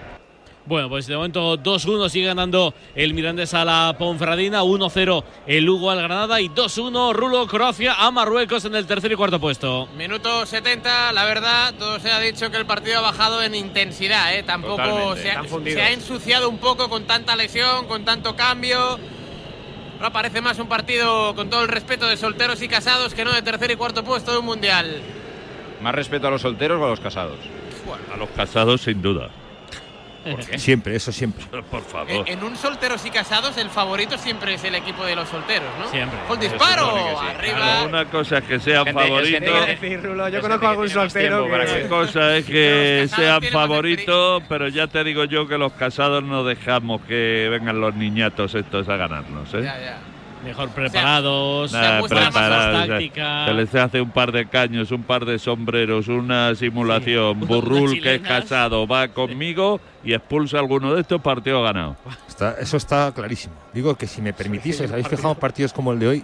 Bueno, 0.65 0.87
pues 0.87 1.07
de 1.07 1.15
momento 1.17 1.57
2-1 1.57 2.07
sigue 2.07 2.27
ganando 2.27 2.73
el 2.95 3.13
Mirandés 3.13 3.53
a 3.53 3.65
la 3.65 3.95
Ponferradina, 3.99 4.63
1-0 4.63 5.23
el 5.45 5.65
Lugo 5.65 5.91
al 5.91 6.01
Granada 6.01 6.39
y 6.39 6.47
2-1 6.47 7.13
Rulo 7.13 7.45
Croacia 7.47 7.95
a 7.95 8.11
Marruecos 8.11 8.63
en 8.63 8.75
el 8.75 8.85
tercer 8.85 9.11
y 9.11 9.15
cuarto 9.15 9.41
puesto. 9.41 9.89
Minuto 9.97 10.45
70, 10.45 11.11
la 11.11 11.25
verdad, 11.25 11.73
todo 11.77 11.99
se 11.99 12.11
ha 12.11 12.19
dicho 12.21 12.49
que 12.49 12.55
el 12.55 12.65
partido 12.65 12.99
ha 12.99 13.01
bajado 13.01 13.43
en 13.43 13.55
intensidad, 13.55 14.33
¿eh? 14.35 14.43
Tampoco 14.43 14.81
ha, 14.81 15.17
se 15.17 15.81
ha 15.81 15.91
ensuciado 15.91 16.49
un 16.49 16.59
poco 16.59 16.87
con 16.87 17.03
tanta 17.03 17.35
lesión, 17.35 17.85
con 17.87 18.05
tanto 18.05 18.37
cambio. 18.37 18.97
Ahora 19.97 20.13
parece 20.13 20.39
más 20.39 20.59
un 20.59 20.67
partido, 20.67 21.35
con 21.35 21.49
todo 21.49 21.61
el 21.63 21.67
respeto, 21.67 22.07
de 22.07 22.15
solteros 22.15 22.61
y 22.61 22.69
casados 22.69 23.13
que 23.13 23.25
no 23.25 23.33
de 23.33 23.41
tercer 23.41 23.69
y 23.71 23.75
cuarto 23.75 24.05
puesto 24.05 24.31
de 24.31 24.37
un 24.37 24.45
mundial. 24.45 25.01
¿Más 25.81 25.93
respeto 25.93 26.27
a 26.27 26.31
los 26.31 26.41
solteros 26.41 26.79
o 26.81 26.85
a 26.85 26.89
los 26.89 27.01
casados? 27.01 27.37
A 28.13 28.17
los 28.17 28.29
casados, 28.29 28.81
sin 28.81 29.01
duda. 29.01 29.29
Siempre, 30.57 30.95
eso 30.95 31.11
siempre. 31.11 31.45
Por 31.45 31.59
Eh, 31.79 31.83
favor. 31.91 32.29
En 32.29 32.43
un 32.43 32.55
solteros 32.55 33.05
y 33.05 33.09
casados, 33.09 33.57
el 33.57 33.69
favorito 33.69 34.17
siempre 34.17 34.53
es 34.53 34.63
el 34.63 34.75
equipo 34.75 35.03
de 35.05 35.15
los 35.15 35.27
solteros, 35.29 35.67
¿no? 35.79 35.89
Siempre. 35.89 36.17
Con 36.27 36.39
disparo, 36.39 36.91
sí. 37.19 37.25
arriba. 37.35 37.57
Claro, 37.57 37.89
una 37.89 38.05
cosa 38.05 38.37
es 38.39 38.43
que 38.45 38.59
sean 38.59 38.85
favoritos. 38.93 39.67
yo 40.31 40.41
conozco 40.41 40.67
a 40.67 40.69
algún 40.69 40.89
soltero 40.89 41.47
que... 41.47 41.87
Cosa 41.89 42.37
es 42.37 42.45
que 42.45 43.07
sean 43.13 43.41
favoritos, 43.51 44.43
pero 44.47 44.67
ya 44.67 44.87
te 44.87 45.03
digo 45.03 45.25
yo 45.25 45.47
que 45.47 45.57
los 45.57 45.73
casados 45.73 46.23
no 46.23 46.43
dejamos 46.43 47.01
que 47.01 47.47
vengan 47.51 47.79
los 47.81 47.93
niñatos 47.95 48.55
estos 48.55 48.87
a 48.89 48.95
ganarnos. 48.97 49.53
¿eh? 49.53 49.61
Ya, 49.63 49.79
ya. 49.79 49.97
Mejor 50.43 50.69
preparados, 50.69 51.71
Nada, 51.71 51.99
muestran 51.99 52.23
más 52.25 52.31
preparados, 52.33 52.65
las 52.73 52.75
o 52.75 52.85
sea, 52.85 52.87
tácticas. 52.95 53.47
Se 53.47 53.53
les 53.53 53.75
hace 53.75 54.01
un 54.01 54.09
par 54.11 54.31
de 54.31 54.45
caños, 54.47 54.91
un 54.91 55.03
par 55.03 55.25
de 55.25 55.39
sombreros, 55.39 56.07
una 56.07 56.53
simulación. 56.55 57.39
Sí, 57.39 57.45
Burrul, 57.47 58.01
que 58.01 58.15
es 58.15 58.21
casado, 58.21 58.85
va 58.87 59.07
conmigo 59.07 59.79
y 60.03 60.13
expulsa 60.13 60.57
a 60.57 60.59
alguno 60.59 60.93
de 60.93 61.01
estos 61.01 61.21
partidos 61.21 61.63
ganado. 61.63 61.95
Está- 62.27 62.55
eso 62.59 62.77
está 62.77 63.11
clarísimo. 63.13 63.53
Digo 63.73 63.95
que 63.95 64.07
si 64.07 64.21
me 64.21 64.33
permitís, 64.33 64.81
os 64.81 64.91
habéis 64.91 65.07
fijado 65.07 65.35
partidos 65.35 65.71
como 65.73 65.93
el 65.93 65.99
de 65.99 66.07
hoy. 66.07 66.23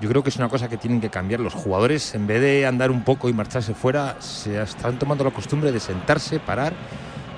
Yo 0.00 0.08
creo 0.10 0.22
que 0.22 0.28
es 0.28 0.36
una 0.36 0.48
cosa 0.48 0.68
que 0.68 0.76
tienen 0.76 1.00
que 1.00 1.08
cambiar 1.08 1.40
los 1.40 1.54
jugadores. 1.54 2.14
En 2.14 2.26
vez 2.26 2.40
de 2.42 2.66
andar 2.66 2.90
un 2.90 3.02
poco 3.02 3.28
y 3.28 3.32
marcharse 3.32 3.72
fuera, 3.74 4.16
se 4.20 4.60
están 4.60 4.98
tomando 4.98 5.24
la 5.24 5.30
costumbre 5.30 5.72
de 5.72 5.80
sentarse, 5.80 6.38
parar 6.38 6.74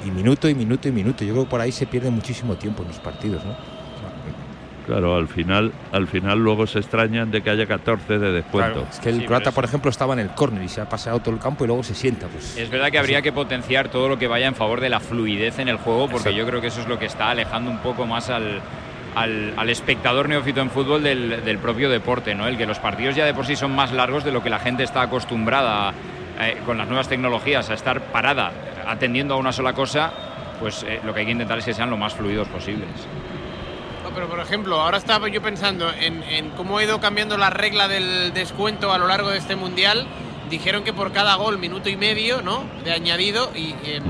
y 0.04 0.10
minuto 0.10 0.48
y 0.48 0.54
minuto 0.54 0.88
y 0.88 0.92
minuto. 0.92 1.24
Yo 1.24 1.32
creo 1.34 1.44
que 1.44 1.50
por 1.50 1.60
ahí 1.60 1.70
se 1.72 1.86
pierde 1.86 2.10
muchísimo 2.10 2.56
tiempo 2.56 2.82
en 2.82 2.88
los 2.88 2.98
partidos, 2.98 3.44
¿no? 3.44 3.77
Claro, 4.88 5.14
al 5.16 5.28
final, 5.28 5.70
al 5.92 6.06
final 6.08 6.38
luego 6.38 6.66
se 6.66 6.78
extrañan 6.78 7.30
de 7.30 7.42
que 7.42 7.50
haya 7.50 7.66
14 7.66 8.18
de 8.18 8.32
descuento. 8.32 8.72
Claro, 8.72 8.88
es 8.90 8.98
que 8.98 9.10
el 9.10 9.20
Sí, 9.20 9.26
croata, 9.26 9.52
por 9.52 9.64
ejemplo, 9.64 9.90
estaba 9.90 10.14
en 10.14 10.20
el 10.20 10.30
córner 10.30 10.62
y 10.64 10.68
se 10.68 10.80
ha 10.80 10.88
paseado 10.88 11.20
todo 11.20 11.34
el 11.34 11.40
campo 11.40 11.64
y 11.64 11.66
luego 11.66 11.82
se 11.82 11.94
sienta. 11.94 12.26
Pues, 12.26 12.56
Es 12.56 12.70
verdad 12.70 12.90
que 12.90 12.98
habría 12.98 13.20
que 13.20 13.30
potenciar 13.30 13.90
todo 13.90 14.08
lo 14.08 14.18
que 14.18 14.26
vaya 14.28 14.46
en 14.46 14.54
favor 14.54 14.80
de 14.80 14.88
la 14.88 14.98
fluidez 14.98 15.58
en 15.58 15.68
el 15.68 15.76
juego, 15.76 16.06
porque 16.08 16.30
Exacto. 16.30 16.38
yo 16.38 16.46
creo 16.46 16.60
que 16.62 16.68
eso 16.68 16.80
es 16.80 16.88
lo 16.88 16.98
que 16.98 17.04
está 17.04 17.28
alejando 17.30 17.70
un 17.70 17.78
poco 17.78 18.06
más 18.06 18.30
al, 18.30 18.60
al, 19.14 19.52
al 19.58 19.68
espectador 19.68 20.26
neófito 20.26 20.62
en 20.62 20.70
fútbol 20.70 21.02
del, 21.02 21.44
del 21.44 21.58
propio 21.58 21.90
deporte, 21.90 22.34
¿no? 22.34 22.48
El 22.48 22.56
que 22.56 22.64
los 22.64 22.78
partidos 22.78 23.14
ya 23.14 23.26
de 23.26 23.34
por 23.34 23.44
sí 23.44 23.56
son 23.56 23.74
más 23.74 23.92
largos 23.92 24.24
de 24.24 24.32
lo 24.32 24.42
que 24.42 24.48
la 24.48 24.58
gente 24.58 24.84
está 24.84 25.02
acostumbrada 25.02 25.92
eh, 26.40 26.56
con 26.64 26.78
las 26.78 26.86
nuevas 26.88 27.08
tecnologías 27.08 27.68
a 27.68 27.74
estar 27.74 28.00
parada 28.10 28.52
atendiendo 28.86 29.34
a 29.34 29.36
una 29.36 29.52
sola 29.52 29.74
cosa, 29.74 30.10
pues 30.60 30.82
eh, 30.84 30.98
lo 31.04 31.12
que 31.12 31.20
hay 31.20 31.26
que 31.26 31.32
intentar 31.32 31.58
es 31.58 31.64
que 31.66 31.74
sean 31.74 31.90
lo 31.90 31.98
más 31.98 32.14
fluidos 32.14 32.48
posibles. 32.48 32.88
Pero 34.18 34.30
por 34.30 34.40
ejemplo, 34.40 34.80
ahora 34.80 34.98
estaba 34.98 35.28
yo 35.28 35.40
pensando 35.40 35.92
en, 35.92 36.24
en 36.24 36.50
cómo 36.50 36.78
ha 36.78 36.82
ido 36.82 37.00
cambiando 37.00 37.36
la 37.36 37.50
regla 37.50 37.86
del 37.86 38.34
descuento 38.34 38.92
a 38.92 38.98
lo 38.98 39.06
largo 39.06 39.30
de 39.30 39.38
este 39.38 39.54
mundial. 39.54 40.08
Dijeron 40.50 40.82
que 40.82 40.92
por 40.92 41.12
cada 41.12 41.36
gol, 41.36 41.56
minuto 41.58 41.88
y 41.88 41.96
medio, 41.96 42.42
¿no? 42.42 42.64
De 42.84 42.90
añadido, 42.90 43.52
y 43.54 43.76
en, 43.88 44.02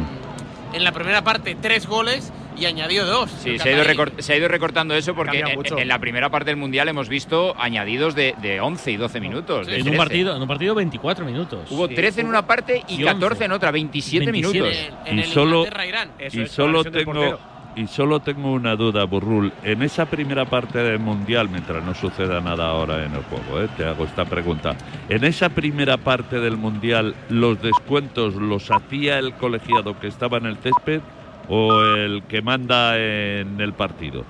en 0.72 0.82
la 0.82 0.92
primera 0.92 1.24
parte 1.24 1.58
tres 1.60 1.86
goles, 1.86 2.32
y 2.56 2.64
añadió 2.64 3.04
dos. 3.04 3.30
Sí, 3.30 3.58
se 3.58 3.68
ha, 3.68 3.72
ido 3.72 4.04
se 4.16 4.32
ha 4.32 4.36
ido 4.36 4.48
recortando 4.48 4.94
eso 4.94 5.14
porque 5.14 5.40
en, 5.40 5.78
en 5.78 5.88
la 5.88 5.98
primera 5.98 6.30
parte 6.30 6.52
del 6.52 6.56
Mundial 6.56 6.88
hemos 6.88 7.10
visto 7.10 7.54
añadidos 7.58 8.14
de, 8.14 8.34
de 8.40 8.62
11 8.62 8.90
y 8.90 8.96
12 8.96 9.20
minutos. 9.20 9.66
de 9.66 9.74
En 9.74 9.80
un 9.82 9.88
13. 9.88 9.98
partido, 9.98 10.36
en 10.36 10.40
un 10.40 10.48
partido 10.48 10.74
24 10.74 11.26
minutos. 11.26 11.70
Hubo 11.70 11.86
13 11.86 12.22
en 12.22 12.28
una 12.28 12.46
parte 12.46 12.82
y 12.88 13.02
Y 13.02 13.04
14 13.04 13.44
en 13.44 13.52
11. 13.52 13.56
otra, 13.56 13.70
27, 13.72 14.24
27. 14.32 14.58
minutos. 14.58 15.04
En 15.04 15.18
y 15.18 15.20
el 15.20 15.28
solo, 15.28 15.66
y 15.66 16.46
solo 16.46 16.78
lesión 16.78 16.92
del 16.94 17.04
tengo 17.04 17.12
portero. 17.12 17.57
Y 17.78 17.86
solo 17.86 18.18
tengo 18.18 18.52
una 18.52 18.74
duda, 18.74 19.04
Burrul. 19.04 19.52
En 19.62 19.82
esa 19.82 20.06
primera 20.06 20.44
parte 20.44 20.78
del 20.78 20.98
mundial, 20.98 21.48
mientras 21.48 21.84
no 21.84 21.94
suceda 21.94 22.40
nada 22.40 22.66
ahora 22.66 23.04
en 23.04 23.14
el 23.14 23.22
juego, 23.22 23.62
¿eh? 23.62 23.68
te 23.76 23.84
hago 23.84 24.04
esta 24.04 24.24
pregunta. 24.24 24.76
En 25.08 25.22
esa 25.22 25.48
primera 25.48 25.96
parte 25.96 26.40
del 26.40 26.56
mundial, 26.56 27.14
los 27.28 27.62
descuentos 27.62 28.34
los 28.34 28.72
hacía 28.72 29.20
el 29.20 29.32
colegiado 29.34 29.98
que 30.00 30.08
estaba 30.08 30.38
en 30.38 30.46
el 30.46 30.56
césped 30.56 31.00
o 31.48 31.80
el 31.80 32.24
que 32.24 32.42
manda 32.42 32.98
en 32.98 33.60
el 33.60 33.72
partido. 33.74 34.24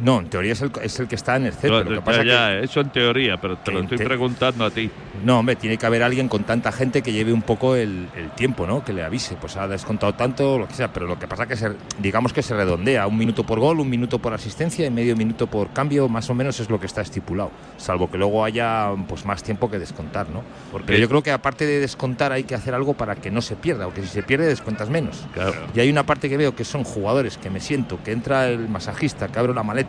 No, 0.00 0.20
en 0.20 0.28
teoría 0.30 0.52
es 0.52 0.62
el, 0.62 0.70
es 0.82 0.98
el 1.00 1.08
que 1.08 1.14
está 1.16 1.36
en 1.36 1.46
el 1.46 1.52
césped. 1.52 1.84
Lo 1.84 1.90
que 1.96 2.00
pasa 2.02 2.22
ya, 2.24 2.48
que, 2.50 2.64
eso 2.64 2.80
en 2.80 2.90
teoría, 2.90 3.36
pero 3.40 3.56
te 3.58 3.72
lo 3.72 3.78
que 3.80 3.84
estoy 3.84 3.98
te- 3.98 4.04
preguntando 4.04 4.64
a 4.64 4.70
ti. 4.70 4.90
no, 5.24 5.40
hombre, 5.40 5.56
tiene 5.56 5.76
que 5.76 5.86
haber 5.86 6.02
alguien 6.02 6.28
con 6.28 6.44
tanta 6.44 6.70
gente 6.72 7.02
que 7.02 7.12
lleve 7.12 7.32
un 7.32 7.42
poco 7.42 7.74
el, 7.74 8.08
el 8.16 8.30
tiempo, 8.30 8.66
¿no? 8.66 8.84
Que 8.84 8.92
le 8.92 9.02
avise. 9.02 9.36
Pues 9.40 9.56
ha 9.56 9.66
descontado 9.66 10.14
tanto, 10.14 10.58
lo 10.58 10.68
que 10.68 10.74
sea. 10.74 10.92
Pero 10.92 11.06
lo 11.06 11.18
que 11.18 11.26
pasa 11.26 11.46
que 11.46 11.56
se, 11.56 11.72
digamos 11.98 12.32
que 12.32 12.42
se 12.42 12.54
redondea. 12.54 13.06
Un 13.06 13.18
minuto 13.18 13.44
por 13.44 13.58
gol, 13.60 13.80
un 13.80 13.90
minuto 13.90 14.18
por 14.20 14.32
asistencia 14.34 14.86
y 14.86 14.90
medio 14.90 15.16
minuto 15.16 15.46
por 15.48 15.70
cambio, 15.72 16.08
más 16.08 16.30
o 16.30 16.34
menos 16.34 16.60
es 16.60 16.70
lo 16.70 16.78
que 16.78 16.86
está 16.86 17.00
estipulado. 17.00 17.50
Salvo 17.76 18.10
que 18.10 18.18
luego 18.18 18.44
haya 18.44 18.90
pues 19.08 19.24
más 19.24 19.42
tiempo 19.42 19.70
que 19.70 19.78
descontar, 19.78 20.28
¿no? 20.30 20.42
Porque- 20.70 20.86
Pero 20.86 20.98
yo 21.00 21.08
creo 21.08 21.22
que 21.22 21.32
aparte 21.32 21.66
de 21.66 21.80
descontar 21.80 22.32
hay 22.32 22.44
que 22.44 22.54
hacer 22.54 22.74
algo 22.74 22.94
para 22.94 23.16
que 23.16 23.30
no 23.30 23.40
se 23.42 23.56
pierda, 23.56 23.84
porque 23.86 24.02
si 24.02 24.08
se 24.08 24.22
pierde 24.22 24.46
descuentas 24.46 24.88
menos. 24.90 25.26
Claro. 25.34 25.54
Y 25.74 25.80
hay 25.80 25.90
una 25.90 26.04
parte 26.04 26.28
que 26.28 26.36
veo 26.36 26.54
que 26.54 26.64
son 26.64 26.84
jugadores 26.84 27.36
que 27.38 27.50
me 27.50 27.58
siento, 27.60 27.98
que 28.04 28.12
entra 28.12 28.48
el 28.48 28.68
masajista, 28.68 29.28
que 29.28 29.38
abre 29.38 29.54
la 29.54 29.62
maleta 29.62 29.87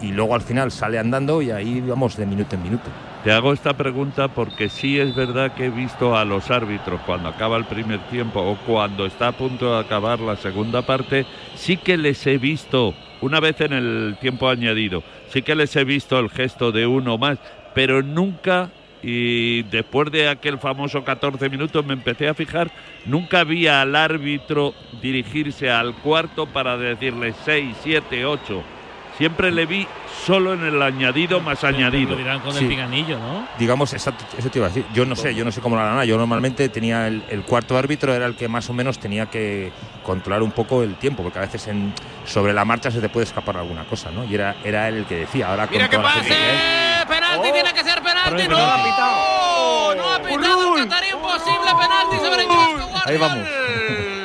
y 0.00 0.12
luego 0.12 0.34
al 0.34 0.42
final 0.42 0.70
sale 0.70 0.98
andando 0.98 1.40
y 1.42 1.50
ahí 1.50 1.80
vamos 1.80 2.16
de 2.16 2.26
minuto 2.26 2.56
en 2.56 2.62
minuto. 2.62 2.90
Te 3.24 3.32
hago 3.32 3.52
esta 3.52 3.76
pregunta 3.76 4.28
porque 4.28 4.68
sí 4.68 5.00
es 5.00 5.14
verdad 5.14 5.52
que 5.54 5.66
he 5.66 5.70
visto 5.70 6.16
a 6.16 6.24
los 6.24 6.50
árbitros 6.50 7.00
cuando 7.06 7.28
acaba 7.28 7.56
el 7.56 7.64
primer 7.64 7.98
tiempo 8.08 8.40
o 8.40 8.56
cuando 8.66 9.06
está 9.06 9.28
a 9.28 9.32
punto 9.32 9.72
de 9.72 9.80
acabar 9.80 10.20
la 10.20 10.36
segunda 10.36 10.82
parte, 10.82 11.26
sí 11.56 11.76
que 11.76 11.96
les 11.96 12.24
he 12.26 12.38
visto, 12.38 12.94
una 13.20 13.40
vez 13.40 13.60
en 13.62 13.72
el 13.72 14.16
tiempo 14.20 14.48
añadido, 14.48 15.02
sí 15.28 15.42
que 15.42 15.56
les 15.56 15.74
he 15.74 15.84
visto 15.84 16.18
el 16.18 16.30
gesto 16.30 16.70
de 16.70 16.86
uno 16.86 17.18
más, 17.18 17.38
pero 17.74 18.00
nunca, 18.00 18.70
y 19.02 19.64
después 19.64 20.12
de 20.12 20.28
aquel 20.28 20.58
famoso 20.58 21.02
14 21.02 21.50
minutos 21.50 21.84
me 21.84 21.94
empecé 21.94 22.28
a 22.28 22.34
fijar, 22.34 22.70
nunca 23.06 23.42
vi 23.42 23.66
al 23.66 23.96
árbitro 23.96 24.72
dirigirse 25.02 25.68
al 25.68 25.96
cuarto 25.96 26.46
para 26.46 26.76
decirle 26.76 27.34
6, 27.44 27.76
7, 27.82 28.24
8. 28.24 28.75
Siempre 29.18 29.50
le 29.50 29.64
vi 29.64 29.86
solo 30.26 30.52
en 30.52 30.64
el 30.64 30.82
añadido 30.82 31.40
más 31.40 31.64
añadido. 31.64 32.10
Lo 32.10 32.16
dirán 32.16 32.40
con 32.40 32.52
Sí. 32.52 32.58
el 32.64 32.68
pinganillo, 32.68 33.18
¿no? 33.18 33.48
Digamos, 33.58 33.92
exacto, 33.94 34.24
eso 34.36 34.50
te 34.50 34.58
iba 34.58 34.66
a 34.66 34.68
decir. 34.68 34.84
Yo 34.92 35.06
no 35.06 35.16
sé, 35.16 35.34
yo 35.34 35.44
no 35.44 35.50
sé 35.52 35.60
cómo 35.62 35.74
lo 35.76 35.82
harán. 35.82 36.04
Yo 36.06 36.18
normalmente 36.18 36.68
tenía 36.68 37.06
el, 37.08 37.22
el 37.30 37.42
cuarto 37.42 37.78
árbitro, 37.78 38.12
era 38.12 38.26
el 38.26 38.34
que 38.36 38.46
más 38.48 38.68
o 38.68 38.74
menos 38.74 38.98
tenía 38.98 39.26
que 39.26 39.72
controlar 40.02 40.42
un 40.42 40.50
poco 40.50 40.82
el 40.82 40.96
tiempo, 40.96 41.22
porque 41.22 41.38
a 41.38 41.42
veces 41.42 41.66
en, 41.68 41.94
sobre 42.26 42.52
la 42.52 42.64
marcha 42.66 42.90
se 42.90 43.00
te 43.00 43.08
puede 43.08 43.24
escapar 43.24 43.56
alguna 43.56 43.84
cosa, 43.84 44.10
¿no? 44.10 44.24
Y 44.24 44.34
era, 44.34 44.56
era 44.64 44.88
él 44.88 44.96
el 44.98 45.04
que 45.06 45.16
decía. 45.16 45.48
Ahora 45.48 45.66
Mira 45.70 45.88
que 45.88 45.96
gente 45.96 46.08
pase. 46.14 46.34
hay- 46.34 47.06
Penalti, 47.06 47.52
tiene 47.52 47.72
que 47.72 47.84
ser 47.84 48.02
penalti. 48.02 48.30
Pero 48.36 48.50
No, 48.50 48.56
penalti. 48.64 48.90
no 49.96 50.12
ha 50.12 50.18
pitado 50.22 50.76
el 50.76 50.88
Qatarí. 50.88 51.06
Imposible 51.12 51.70
penalti 51.80 52.16
sobre 52.16 52.44
Guardiola. 52.44 53.02
Ahí 53.06 53.16
vamos. 53.16 54.15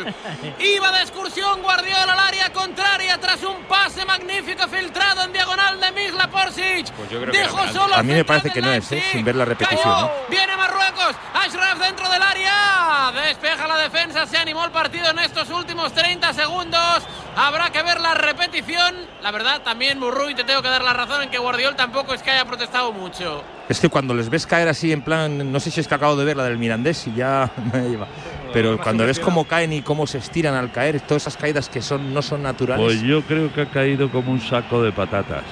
Iba 0.60 0.92
de 0.92 1.02
excursión 1.02 1.62
Guardiola 1.62 2.14
al 2.14 2.20
área 2.20 2.52
contraria 2.52 3.18
tras 3.20 3.42
un 3.44 3.64
pase 3.64 4.06
magnífico 4.06 4.68
filtrado 4.68 5.24
en 5.24 5.34
diagonal 5.34 5.80
de 5.80 5.92
Misla 5.92 6.30
Porsic. 6.30 6.92
Pues 6.92 7.10
yo 7.10 7.22
creo 7.22 7.32
que 7.32 7.40
Dejó 7.40 7.68
solo 7.70 7.96
A 7.96 8.04
mí 8.04 8.14
me 8.14 8.26
parece 8.26 8.50
que 8.52 8.62
no 8.62 8.72
es, 8.72 8.92
¿eh? 8.92 9.04
Sin 9.12 9.26
ver 9.26 9.36
la 9.36 9.46
repetición. 9.46 10.06
¿eh? 10.06 10.12
Viene 10.30 10.56
Marruecos. 10.56 11.16
Ashraf 11.34 11.80
dentro 11.80 12.10
del 12.10 12.22
área. 12.22 13.12
Despeja 13.28 13.68
la 13.68 13.78
defensa. 13.78 14.26
Se 14.26 14.38
animó 14.38 14.66
el 14.66 14.72
partido 14.72 15.10
en 15.10 15.20
estos 15.20 15.50
últimos 15.50 15.94
30 15.94 16.34
segundos. 16.34 17.04
Habrá 17.36 17.70
que 17.72 17.82
ver 17.84 18.00
la 18.02 18.14
repetición. 18.14 18.96
La 19.22 19.32
verdad, 19.32 19.62
también 19.62 20.00
Burruy, 20.00 20.36
te 20.36 20.44
tengo 20.44 20.62
que 20.62 20.70
dar 20.70 20.84
la 20.84 20.94
razón 20.94 21.22
en 21.24 21.30
que 21.30 21.38
Guardiola 21.38 21.76
tampoco 21.76 22.14
es 22.14 22.22
que 22.22 22.32
haya 22.32 22.46
protestado 22.46 22.92
mucho. 22.92 23.44
Es 23.70 23.80
que 23.80 23.90
cuando 23.90 24.14
les 24.14 24.30
ves 24.30 24.46
caer 24.46 24.68
así 24.68 24.92
en 24.92 25.02
plan, 25.02 25.52
no 25.52 25.60
sé 25.60 25.72
si 25.72 25.80
es 25.80 25.88
que 25.88 25.96
acabo 25.96 26.16
de 26.16 26.26
ver 26.26 26.36
la 26.38 26.44
del 26.44 26.58
Mirandés 26.58 27.08
y 27.08 27.14
ya 27.14 27.50
me 27.74 27.90
lleva. 27.90 28.08
Pero 28.54 28.78
cuando 28.78 29.06
ves 29.06 29.20
cómo 29.20 29.46
caen 29.46 29.74
y 29.74 29.82
cómo 29.82 30.06
se 30.08 30.18
estiran 30.18 30.56
al 30.56 30.72
caer, 30.72 31.00
todas 31.02 31.24
esas 31.24 31.38
caídas 31.38 31.70
que 31.70 31.82
son 31.82 32.14
no 32.14 32.22
son 32.22 32.44
naturales. 32.44 32.84
Pues 32.84 33.02
yo 33.02 33.22
creo 33.24 33.54
que 33.54 33.62
ha 33.62 33.66
caído 33.70 34.10
como 34.12 34.32
un 34.32 34.42
saco 34.42 34.82
de 34.84 34.92
patatas. 34.92 35.44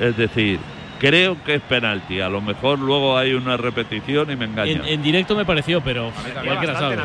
Es 0.00 0.16
decir, 0.16 0.58
creo 0.98 1.42
que 1.44 1.54
es 1.56 1.62
penalti. 1.62 2.20
A 2.20 2.28
lo 2.28 2.40
mejor 2.40 2.78
luego 2.78 3.16
hay 3.18 3.32
una 3.34 3.56
repetición 3.56 4.30
y 4.30 4.36
me 4.36 4.46
engañan. 4.46 4.80
En, 4.82 4.86
en 4.86 5.02
directo 5.02 5.34
me 5.36 5.44
pareció, 5.44 5.80
pero. 5.82 6.10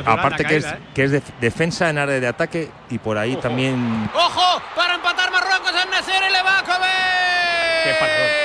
Aparte 0.06 0.46
que 0.46 0.58
es, 0.58 0.66
¿eh? 0.66 0.78
que 0.94 1.04
es 1.04 1.12
def- 1.12 1.32
defensa 1.40 1.90
en 1.90 1.98
área 1.98 2.20
de 2.20 2.28
ataque 2.28 2.70
y 2.90 2.98
por 2.98 3.18
ahí 3.18 3.36
también 3.38 4.10
¡Ojo! 4.14 4.62
Para 4.76 4.96
empatar 4.96 5.32
Marruecos 5.32 5.72
en 5.84 5.90
Nasser 5.90 6.22
y 6.30 6.32
Levakovic. 6.32 7.84
Qué 7.84 7.92
parador. 8.00 8.41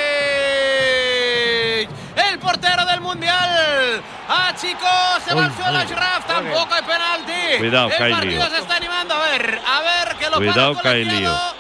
El 2.47 2.53
portero 2.61 2.87
del 2.87 3.01
mundial. 3.01 4.03
Ah, 4.29 4.53
chicos, 4.57 4.89
se 5.25 5.35
va 5.35 5.47
al 5.47 5.51
Uy, 5.51 5.57
suelo 5.57 5.79
uy. 5.79 5.85
Ashraf. 5.85 6.27
Tampoco 6.27 6.75
hay 6.75 6.83
penalti. 6.83 7.59
Cuidado, 7.59 7.91
el 7.91 8.11
partido 8.13 8.45
lío. 8.45 8.51
se 8.51 8.59
está 8.59 8.77
animando. 8.77 9.15
A 9.15 9.19
ver, 9.31 9.61
a 9.67 9.81
ver, 9.81 10.17
que 10.17 10.31
lo 10.31 10.37
Cuidado, 10.37 10.75
para 10.75 10.93
el 10.93 11.07
colegiado. 11.09 11.55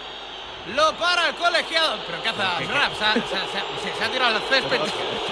Lo 0.77 0.92
para 0.94 1.29
el 1.29 1.35
colegiado. 1.35 1.96
¿Pero 2.07 2.22
qué 2.22 2.29
hace 2.29 2.42
Ashraf? 2.42 2.99
Se, 2.99 3.05
ha- 3.05 3.14
se 3.14 3.90
se 3.92 3.99
se 3.99 4.05
ha 4.05 4.09
tirado 4.09 4.37
al 4.37 4.42
césped. 4.49 4.81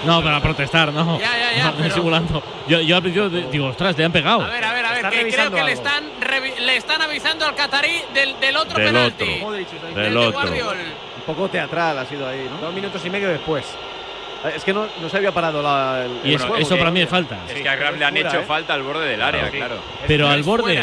No, 0.03 0.21
para 0.23 0.41
protestar, 0.41 0.91
no. 0.91 1.19
Ya, 1.19 1.37
ya, 1.37 1.53
ya, 1.57 1.63
No, 1.65 1.73
pero- 1.77 1.93
simulando. 1.95 2.43
Yo, 2.67 2.81
yo 2.81 2.95
al 2.97 3.01
principio 3.01 3.29
digo, 3.29 3.67
ostras, 3.67 3.97
le 3.97 4.03
han 4.05 4.11
pegado. 4.11 4.41
A 4.43 4.47
ver, 4.47 4.63
a 4.65 4.73
ver, 4.73 4.85
a 4.85 4.91
ver, 4.91 5.09
que 5.09 5.29
creo 5.31 5.51
que 5.51 5.63
le 5.63 5.71
están, 5.71 6.03
le 6.59 6.75
están 6.75 7.01
avisando 7.01 7.45
al 7.45 7.55
catarí 7.55 8.01
del, 8.13 8.37
del 8.41 8.57
otro 8.57 8.77
Del 8.77 8.87
penalti. 8.87 9.39
otro. 9.41 9.51
Del 9.53 9.65
Del 9.95 10.13
de 10.13 10.17
otro. 10.19 10.31
Guardiol. 10.33 10.77
Un 11.17 11.23
poco 11.33 11.47
teatral 11.49 11.97
ha 11.99 12.05
sido 12.05 12.27
ahí, 12.27 12.45
¿no? 12.51 12.57
Dos 12.57 12.73
minutos 12.73 13.01
y 13.05 13.09
medio 13.09 13.29
después. 13.29 13.65
Es 14.49 14.63
que 14.63 14.73
no, 14.73 14.87
no 15.01 15.09
se 15.09 15.17
había 15.17 15.31
parado 15.31 15.61
la, 15.61 16.05
el, 16.05 16.11
Y 16.23 16.29
el 16.29 16.35
eso, 16.35 16.47
juego, 16.47 16.61
eso 16.61 16.73
¿no? 16.75 16.79
para 16.79 16.91
mí 16.91 17.01
es 17.01 17.09
falta. 17.09 17.37
Es 17.47 17.61
que 17.61 17.69
a 17.69 17.75
le 17.75 17.85
han 17.87 18.13
fuera, 18.13 18.29
hecho 18.29 18.39
¿eh? 18.39 18.45
falta 18.45 18.73
al 18.73 18.83
borde 18.83 19.07
del 19.07 19.21
área, 19.21 19.49
Sí. 19.49 19.57
claro. 19.57 19.77
Pero 20.07 20.25
No 20.27 20.31
al 20.33 20.43
borde 20.43 20.73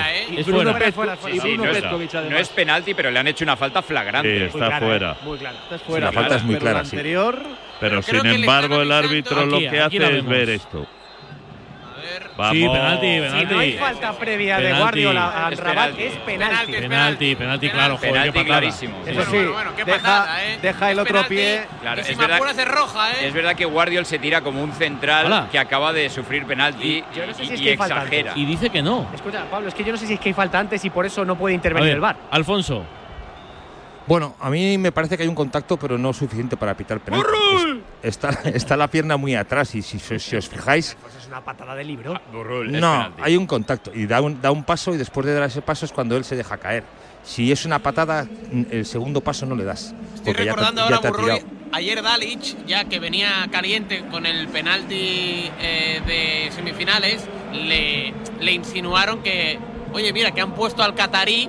es 0.89 0.95
fuera. 0.95 1.17
Sí, 1.17 1.57
no, 1.57 2.39
es, 2.39 2.49
penalti, 2.51 2.95
pero 2.95 3.11
le 3.11 3.19
han 3.19 3.29
hecho 3.29 3.45
una 3.45 3.57
falta 3.57 3.81
Sí, 3.83 3.89
flagrante. 3.89 4.47
está 4.47 4.59
clara, 4.59 4.77
¿eh? 4.77 4.81
fuera. 4.81 5.17
Muy 5.23 5.39
clara. 5.39 5.57
La 6.01 6.13
falta 6.13 6.37
es 6.37 6.43
muy 6.45 6.55
pero 6.55 6.65
clara, 6.65 6.79
la 6.79 6.85
sí. 6.85 6.97
anterior, 6.97 7.39
Pero 7.81 8.03
sin 8.03 8.27
embargo 8.27 8.81
el 8.83 8.93
árbitro 8.93 9.47
lo 9.47 9.59
que 9.59 9.81
hace 9.81 10.19
es 10.19 10.27
ver 10.27 10.51
esto. 10.51 10.87
Vamos. 12.37 12.53
Sí, 12.57 12.69
penalti, 12.69 13.39
Si 13.39 13.45
no 13.55 13.59
hay 13.59 13.73
falta 13.79 14.13
previa 14.13 14.59
de. 14.59 14.73
Guardiola 14.73 15.47
a 15.47 15.51
Es 15.53 15.59
Rabat, 15.61 15.91
es 15.99 16.13
penalti. 16.17 16.73
Penalti, 16.73 17.35
penalti, 17.37 17.71
claro, 17.71 17.97
joder, 17.97 18.13
Penalti 18.13 18.33
qué 18.33 18.39
patada. 18.45 18.59
clarísimo. 18.61 18.97
eso 19.07 19.15
Bueno, 19.15 19.31
sí, 19.31 19.37
bueno, 19.37 19.53
bueno, 19.53 19.71
qué 19.77 19.85
deja, 19.85 19.99
patada, 19.99 20.45
¿eh? 20.45 20.59
deja 20.63 20.91
el 20.91 20.99
Es 20.99 21.03
otro 21.03 21.13
penalti. 21.15 21.35
pie. 21.35 21.63
Claro, 21.81 22.01
y 22.01 22.05
si 22.05 22.11
es 22.13 22.17
me 22.19 22.23
verdad- 22.25 22.37
apuras 22.37 22.59
es 22.59 22.69
roja, 22.69 23.11
¿eh? 23.13 23.27
Es 23.27 23.35
verdad 23.35 23.55
que 23.57 23.65
Guardiol 23.65 24.07
se 24.07 24.19
tira 24.19 24.41
como 24.41 24.63
un 24.63 24.73
central 24.73 25.27
Hola. 25.27 25.49
que 25.51 25.59
acaba 25.59 25.93
de 25.93 26.09
sufrir 26.11 26.45
penalti 26.47 27.05
Yo 27.15 27.27
no 27.27 27.35
sé 27.35 27.45
y, 27.45 27.47
si 27.47 27.55
es 27.55 27.61
y 27.61 27.65
que 27.65 27.71
hay 27.71 27.77
falta 27.77 27.97
exagera. 27.97 28.33
Y 28.37 28.45
dice 28.45 28.71
que 28.71 28.83
no. 28.83 29.09
Escucha, 29.15 29.45
Pablo, 29.51 29.69
es 29.69 29.75
que 29.75 29.85
yo 29.85 29.93
no 29.93 29.99
sé 29.99 30.07
si 30.07 30.15
es 30.15 30.21
que 30.21 30.31
hay 30.31 30.35
falta 30.35 30.59
antes 30.59 30.85
y 30.85 30.91
por 30.91 31.07
eso 31.07 31.25
no 31.25 31.37
puede 31.37 31.55
intervenir 31.55 31.89
ver, 31.89 31.95
el 31.97 32.01
VAR. 32.01 32.17
Alfonso. 32.31 32.85
Bueno, 34.07 34.35
a 34.41 34.51
mí 34.51 34.79
me 34.79 34.91
parece 34.93 35.17
que 35.17 35.23
hay 35.23 35.29
un 35.29 35.35
contacto, 35.35 35.77
pero 35.79 35.97
no 35.97 36.13
suficiente 36.13 36.57
para 36.57 36.77
pitar 36.77 37.01
penalti. 37.01 37.29
Es- 37.55 37.83
Está, 38.03 38.31
está 38.53 38.77
la 38.77 38.89
pierna 38.89 39.17
muy 39.17 39.37
atrás 39.37 39.77
y 39.77 39.83
si, 39.83 39.99
si 40.01 40.35
os 40.37 40.49
fijáis, 40.49 40.97
Pues 41.01 41.15
es 41.15 41.27
una 41.29 41.41
patada 41.41 41.77
de 41.77 41.85
libro. 41.85 42.21
Burrul, 42.33 42.75
es 42.75 42.81
no, 42.81 42.91
penalti. 42.91 43.23
hay 43.23 43.37
un 43.37 43.47
contacto 43.47 43.93
y 43.95 44.07
da 44.07 44.21
un, 44.21 44.43
da 44.43 44.51
un 44.51 44.65
paso 44.65 44.93
y 44.93 44.97
después 44.97 45.25
de 45.25 45.35
dar 45.35 45.45
ese 45.45 45.63
paso 45.63 45.87
es 45.87 45.93
cuando 45.93 46.17
él 46.17 46.25
se 46.25 46.35
deja 46.35 46.57
caer. 46.59 46.83
Si 47.23 47.53
es 47.53 47.65
una 47.65 47.79
patada, 47.79 48.27
el 48.71 48.85
segundo 48.85 49.21
paso 49.21 49.47
no 49.47 49.55
le 49.55 49.63
das. 49.63 49.95
Estoy 50.17 50.33
ya 50.33 50.39
te- 50.39 50.45
recordando 50.47 50.81
ya 50.81 50.85
ahora 50.87 51.01
te 51.01 51.09
Burruy, 51.11 51.25
tirado. 51.39 51.41
ayer 51.71 52.03
Dalic, 52.03 52.67
ya 52.67 52.85
que 52.87 52.99
venía 52.99 53.47
caliente 53.53 54.05
con 54.11 54.27
el 54.27 54.49
penalti 54.49 55.49
eh, 55.61 56.01
de 56.05 56.51
semifinales, 56.53 57.25
le, 57.53 58.13
le 58.41 58.53
insinuaron 58.53 59.23
que, 59.23 59.61
oye, 59.93 60.13
mira, 60.13 60.33
que 60.33 60.41
han 60.41 60.55
puesto 60.57 60.83
al 60.83 60.97
catarí 60.97 61.49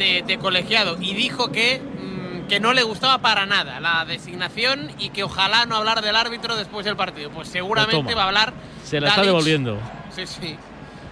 de, 0.00 0.24
de 0.26 0.38
colegiado 0.38 0.96
y 1.00 1.14
dijo 1.14 1.52
que, 1.52 1.80
mm, 1.80 2.48
que 2.48 2.58
no 2.58 2.72
le 2.72 2.82
gustaba 2.82 3.18
para 3.18 3.46
nada 3.46 3.78
la 3.78 4.04
designación 4.04 4.90
y 4.98 5.10
que 5.10 5.22
ojalá 5.22 5.66
no 5.66 5.76
hablar 5.76 6.02
del 6.02 6.16
árbitro 6.16 6.56
después 6.56 6.84
del 6.84 6.96
partido. 6.96 7.30
Pues 7.30 7.46
seguramente 7.48 8.14
va 8.16 8.24
a 8.24 8.26
hablar. 8.26 8.52
Se 8.82 9.00
la 9.00 9.10
está 9.10 9.22
devolviendo. 9.22 9.78
Sí, 10.10 10.26
sí. 10.26 10.56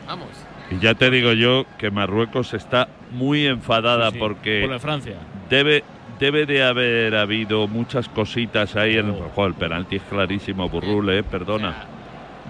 Vamos. 0.06 0.28
Y 0.70 0.78
ya 0.80 0.94
te 0.94 1.10
digo 1.10 1.32
yo 1.34 1.64
que 1.78 1.90
Marruecos 1.90 2.52
está 2.54 2.88
muy 3.12 3.46
enfadada 3.46 4.08
Sí, 4.08 4.14
sí, 4.14 4.18
porque 4.18 4.60
Por 4.62 4.70
la 4.70 4.78
Francia. 4.80 5.14
debe 5.48 5.84
debe 6.18 6.46
de 6.46 6.64
haber 6.64 7.14
habido 7.14 7.68
muchas 7.68 8.08
cositas 8.08 8.74
ahí 8.74 8.96
en 8.98 9.06
el 9.06 9.12
Oh. 9.12 9.30
juego. 9.34 9.46
El 9.46 9.54
penalti 9.54 9.96
es 9.96 10.02
clarísimo, 10.02 10.68
Burrul, 10.68 11.08
eh, 11.10 11.22
perdona. 11.22 11.86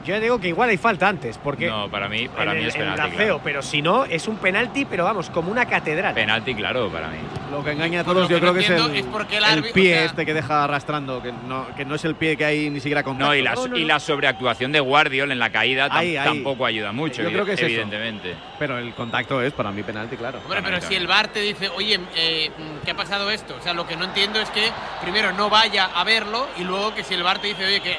Yo 0.08 0.20
digo 0.20 0.40
que 0.40 0.48
igual 0.48 0.70
hay 0.70 0.78
falta 0.78 1.06
antes, 1.08 1.38
porque. 1.38 1.66
No, 1.68 1.90
para 1.90 2.08
mí, 2.08 2.28
para 2.28 2.54
mí 2.54 2.64
es 2.64 2.74
el 2.74 2.80
penalti. 2.80 3.16
claro. 3.16 3.40
pero 3.44 3.62
si 3.62 3.82
no, 3.82 4.04
es 4.06 4.26
un 4.26 4.36
penalti, 4.38 4.84
pero 4.86 5.04
vamos, 5.04 5.28
como 5.30 5.50
una 5.52 5.66
catedral. 5.66 6.14
Penalti, 6.14 6.54
claro, 6.54 6.88
para 6.88 7.08
mí. 7.08 7.18
Lo 7.50 7.62
que 7.62 7.72
engaña 7.72 8.00
a 8.00 8.04
todos 8.04 8.28
yo 8.28 8.40
creo 8.40 8.54
que 8.54 8.60
es 8.60 8.70
el, 8.70 8.76
es 8.96 9.04
el 9.52 9.72
pie 9.72 9.92
o 9.92 9.96
sea- 9.96 10.04
este 10.06 10.24
que 10.26 10.34
deja 10.34 10.64
arrastrando, 10.64 11.22
que 11.22 11.32
no, 11.32 11.66
que 11.76 11.84
no 11.84 11.94
es 11.94 12.04
el 12.04 12.14
pie 12.14 12.36
que 12.36 12.44
hay 12.44 12.70
ni 12.70 12.80
siquiera 12.80 13.02
contacto. 13.02 13.26
No, 13.28 13.34
y 13.34 13.42
la, 13.42 13.54
y 13.74 13.84
la 13.84 14.00
sobreactuación 14.00 14.72
de 14.72 14.80
Guardiol 14.80 15.30
en 15.32 15.38
la 15.38 15.50
caída 15.50 15.88
tam- 15.88 15.96
Ahí, 15.98 16.16
ahí. 16.16 16.26
tampoco 16.26 16.64
ayuda 16.66 16.92
mucho, 16.92 17.22
Yo 17.22 17.30
creo 17.30 17.44
que 17.44 17.52
es 17.52 17.58
eso. 17.60 17.66
evidentemente. 17.66 18.34
Pero 18.58 18.78
el 18.78 18.94
contacto 18.94 19.42
es 19.42 19.52
para 19.52 19.70
mí 19.72 19.82
penalti, 19.82 20.16
claro. 20.16 20.40
Hombre, 20.44 20.62
pero 20.62 20.80
si 20.80 20.94
el 20.94 21.06
VAR 21.06 21.28
te 21.28 21.40
dice, 21.40 21.68
oye, 21.68 22.00
eh, 22.16 22.50
¿qué 22.84 22.90
ha 22.92 22.96
pasado 22.96 23.30
esto? 23.30 23.56
O 23.58 23.62
sea, 23.62 23.72
lo 23.74 23.86
que 23.86 23.96
no 23.96 24.04
entiendo 24.04 24.40
es 24.40 24.48
que 24.50 24.70
primero 25.02 25.32
no 25.32 25.50
vaya 25.50 25.86
a 25.94 26.04
verlo 26.04 26.46
y 26.58 26.64
luego 26.64 26.94
que 26.94 27.04
si 27.04 27.14
el 27.14 27.22
VAR 27.22 27.38
te 27.40 27.48
dice, 27.48 27.64
oye, 27.66 27.80
que 27.80 27.96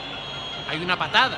hay 0.70 0.82
una 0.82 0.98
patada. 0.98 1.38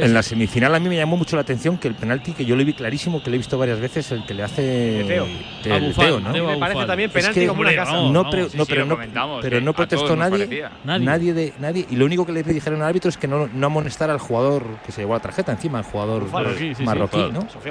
En 0.00 0.12
la 0.14 0.22
semifinal 0.22 0.74
a 0.74 0.80
mí 0.80 0.88
me 0.88 0.96
llamó 0.96 1.16
mucho 1.16 1.36
la 1.36 1.42
atención 1.42 1.78
que 1.78 1.88
el 1.88 1.94
penalti, 1.94 2.32
que 2.32 2.44
yo 2.44 2.56
lo 2.56 2.64
vi 2.64 2.72
clarísimo, 2.74 3.22
que 3.22 3.30
lo 3.30 3.34
he 3.36 3.38
visto 3.38 3.56
varias 3.58 3.80
veces, 3.80 4.10
el 4.12 4.24
que 4.26 4.34
le 4.34 4.42
hace 4.42 5.04
Teo. 5.06 5.26
el 5.64 5.94
Teo, 5.94 6.20
¿no? 6.20 6.32
me 6.32 6.58
parece 6.58 6.84
también 6.86 7.10
Es 7.10 7.14
penalti 7.14 7.40
que 7.40 7.46
como 7.46 7.60
una 7.62 7.74
casa. 7.74 7.92
No, 7.92 8.12
Vamos, 8.24 8.26
pre- 8.30 8.48
sí, 8.50 8.56
no, 8.56 8.64
sí, 8.64 8.70
pero 8.72 8.86
no, 8.86 8.96
pero 9.40 9.60
todos 9.62 9.74
protestó 9.74 10.16
nadie, 10.16 10.64
nadie, 10.84 11.04
Nadie. 11.06 11.34
de 11.34 11.52
nadie, 11.58 11.86
y 11.90 11.96
lo 11.96 12.04
único 12.06 12.26
que 12.26 12.32
le 12.32 12.42
dijeron 12.42 12.82
al 12.82 12.88
árbitro 12.88 13.08
es 13.08 13.16
que 13.16 13.28
no, 13.28 13.48
no 13.52 13.66
amonestar 13.66 14.10
al 14.10 14.18
jugador 14.18 14.64
que 14.84 14.92
se 14.92 15.02
llevó 15.02 15.14
la 15.14 15.20
tarjeta 15.20 15.52
encima, 15.52 15.78
el 15.78 15.84
jugador 15.84 16.26
sí, 16.58 16.74
sí. 16.74 16.82
marroquí, 16.84 17.18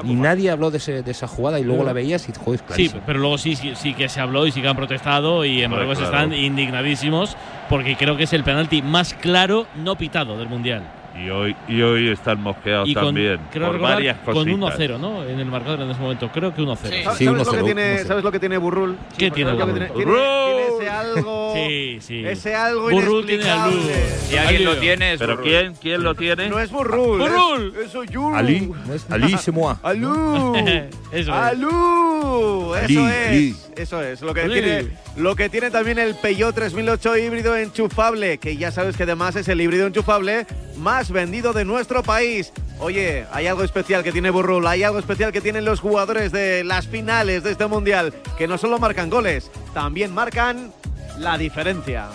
Y 0.04 0.14
nadie 0.16 0.50
habló 0.50 0.72
de, 0.72 0.78
ese- 0.78 1.04
de 1.04 1.12
esa 1.12 1.28
jugada 1.28 1.60
y 1.60 1.64
luego 1.64 1.84
la 1.84 1.94
veías 1.94 2.28
y 2.30 2.34
joder, 2.34 2.62
Sí, 2.76 2.90
pero 3.06 3.20
luego 3.20 3.38
sí, 3.38 3.56
sí, 3.56 3.74
sí 3.76 3.94
que 3.94 4.10
se 4.10 4.20
habló 4.22 4.48
y 4.48 4.52
sí 4.52 4.62
que 4.62 4.68
han 4.68 4.76
protestado 4.76 5.46
y 5.46 5.62
en 5.64 5.72
Marruecos 5.72 5.98
claro. 6.00 6.14
están 6.16 6.34
indignadísimos 6.34 7.36
porque 7.70 7.96
creo 7.96 8.18
que 8.18 8.24
es 8.24 8.34
el 8.34 8.44
penalti 8.44 8.82
más 8.82 9.14
claro 9.14 9.68
no 9.76 9.96
pitado 9.98 10.38
del 10.38 10.48
Mundial. 10.50 10.84
Y 11.16 11.30
hoy, 11.30 11.56
y 11.68 11.80
hoy 11.84 12.10
están 12.10 12.42
mosqueados 12.42 12.90
Y 12.90 12.96
con, 12.96 13.06
también. 13.06 13.40
creo 13.52 13.68
por 13.68 13.74
recordar, 13.76 13.96
varias 13.98 14.18
con 14.26 14.34
cositas. 14.34 14.80
1-0, 14.80 15.00
¿no? 15.00 15.24
En 15.24 15.40
el 15.40 15.46
marcador 15.46 15.82
en 15.82 15.92
ese 15.92 16.00
momento. 16.02 16.28
Creo 16.34 16.54
que 16.56 16.62
1-0. 16.64 16.76
¿Sabes, 16.76 17.04
sabes 17.04 17.46
lo 17.46 17.52
que 17.52 17.64
tiene, 17.64 18.00
¿Sabes 18.00 18.24
lo 18.24 18.32
que 18.32 18.40
tiene 18.40 18.58
Burrul? 18.58 18.98
¿Qué 19.16 19.30
tiene 19.30 19.52
¿Sabes 19.52 19.60
lo 19.60 19.74
que 19.74 19.86
Burrul? 19.90 19.94
tiene? 19.96 20.12
Tiene- 20.12 20.22
tiene 20.66 20.78
ese 20.78 20.90
algo. 20.90 21.54
Sí, 21.56 21.98
sí. 22.02 22.26
Ese 22.26 22.56
algo 22.56 22.90
Burrul 22.90 23.26
tiene 23.28 23.48
a 23.48 23.68
Lu. 23.68 23.74
inexplicable. 23.74 24.18
Si 24.28 24.38
alguien 24.38 24.66
lo 24.66 24.76
tiene, 24.78 25.14
es 25.14 25.20
¿Pero 25.20 25.34
Burrul. 25.36 25.50
quién? 25.50 25.74
¿Quién 25.80 26.04
lo 26.04 26.16
tiene? 26.16 26.50
No 26.50 26.60
es 26.60 26.72
Burrul. 26.72 27.22
es- 27.22 27.32
Burrul. 27.32 27.74
Eso 27.86 28.04
Yu. 28.06 28.34
Ali, 28.34 28.72
¿no 28.88 28.94
es? 28.96 29.06
Ali 29.12 29.32
c'est 29.38 29.54
moi. 29.54 29.76
Alú. 29.84 30.56
Eso 31.12 31.14
es. 31.14 31.28
Alú. 31.30 32.74
Eso 32.76 32.84
Ali, 32.86 32.98
es. 32.98 33.28
Ali. 33.30 33.56
Eso 33.76 34.02
es. 34.02 34.22
Lo 34.22 34.34
que, 34.34 34.42
Ali. 34.42 34.54
tiene, 34.62 34.88
lo 35.18 35.36
que 35.36 35.50
tiene 35.50 35.70
también 35.70 36.00
el 36.00 36.16
Peugeot 36.16 36.56
3008 36.56 37.18
híbrido 37.18 37.56
enchufable, 37.56 38.38
que 38.40 38.58
ya 38.58 38.72
sabes 38.72 38.98
que 38.98 39.04
además 39.04 39.36
es 39.36 39.48
el 39.48 39.62
híbrido 39.62 39.86
enchufable 39.88 40.46
más 40.78 41.12
vendido 41.12 41.54
de 41.54 41.66
nuestro 41.66 42.04
país. 42.04 42.52
Oye, 42.80 43.26
hay 43.32 43.48
algo 43.48 43.64
especial 43.64 44.04
que 44.04 44.12
tiene 44.12 44.30
Burrul, 44.30 44.68
hay 44.68 44.84
algo 44.84 45.00
especial 45.00 45.32
que 45.32 45.42
tienen 45.42 45.66
los 45.66 45.80
jugadores 45.80 46.32
de 46.32 46.64
las 46.64 46.88
finales 46.88 47.44
de 47.44 47.52
este 47.52 47.68
mundial, 47.68 48.14
que 48.38 48.48
no 48.48 48.58
solo 48.58 48.80
marcan 48.80 49.10
goles, 49.10 49.52
también 49.74 50.14
marcan 50.14 50.72
la 51.18 51.38
diferencia. 51.38 52.08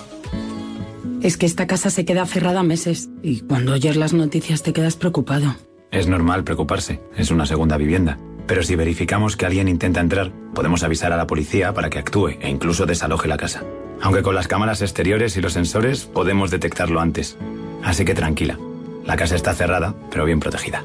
Es 1.23 1.37
que 1.37 1.47
esta 1.47 1.67
casa 1.67 1.91
se 1.91 2.05
queda 2.05 2.27
cerrada 2.27 2.63
meses 2.63 3.09
y 3.23 3.41
cuando 3.41 3.73
oyes 3.73 3.97
las 3.97 4.13
noticias 4.13 4.63
te 4.63 4.73
quedas 4.73 4.97
preocupado. 4.97 5.57
Es 5.91 6.07
normal 6.07 6.45
preocuparse, 6.45 7.01
es 7.17 7.31
una 7.31 7.47
segunda 7.47 7.77
vivienda. 7.77 8.19
Pero 8.47 8.63
si 8.63 8.77
verificamos 8.77 9.37
que 9.37 9.45
alguien 9.45 9.69
intenta 9.69 10.01
entrar, 10.01 10.33
podemos 10.55 10.83
avisar 10.83 11.13
a 11.13 11.17
la 11.17 11.27
policía 11.27 11.75
para 11.75 11.91
que 11.91 11.99
actúe 11.99 12.29
e 12.41 12.49
incluso 12.49 12.87
desaloje 12.87 13.29
la 13.29 13.37
casa. 13.37 13.63
Aunque 14.01 14.23
con 14.23 14.35
las 14.35 14.49
cámaras 14.49 14.81
exteriores 14.81 15.37
y 15.37 15.41
los 15.41 15.53
sensores 15.53 16.07
podemos 16.07 16.51
detectarlo 16.51 17.01
antes. 17.01 17.37
Así 17.83 18.05
que 18.05 18.15
tranquila, 18.15 18.59
la 19.05 19.17
casa 19.17 19.35
está 19.37 19.55
cerrada, 19.55 19.95
pero 20.11 20.25
bien 20.25 20.41
protegida. 20.41 20.85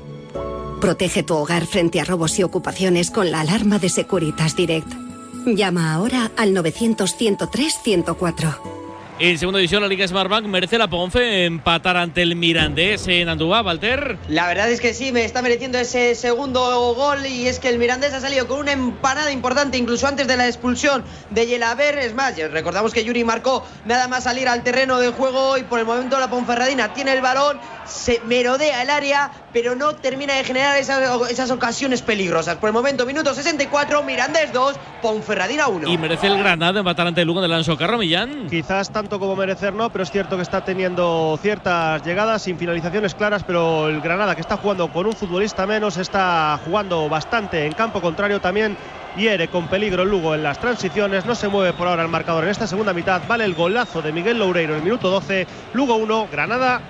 Protege 0.79 1.23
tu 1.23 1.33
hogar 1.35 1.65
frente 1.65 1.99
a 2.01 2.05
robos 2.05 2.37
y 2.39 2.43
ocupaciones 2.43 3.09
con 3.09 3.31
la 3.31 3.41
alarma 3.41 3.79
de 3.79 3.89
Securitas 3.89 4.55
Direct. 4.55 4.93
Llama 5.45 5.93
ahora 5.93 6.31
al 6.37 6.53
900-103-104. 6.53 8.82
En 9.19 9.37
segunda 9.37 9.59
división, 9.59 9.83
la 9.83 9.87
Liga 9.87 10.07
Smartbank 10.07 10.47
merece 10.47 10.79
la 10.79 10.89
Ponfe 10.89 11.45
empatar 11.45 11.97
ante 11.97 12.23
el 12.23 12.35
Mirandés 12.35 13.07
en 13.07 13.29
Andúa, 13.29 13.61
Walter. 13.61 14.17
La 14.27 14.47
verdad 14.47 14.71
es 14.71 14.81
que 14.81 14.95
sí, 14.95 15.11
me 15.11 15.23
está 15.23 15.43
mereciendo 15.43 15.77
ese 15.77 16.15
segundo 16.15 16.95
gol 16.95 17.23
y 17.27 17.47
es 17.47 17.59
que 17.59 17.69
el 17.69 17.77
Mirandés 17.77 18.11
ha 18.13 18.21
salido 18.21 18.47
con 18.47 18.59
una 18.59 18.71
empanada 18.71 19.31
importante 19.31 19.77
incluso 19.77 20.07
antes 20.07 20.27
de 20.27 20.35
la 20.35 20.47
expulsión 20.47 21.03
de 21.29 21.45
Yelaber. 21.45 21.99
Es 21.99 22.15
más, 22.15 22.35
recordamos 22.51 22.91
que 22.91 23.03
Yuri 23.03 23.23
marcó 23.23 23.63
nada 23.85 24.07
más 24.07 24.23
salir 24.23 24.47
al 24.47 24.63
terreno 24.63 24.99
de 24.99 25.09
juego 25.09 25.59
y 25.59 25.63
por 25.63 25.77
el 25.77 25.85
momento 25.85 26.19
la 26.19 26.31
Ponferradina 26.31 26.95
tiene 26.95 27.13
el 27.13 27.21
balón, 27.21 27.59
se 27.85 28.19
merodea 28.25 28.81
el 28.81 28.89
área, 28.89 29.31
pero 29.53 29.75
no 29.75 29.93
termina 29.93 30.33
de 30.33 30.43
generar 30.43 30.77
esas, 30.77 31.29
esas 31.29 31.51
ocasiones 31.51 32.01
peligrosas. 32.01 32.57
Por 32.57 32.69
el 32.69 32.73
momento, 32.73 33.05
minuto 33.05 33.33
64, 33.33 34.03
Mirandés 34.03 34.51
2, 34.51 34.75
Ponferradina 35.01 35.67
1. 35.67 35.87
Y 35.87 35.97
merece 35.97 36.27
el 36.27 36.37
Granada 36.37 36.79
empatar 36.79 37.07
ante 37.07 37.21
el 37.21 37.27
Lugo 37.27 37.39
de 37.39 37.45
Alonso 37.45 37.77
Carro 37.77 37.97
Millán. 37.97 38.47
Quizás 38.49 38.91
tanto 38.91 39.19
como 39.19 39.35
merecer 39.35 39.73
no, 39.73 39.91
pero 39.91 40.03
es 40.03 40.11
cierto 40.11 40.35
que 40.35 40.41
está 40.41 40.65
teniendo 40.65 41.37
ciertas 41.41 42.03
llegadas 42.03 42.41
sin 42.41 42.57
finalizaciones 42.57 43.13
claras, 43.13 43.43
pero 43.43 43.89
el 43.89 44.01
Granada 44.01 44.33
que 44.35 44.41
está 44.41 44.57
jugando 44.57 44.91
con 44.91 45.05
un 45.05 45.13
futbolista 45.13 45.67
menos 45.67 45.97
está 45.97 46.59
jugando 46.65 47.07
bastante 47.07 47.65
en 47.65 47.73
campo 47.73 48.01
contrario 48.01 48.41
también 48.41 48.75
hiere 49.15 49.47
con 49.47 49.67
peligro 49.67 50.03
el 50.03 50.09
Lugo 50.09 50.33
en 50.33 50.41
las 50.41 50.59
transiciones, 50.59 51.25
no 51.25 51.35
se 51.35 51.47
mueve 51.47 51.73
por 51.73 51.87
ahora 51.87 52.01
el 52.01 52.07
marcador 52.07 52.45
en 52.45 52.49
esta 52.49 52.65
segunda 52.65 52.93
mitad, 52.93 53.21
vale 53.27 53.45
el 53.45 53.53
golazo 53.53 54.01
de 54.01 54.11
Miguel 54.11 54.39
Loureiro 54.39 54.73
en 54.73 54.79
el 54.79 54.83
minuto 54.83 55.09
12, 55.09 55.45
Lugo 55.73 55.95
1, 55.97 56.29
Granada 56.31 56.81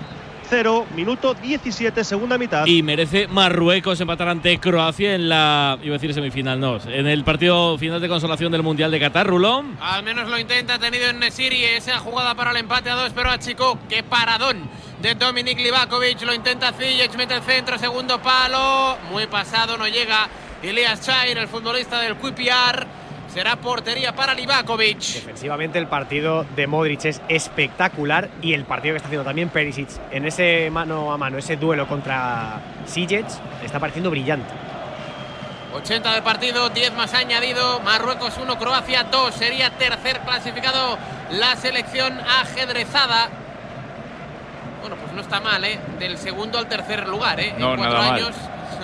0, 0.55 0.85
minuto 0.95 1.33
17, 1.33 2.03
segunda 2.03 2.37
mitad. 2.37 2.67
Y 2.67 2.83
merece 2.83 3.27
Marruecos 3.27 3.99
empatar 3.99 4.29
ante 4.29 4.59
Croacia 4.59 5.15
en 5.15 5.27
la. 5.27 5.79
iba 5.81 5.95
a 5.95 5.97
decir 5.97 6.13
semifinal, 6.13 6.59
no. 6.59 6.77
En 6.85 7.07
el 7.07 7.23
partido 7.23 7.75
final 7.79 7.99
de 7.99 8.07
consolación 8.07 8.51
del 8.51 8.61
Mundial 8.61 8.91
de 8.91 8.99
Qatar, 8.99 9.25
Rulón. 9.25 9.75
Al 9.81 10.03
menos 10.03 10.29
lo 10.29 10.37
intenta, 10.37 10.75
ha 10.75 10.79
tenido 10.79 11.09
en 11.09 11.17
Nesiri 11.17 11.63
esa 11.63 11.97
jugada 11.97 12.35
para 12.35 12.51
el 12.51 12.57
empate 12.57 12.91
a 12.91 12.93
dos, 12.93 13.11
pero 13.15 13.31
a 13.31 13.39
Chico, 13.39 13.79
qué 13.89 14.03
paradón 14.03 14.69
de 15.01 15.15
Dominik 15.15 15.57
Livakovic, 15.57 16.21
lo 16.21 16.35
intenta 16.35 16.71
Ziyech, 16.71 17.15
mete 17.15 17.33
el 17.33 17.41
centro, 17.41 17.79
segundo 17.79 18.21
palo, 18.21 18.99
muy 19.11 19.25
pasado, 19.25 19.75
no 19.75 19.87
llega 19.87 20.29
Ilias 20.61 21.01
Chair, 21.01 21.35
el 21.35 21.47
futbolista 21.47 21.99
del 21.99 22.15
QPR, 22.15 22.85
será 23.33 23.55
portería 23.55 24.13
para 24.13 24.35
Livakovic. 24.35 24.99
Defensivamente 24.99 25.79
el 25.79 25.87
partido 25.87 26.45
de 26.55 26.67
Modric 26.67 27.05
es 27.05 27.19
espectacular 27.27 28.29
y 28.43 28.53
el 28.53 28.63
partido 28.63 28.93
que 28.93 28.97
está 28.97 29.07
haciendo 29.07 29.25
también 29.25 29.49
Perisic 29.49 29.89
en 30.11 30.27
ese 30.27 30.69
mano 30.71 31.11
a 31.11 31.17
mano, 31.17 31.39
ese 31.39 31.57
duelo 31.57 31.87
contra 31.87 32.61
Sijic, 32.85 33.25
está 33.63 33.79
pareciendo 33.79 34.11
brillante. 34.11 34.53
80 35.73 36.13
de 36.13 36.21
partido, 36.21 36.69
10 36.69 36.93
más 36.93 37.15
añadido, 37.15 37.79
Marruecos 37.79 38.37
1, 38.39 38.59
Croacia 38.59 39.05
2, 39.05 39.33
sería 39.33 39.71
tercer 39.71 40.19
clasificado 40.19 40.99
la 41.31 41.55
selección 41.55 42.19
ajedrezada. 42.19 43.29
Bueno, 44.81 44.95
pues 44.97 45.11
no 45.13 45.21
está 45.21 45.39
mal, 45.39 45.63
¿eh? 45.63 45.79
Del 45.97 46.19
segundo 46.19 46.59
al 46.59 46.67
tercer 46.67 47.07
lugar, 47.07 47.39
¿eh? 47.39 47.55
No, 47.57 47.71
en 47.71 47.77
cuatro 47.77 47.97
nada 47.97 48.11
mal. 48.11 48.33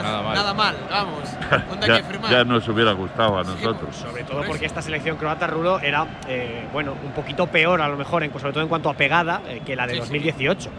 Nada 0.03 0.21
mal. 0.21 0.35
Nada 0.35 0.53
mal, 0.53 0.75
vamos. 0.89 1.23
¿Dónde 1.69 1.91
hay 1.91 2.01
que 2.03 2.19
ya, 2.21 2.29
ya 2.29 2.43
nos 2.43 2.67
hubiera 2.67 2.91
gustado 2.93 3.37
a 3.37 3.43
nosotros. 3.43 3.95
Sobre 3.95 4.23
todo 4.23 4.43
porque 4.43 4.65
esta 4.65 4.81
selección 4.81 5.17
croata, 5.17 5.47
Rulo, 5.47 5.79
era, 5.79 6.05
eh, 6.27 6.67
bueno, 6.71 6.93
un 7.03 7.11
poquito 7.11 7.47
peor 7.47 7.81
a 7.81 7.87
lo 7.87 7.97
mejor, 7.97 8.23
en, 8.23 8.31
sobre 8.39 8.53
todo 8.53 8.63
en 8.63 8.69
cuanto 8.69 8.89
a 8.89 8.93
pegada, 8.93 9.41
eh, 9.47 9.61
que 9.65 9.75
la 9.75 9.85
de 9.87 9.93
Sí, 9.93 9.99
sí. 9.99 10.01
2018. 10.01 10.69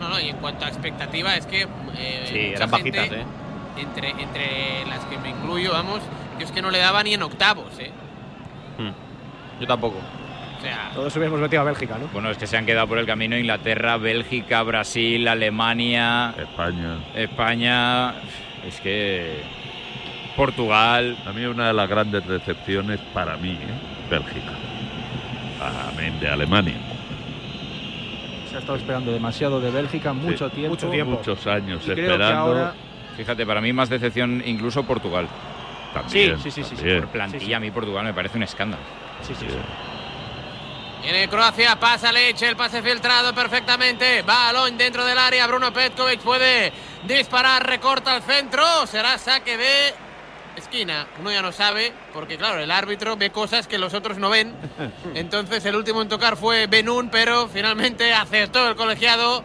No, 0.00 0.08
no, 0.08 0.20
y 0.20 0.28
en 0.28 0.36
cuanto 0.36 0.64
a 0.64 0.68
expectativa, 0.68 1.34
es 1.36 1.46
que. 1.46 1.62
eh, 1.62 2.24
Sí, 2.26 2.32
mucha 2.52 2.64
eran 2.64 2.70
gente, 2.70 2.98
bajitas, 2.98 3.18
¿eh? 3.18 3.24
Entre, 3.78 4.10
entre 4.10 4.86
las 4.88 5.00
que 5.06 5.18
me 5.18 5.30
incluyo, 5.30 5.72
vamos, 5.72 6.00
yo 6.38 6.44
es 6.44 6.52
que 6.52 6.62
no 6.62 6.70
le 6.70 6.78
daba 6.78 7.02
ni 7.02 7.14
en 7.14 7.22
octavos, 7.22 7.78
¿eh? 7.78 7.90
Yo 9.60 9.66
tampoco. 9.66 9.96
O 10.58 10.60
sea, 10.60 10.90
Todos 10.94 11.14
hubiéramos 11.16 11.40
metido 11.40 11.62
a 11.62 11.64
Bélgica, 11.66 11.98
¿no? 11.98 12.08
Bueno, 12.08 12.30
es 12.30 12.38
que 12.38 12.46
se 12.46 12.56
han 12.56 12.66
quedado 12.66 12.88
por 12.88 12.98
el 12.98 13.06
camino 13.06 13.36
Inglaterra, 13.38 13.96
Bélgica, 13.96 14.62
Brasil, 14.62 15.26
Alemania, 15.28 16.34
España. 16.36 16.98
España. 17.14 18.14
Es 18.66 18.80
que. 18.80 19.40
Portugal. 20.36 21.16
A 21.26 21.32
mí 21.32 21.44
una 21.44 21.68
de 21.68 21.72
las 21.74 21.88
grandes 21.88 22.26
decepciones 22.26 22.98
para 23.14 23.36
mí, 23.36 23.52
¿eh? 23.52 24.08
Bélgica. 24.10 24.52
Amén 25.92 26.18
de 26.20 26.28
Alemania. 26.28 26.74
Se 28.50 28.56
ha 28.56 28.58
estado 28.60 28.78
esperando 28.78 29.12
demasiado 29.12 29.60
de 29.60 29.70
Bélgica, 29.70 30.12
mucho 30.12 30.48
tiempo. 30.50 30.76
Muchos 31.16 31.46
años 31.46 31.82
Y 31.82 31.84
creo 31.86 31.96
que 31.96 32.02
esperando. 32.02 32.38
ahora- 32.40 32.74
Fíjate, 33.16 33.44
para 33.44 33.60
mí 33.60 33.72
más 33.72 33.88
decepción 33.88 34.42
incluso 34.46 34.84
Portugal. 34.84 35.26
También, 35.92 36.38
sí, 36.38 36.50
sí, 36.50 36.62
sí, 36.62 36.70
sí. 36.70 36.76
también. 36.76 37.00
Por 37.00 37.08
plantilla, 37.10 37.56
a 37.56 37.60
mí 37.60 37.70
Portugal 37.72 38.04
me 38.04 38.14
parece 38.14 38.36
un 38.36 38.44
escándalo. 38.44 38.82
Sí, 39.22 39.34
sí, 39.34 39.46
Viene 41.02 41.28
Croacia, 41.28 41.78
pasa 41.78 42.12
Leche, 42.12 42.48
el 42.48 42.56
pase 42.56 42.82
filtrado 42.82 43.34
perfectamente. 43.34 44.22
Balón 44.22 44.76
dentro 44.76 45.04
del 45.04 45.16
área. 45.16 45.46
Bruno 45.46 45.72
Petkovic 45.72 46.20
puede 46.20 46.72
disparar, 47.04 47.66
recorta 47.66 48.14
al 48.14 48.22
centro. 48.22 48.86
Será 48.86 49.16
saque 49.16 49.56
de 49.56 49.94
esquina. 50.56 51.06
Uno 51.20 51.30
ya 51.30 51.40
no 51.40 51.52
sabe, 51.52 51.92
porque 52.12 52.36
claro, 52.36 52.60
el 52.60 52.70
árbitro 52.70 53.16
ve 53.16 53.30
cosas 53.30 53.66
que 53.66 53.78
los 53.78 53.94
otros 53.94 54.18
no 54.18 54.28
ven. 54.28 54.54
Entonces 55.14 55.64
el 55.64 55.76
último 55.76 56.02
en 56.02 56.08
tocar 56.08 56.36
fue 56.36 56.66
Benún, 56.66 57.08
pero 57.10 57.48
finalmente 57.48 58.12
acertó 58.12 58.68
el 58.68 58.76
colegiado. 58.76 59.44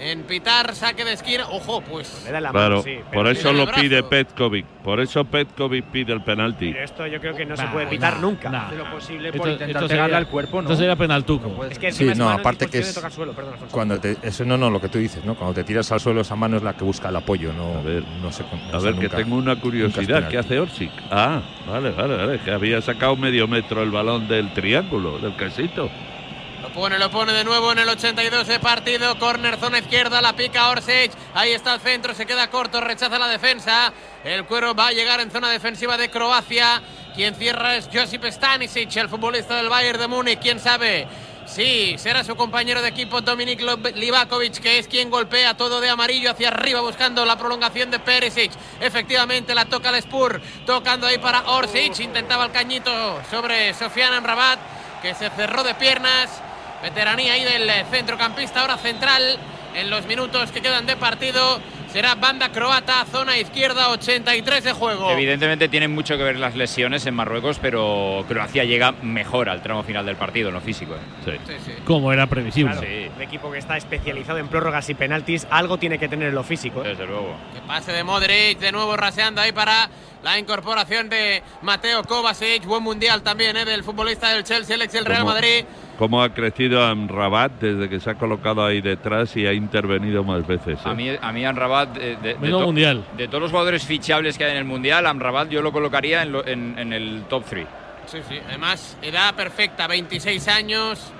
En 0.00 0.22
pitar 0.22 0.74
saque 0.74 1.04
de 1.04 1.12
esquina. 1.12 1.46
Ojo, 1.50 1.80
pues. 1.80 2.26
claro, 2.50 2.84
por 3.12 3.28
eso 3.28 3.52
lo 3.52 3.70
pide 3.70 4.02
Petkovic. 4.02 4.66
Por 4.82 5.00
eso 5.00 5.24
Petkovic 5.24 5.84
pide 5.86 6.12
el 6.12 6.22
penalti. 6.22 6.70
esto 6.70 7.06
yo 7.06 7.20
creo 7.20 7.34
que 7.34 7.44
no 7.44 7.56
se 7.56 7.66
puede 7.66 7.86
pitar 7.86 8.20
nunca. 8.20 8.66
Hace 8.66 8.76
lo 8.76 8.90
posible 8.90 9.32
por 9.32 9.48
intentar 9.48 9.86
pegarle 9.86 10.16
al 10.16 10.28
cuerpo, 10.28 10.62
¿no? 10.62 10.68
Esto 10.68 10.76
sería 10.76 10.96
penaltuco. 10.96 11.64
Es 11.64 11.78
que 11.78 11.92
Sí, 11.92 12.10
no, 12.16 12.28
aparte 12.30 12.66
que 12.66 12.78
es 12.78 12.88
de 12.88 12.94
tocar 12.94 13.12
suelo, 13.12 13.32
perdón, 13.32 13.54
Alfonso. 13.54 13.74
cuando 13.74 13.98
te, 13.98 14.16
eso 14.22 14.44
no, 14.44 14.56
no, 14.56 14.70
lo 14.70 14.80
que 14.80 14.88
tú 14.88 14.98
dices, 14.98 15.24
¿no? 15.24 15.34
Cuando 15.34 15.54
te 15.54 15.64
tiras 15.64 15.90
al 15.90 16.00
suelo 16.00 16.20
esa 16.20 16.36
mano 16.36 16.56
es 16.56 16.62
la 16.62 16.74
que 16.74 16.84
busca 16.84 17.08
el 17.08 17.16
apoyo, 17.16 17.52
no, 17.52 17.82
no 17.82 18.32
se 18.32 18.44
A 18.72 18.78
ver, 18.78 18.94
que 18.96 19.08
tengo 19.08 19.36
una 19.36 19.56
curiosidad. 19.60 20.28
¿Qué 20.28 20.38
hace 20.38 20.58
Orsic? 20.58 20.90
Ah, 21.10 21.40
vale, 21.66 21.90
vale, 21.90 22.16
vale. 22.16 22.38
Que 22.40 22.52
había 22.52 22.80
sacado 22.80 23.16
medio 23.16 23.48
metro 23.48 23.82
el 23.82 23.90
balón 23.90 24.28
del 24.28 24.52
triángulo, 24.52 25.18
del 25.18 25.36
quesito. 25.36 25.90
Pone, 26.78 26.96
lo 26.96 27.10
pone 27.10 27.32
de 27.32 27.42
nuevo 27.42 27.72
en 27.72 27.80
el 27.80 27.88
82 27.88 28.46
de 28.46 28.60
partido. 28.60 29.18
Corner, 29.18 29.58
zona 29.58 29.80
izquierda, 29.80 30.22
la 30.22 30.34
pica 30.34 30.68
Orsic. 30.68 31.10
Ahí 31.34 31.50
está 31.50 31.74
el 31.74 31.80
centro, 31.80 32.14
se 32.14 32.24
queda 32.24 32.50
corto, 32.50 32.80
rechaza 32.80 33.18
la 33.18 33.26
defensa. 33.26 33.92
El 34.22 34.44
cuero 34.44 34.76
va 34.76 34.86
a 34.86 34.92
llegar 34.92 35.18
en 35.18 35.28
zona 35.32 35.50
defensiva 35.50 35.96
de 35.96 36.08
Croacia. 36.08 36.80
Quien 37.16 37.34
cierra 37.34 37.74
es 37.74 37.88
Josip 37.92 38.24
Stanisic, 38.26 38.94
el 38.94 39.08
futbolista 39.08 39.56
del 39.56 39.68
Bayern 39.68 39.98
de 39.98 40.06
Múnich. 40.06 40.38
¿Quién 40.38 40.60
sabe? 40.60 41.08
Sí, 41.46 41.96
será 41.98 42.22
su 42.22 42.36
compañero 42.36 42.80
de 42.80 42.90
equipo 42.90 43.22
Dominik 43.22 43.60
Livakovic, 43.96 44.60
que 44.60 44.78
es 44.78 44.86
quien 44.86 45.10
golpea 45.10 45.56
todo 45.56 45.80
de 45.80 45.90
amarillo 45.90 46.30
hacia 46.30 46.46
arriba 46.46 46.80
buscando 46.80 47.24
la 47.24 47.36
prolongación 47.36 47.90
de 47.90 47.98
Perisic. 47.98 48.52
Efectivamente 48.80 49.52
la 49.52 49.64
toca 49.64 49.90
el 49.90 50.00
Spur, 50.00 50.40
tocando 50.64 51.08
ahí 51.08 51.18
para 51.18 51.42
Orsic. 51.50 51.98
Intentaba 51.98 52.44
el 52.44 52.52
cañito 52.52 53.20
sobre 53.28 53.74
Sofian 53.74 54.14
Amrabat, 54.14 54.60
que 55.02 55.12
se 55.16 55.28
cerró 55.30 55.64
de 55.64 55.74
piernas. 55.74 56.42
Veteranía 56.82 57.32
ahí 57.32 57.44
del 57.44 57.68
eh, 57.68 57.84
centrocampista, 57.90 58.60
ahora 58.60 58.76
central. 58.76 59.38
En 59.74 59.90
los 59.90 60.06
minutos 60.06 60.50
que 60.50 60.60
quedan 60.60 60.86
de 60.86 60.96
partido 60.96 61.60
será 61.92 62.14
banda 62.14 62.50
croata, 62.50 63.04
zona 63.10 63.38
izquierda, 63.38 63.90
83 63.90 64.64
de 64.64 64.72
juego. 64.72 65.10
Evidentemente 65.10 65.68
tienen 65.68 65.92
mucho 65.92 66.16
que 66.16 66.22
ver 66.22 66.36
las 66.38 66.54
lesiones 66.56 67.06
en 67.06 67.14
Marruecos, 67.14 67.58
pero 67.60 68.24
Croacia 68.28 68.64
llega 68.64 68.92
mejor 69.02 69.48
al 69.48 69.62
tramo 69.62 69.82
final 69.82 70.04
del 70.04 70.16
partido, 70.16 70.48
en 70.48 70.54
lo 70.54 70.60
físico. 70.60 70.94
¿eh? 71.26 71.38
Como 71.84 72.12
era 72.12 72.26
previsible. 72.26 72.72
Claro, 72.72 73.14
Un 73.16 73.22
equipo 73.22 73.50
que 73.50 73.58
está 73.58 73.76
especializado 73.76 74.38
en 74.38 74.48
prórrogas 74.48 74.88
y 74.90 74.94
penaltis, 74.94 75.46
algo 75.50 75.78
tiene 75.78 75.98
que 75.98 76.08
tener 76.08 76.28
en 76.28 76.34
lo 76.34 76.44
físico. 76.44 76.84
¿eh? 76.84 76.88
Desde 76.88 77.06
luego. 77.06 77.36
Que 77.54 77.60
pase 77.60 77.92
de 77.92 78.04
Modric, 78.04 78.58
de 78.58 78.72
nuevo 78.72 78.96
raseando 78.96 79.40
ahí 79.40 79.52
para 79.52 79.88
la 80.22 80.38
incorporación 80.38 81.08
de 81.08 81.42
Mateo 81.62 82.02
Kovacic. 82.04 82.64
Buen 82.66 82.82
mundial 82.82 83.22
también 83.22 83.56
¿eh? 83.56 83.64
del 83.64 83.84
futbolista 83.84 84.30
del 84.30 84.44
Chelsea, 84.44 84.76
el 84.76 84.82
ex 84.82 84.92
del 84.92 85.04
Real 85.04 85.20
¿Cómo- 85.20 85.32
Madrid. 85.32 85.64
¿Cómo 85.98 86.22
ha 86.22 86.32
crecido 86.32 86.84
Amrabat 86.84 87.52
desde 87.60 87.88
que 87.88 87.98
se 87.98 88.10
ha 88.10 88.14
colocado 88.14 88.64
ahí 88.64 88.80
detrás 88.80 89.36
y 89.36 89.46
ha 89.46 89.52
intervenido 89.52 90.22
más 90.22 90.46
veces? 90.46 90.78
eh? 90.78 90.82
A 90.88 90.94
mí, 90.94 91.10
a 91.20 91.32
mí 91.32 91.44
Amrabat, 91.44 91.88
de, 91.96 92.16
de- 92.16 92.16
de 92.16 92.34
Menudo 92.38 92.60
to- 92.60 92.66
mundial. 92.66 93.04
de 93.16 93.26
todos 93.26 93.42
los 93.42 93.50
jugadores 93.50 93.84
fichables 93.84 94.38
que 94.38 94.44
hay 94.44 94.52
en 94.52 94.58
el 94.58 94.64
Mundial, 94.64 95.06
Amrabat 95.06 95.48
yo 95.48 95.60
lo 95.60 95.72
colocaría 95.72 96.22
en, 96.22 96.32
lo- 96.32 96.46
en- 96.46 96.78
en 96.78 96.92
el 96.92 97.24
top 97.28 97.44
3. 97.48 97.66
Sí, 98.06 98.18
sí. 98.28 98.38
Además, 98.48 98.96
edad 99.02 99.34
perfecta, 99.34 99.86
26 99.88 100.46
años. 100.48 101.12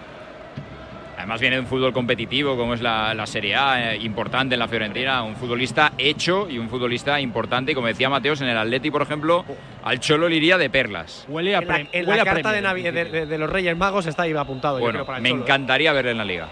Además 1.18 1.40
viene 1.40 1.56
de 1.56 1.60
un 1.62 1.66
fútbol 1.66 1.92
competitivo 1.92 2.56
como 2.56 2.74
es 2.74 2.80
la, 2.80 3.12
la 3.12 3.26
Serie 3.26 3.56
A, 3.56 3.92
eh, 3.92 3.96
importante 3.96 4.54
en 4.54 4.60
la 4.60 4.68
Fiorentina, 4.68 5.24
un 5.24 5.34
futbolista 5.34 5.92
hecho 5.98 6.48
y 6.48 6.58
un 6.58 6.70
futbolista 6.70 7.20
importante. 7.20 7.72
Y 7.72 7.74
como 7.74 7.88
decía 7.88 8.08
Mateos, 8.08 8.40
en 8.40 8.46
el 8.48 8.56
Atleti, 8.56 8.90
por 8.92 9.02
ejemplo, 9.02 9.44
al 9.82 9.98
Cholo 9.98 10.28
le 10.28 10.36
iría 10.36 10.56
de 10.56 10.70
perlas. 10.70 11.24
Huele 11.28 11.56
a, 11.56 11.58
En 11.58 11.66
la, 11.68 11.78
en 11.90 12.06
la 12.06 12.24
carta 12.24 12.52
de, 12.52 12.62
Navi- 12.62 12.92
de, 12.92 13.04
de- 13.04 13.26
de 13.26 13.38
los 13.38 13.50
Reyes 13.50 13.76
Magos 13.76 14.06
está 14.06 14.22
ahí 14.22 14.32
apuntado. 14.32 14.78
yo 14.78 14.82
Bueno, 14.82 14.98
creo, 15.00 15.06
para 15.06 15.18
el 15.18 15.22
me 15.22 15.30
Cholo, 15.30 15.40
¿eh? 15.40 15.44
encantaría 15.44 15.92
verle 15.92 16.12
en 16.12 16.18
la 16.18 16.24
Liga. 16.24 16.48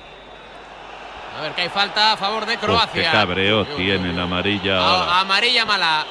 A 1.38 1.42
ver, 1.42 1.52
que 1.52 1.62
hay 1.62 1.68
falta 1.68 2.14
a 2.14 2.16
favor 2.16 2.40
de 2.40 2.46
Pues 2.46 2.60
qué 2.60 2.66
Croacia. 2.66 3.12
cabreo 3.12 3.64
tienen 3.66 4.18
amarilla 4.18 5.20
amarilla 5.20 5.64
mala. 5.64 6.04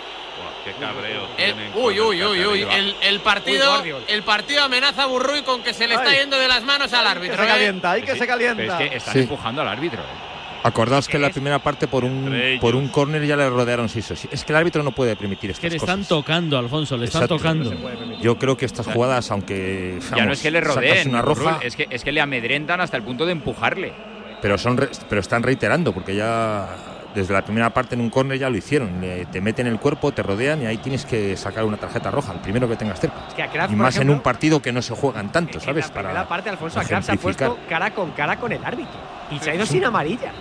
Qué 0.66 0.72
cabreo 0.74 1.28
El- 1.38 1.54
tienen. 1.54 1.72
uy, 1.76 2.00
uy, 2.00 2.24
uy, 2.24 2.46
uy. 2.46 2.62
El, 2.64 2.96
el 3.02 3.20
partido, 3.22 3.84
el 4.08 4.24
partido 4.24 4.64
amenaza 4.64 5.04
a 5.04 5.06
Burruy 5.06 5.44
con 5.44 5.62
que 5.64 5.74
se 5.74 5.88
le 5.88 5.94
está 5.94 6.10
Ay. 6.10 6.18
yendo 6.22 6.38
de 6.40 6.48
las 6.48 6.64
manos 6.64 6.92
al 6.92 7.06
árbitro. 7.08 7.38
se 7.38 7.44
¿eh? 7.44 7.48
calienta, 7.48 7.92
ahí 7.92 8.02
que 8.02 8.16
se 8.16 8.26
calienta. 8.28 8.56
Pero 8.58 8.74
es 8.74 8.90
que 8.90 8.98
están 8.98 9.14
Sí. 9.14 9.20
empujando 9.22 9.62
al 9.62 9.68
árbitro. 9.68 10.02
¿eh? 10.02 10.36
Acordaos 10.64 11.08
que 11.08 11.18
en 11.18 11.22
la 11.22 11.30
primera 11.30 11.60
parte 11.60 11.88
por 11.88 12.04
un 12.04 12.58
por 12.60 12.76
un 12.76 12.88
córner 12.88 13.24
ya 13.24 13.36
le 13.38 13.48
rodearon 13.48 13.86
o 13.86 13.90
siete. 13.90 14.16
Es 14.32 14.44
que 14.44 14.52
el 14.52 14.58
árbitro 14.58 14.82
no 14.82 14.92
puede 14.92 15.16
permitir 15.16 15.50
Que 15.52 15.68
estas 15.68 15.72
le 15.74 15.78
cosas. 15.78 16.00
están 16.00 16.06
tocando, 16.08 16.58
Alfonso, 16.58 16.98
le 16.98 17.06
están 17.06 17.22
Exacto. 17.26 17.38
tocando. 17.38 17.72
Yo 18.20 18.40
creo 18.40 18.58
que 18.58 18.66
estas 18.66 18.88
jugadas, 18.88 19.30
aunque 19.30 20.00
ya 20.02 20.10
no 20.10 20.18
vamos, 20.18 20.34
es 20.38 20.42
que 20.42 20.50
le 20.50 20.62
rodeen, 20.62 21.10
una 21.10 21.22
roja, 21.22 21.60
es 21.62 21.76
que, 21.76 21.86
es 21.92 22.04
que 22.04 22.12
le 22.12 22.20
amedrentan 22.22 22.82
hasta 22.82 22.98
el 22.98 23.04
punto 23.04 23.28
de 23.28 23.34
empujarle. 23.34 23.94
pero 24.42 24.58
son 24.58 24.78
re- 24.78 24.90
pero 25.08 25.22
están 25.22 25.44
reiterando 25.44 25.94
porque 25.94 26.16
ya 26.16 26.68
desde 27.16 27.34
la 27.34 27.44
primera 27.44 27.72
parte 27.72 27.96
en 27.96 28.02
un 28.02 28.10
córner 28.10 28.38
ya 28.38 28.50
lo 28.50 28.58
hicieron. 28.58 29.02
Te 29.32 29.42
meten 29.42 29.68
el 29.68 29.80
cuerpo, 29.80 30.12
te 30.12 30.22
rodean 30.22 30.62
y 30.62 30.66
ahí 30.66 30.78
tienes 30.78 31.06
que 31.06 31.36
sacar 31.38 31.64
una 31.64 31.78
tarjeta 31.78 32.12
roja, 32.12 32.34
el 32.34 32.40
primero 32.40 32.68
que 32.68 32.76
tengas 32.76 33.00
cerca. 33.00 33.16
Es 33.28 33.34
que 33.34 33.44
a 33.44 33.50
Kraft, 33.50 33.74
y 33.74 33.76
más 33.76 33.98
en 33.98 34.10
un 34.10 34.20
partido 34.20 34.62
que 34.62 34.72
no 34.72 34.82
se 34.82 34.94
juegan 34.94 35.32
tanto, 35.32 35.60
¿sabes? 35.60 35.88
En 35.88 35.96
la 35.96 36.02
primera 36.02 36.28
parte, 36.28 36.50
Alfonso, 36.50 36.80
a 36.80 36.84
se 36.84 37.12
ha 37.12 37.16
puesto 37.16 37.58
cara 37.68 37.92
con 37.92 38.12
cara 38.12 38.38
con 38.38 38.52
el 38.52 38.64
árbitro. 38.64 39.00
Y 39.32 39.40
se 39.40 39.52
ha 39.52 39.56
ido 39.56 39.66
sin 39.66 39.84
amarilla. 39.84 40.32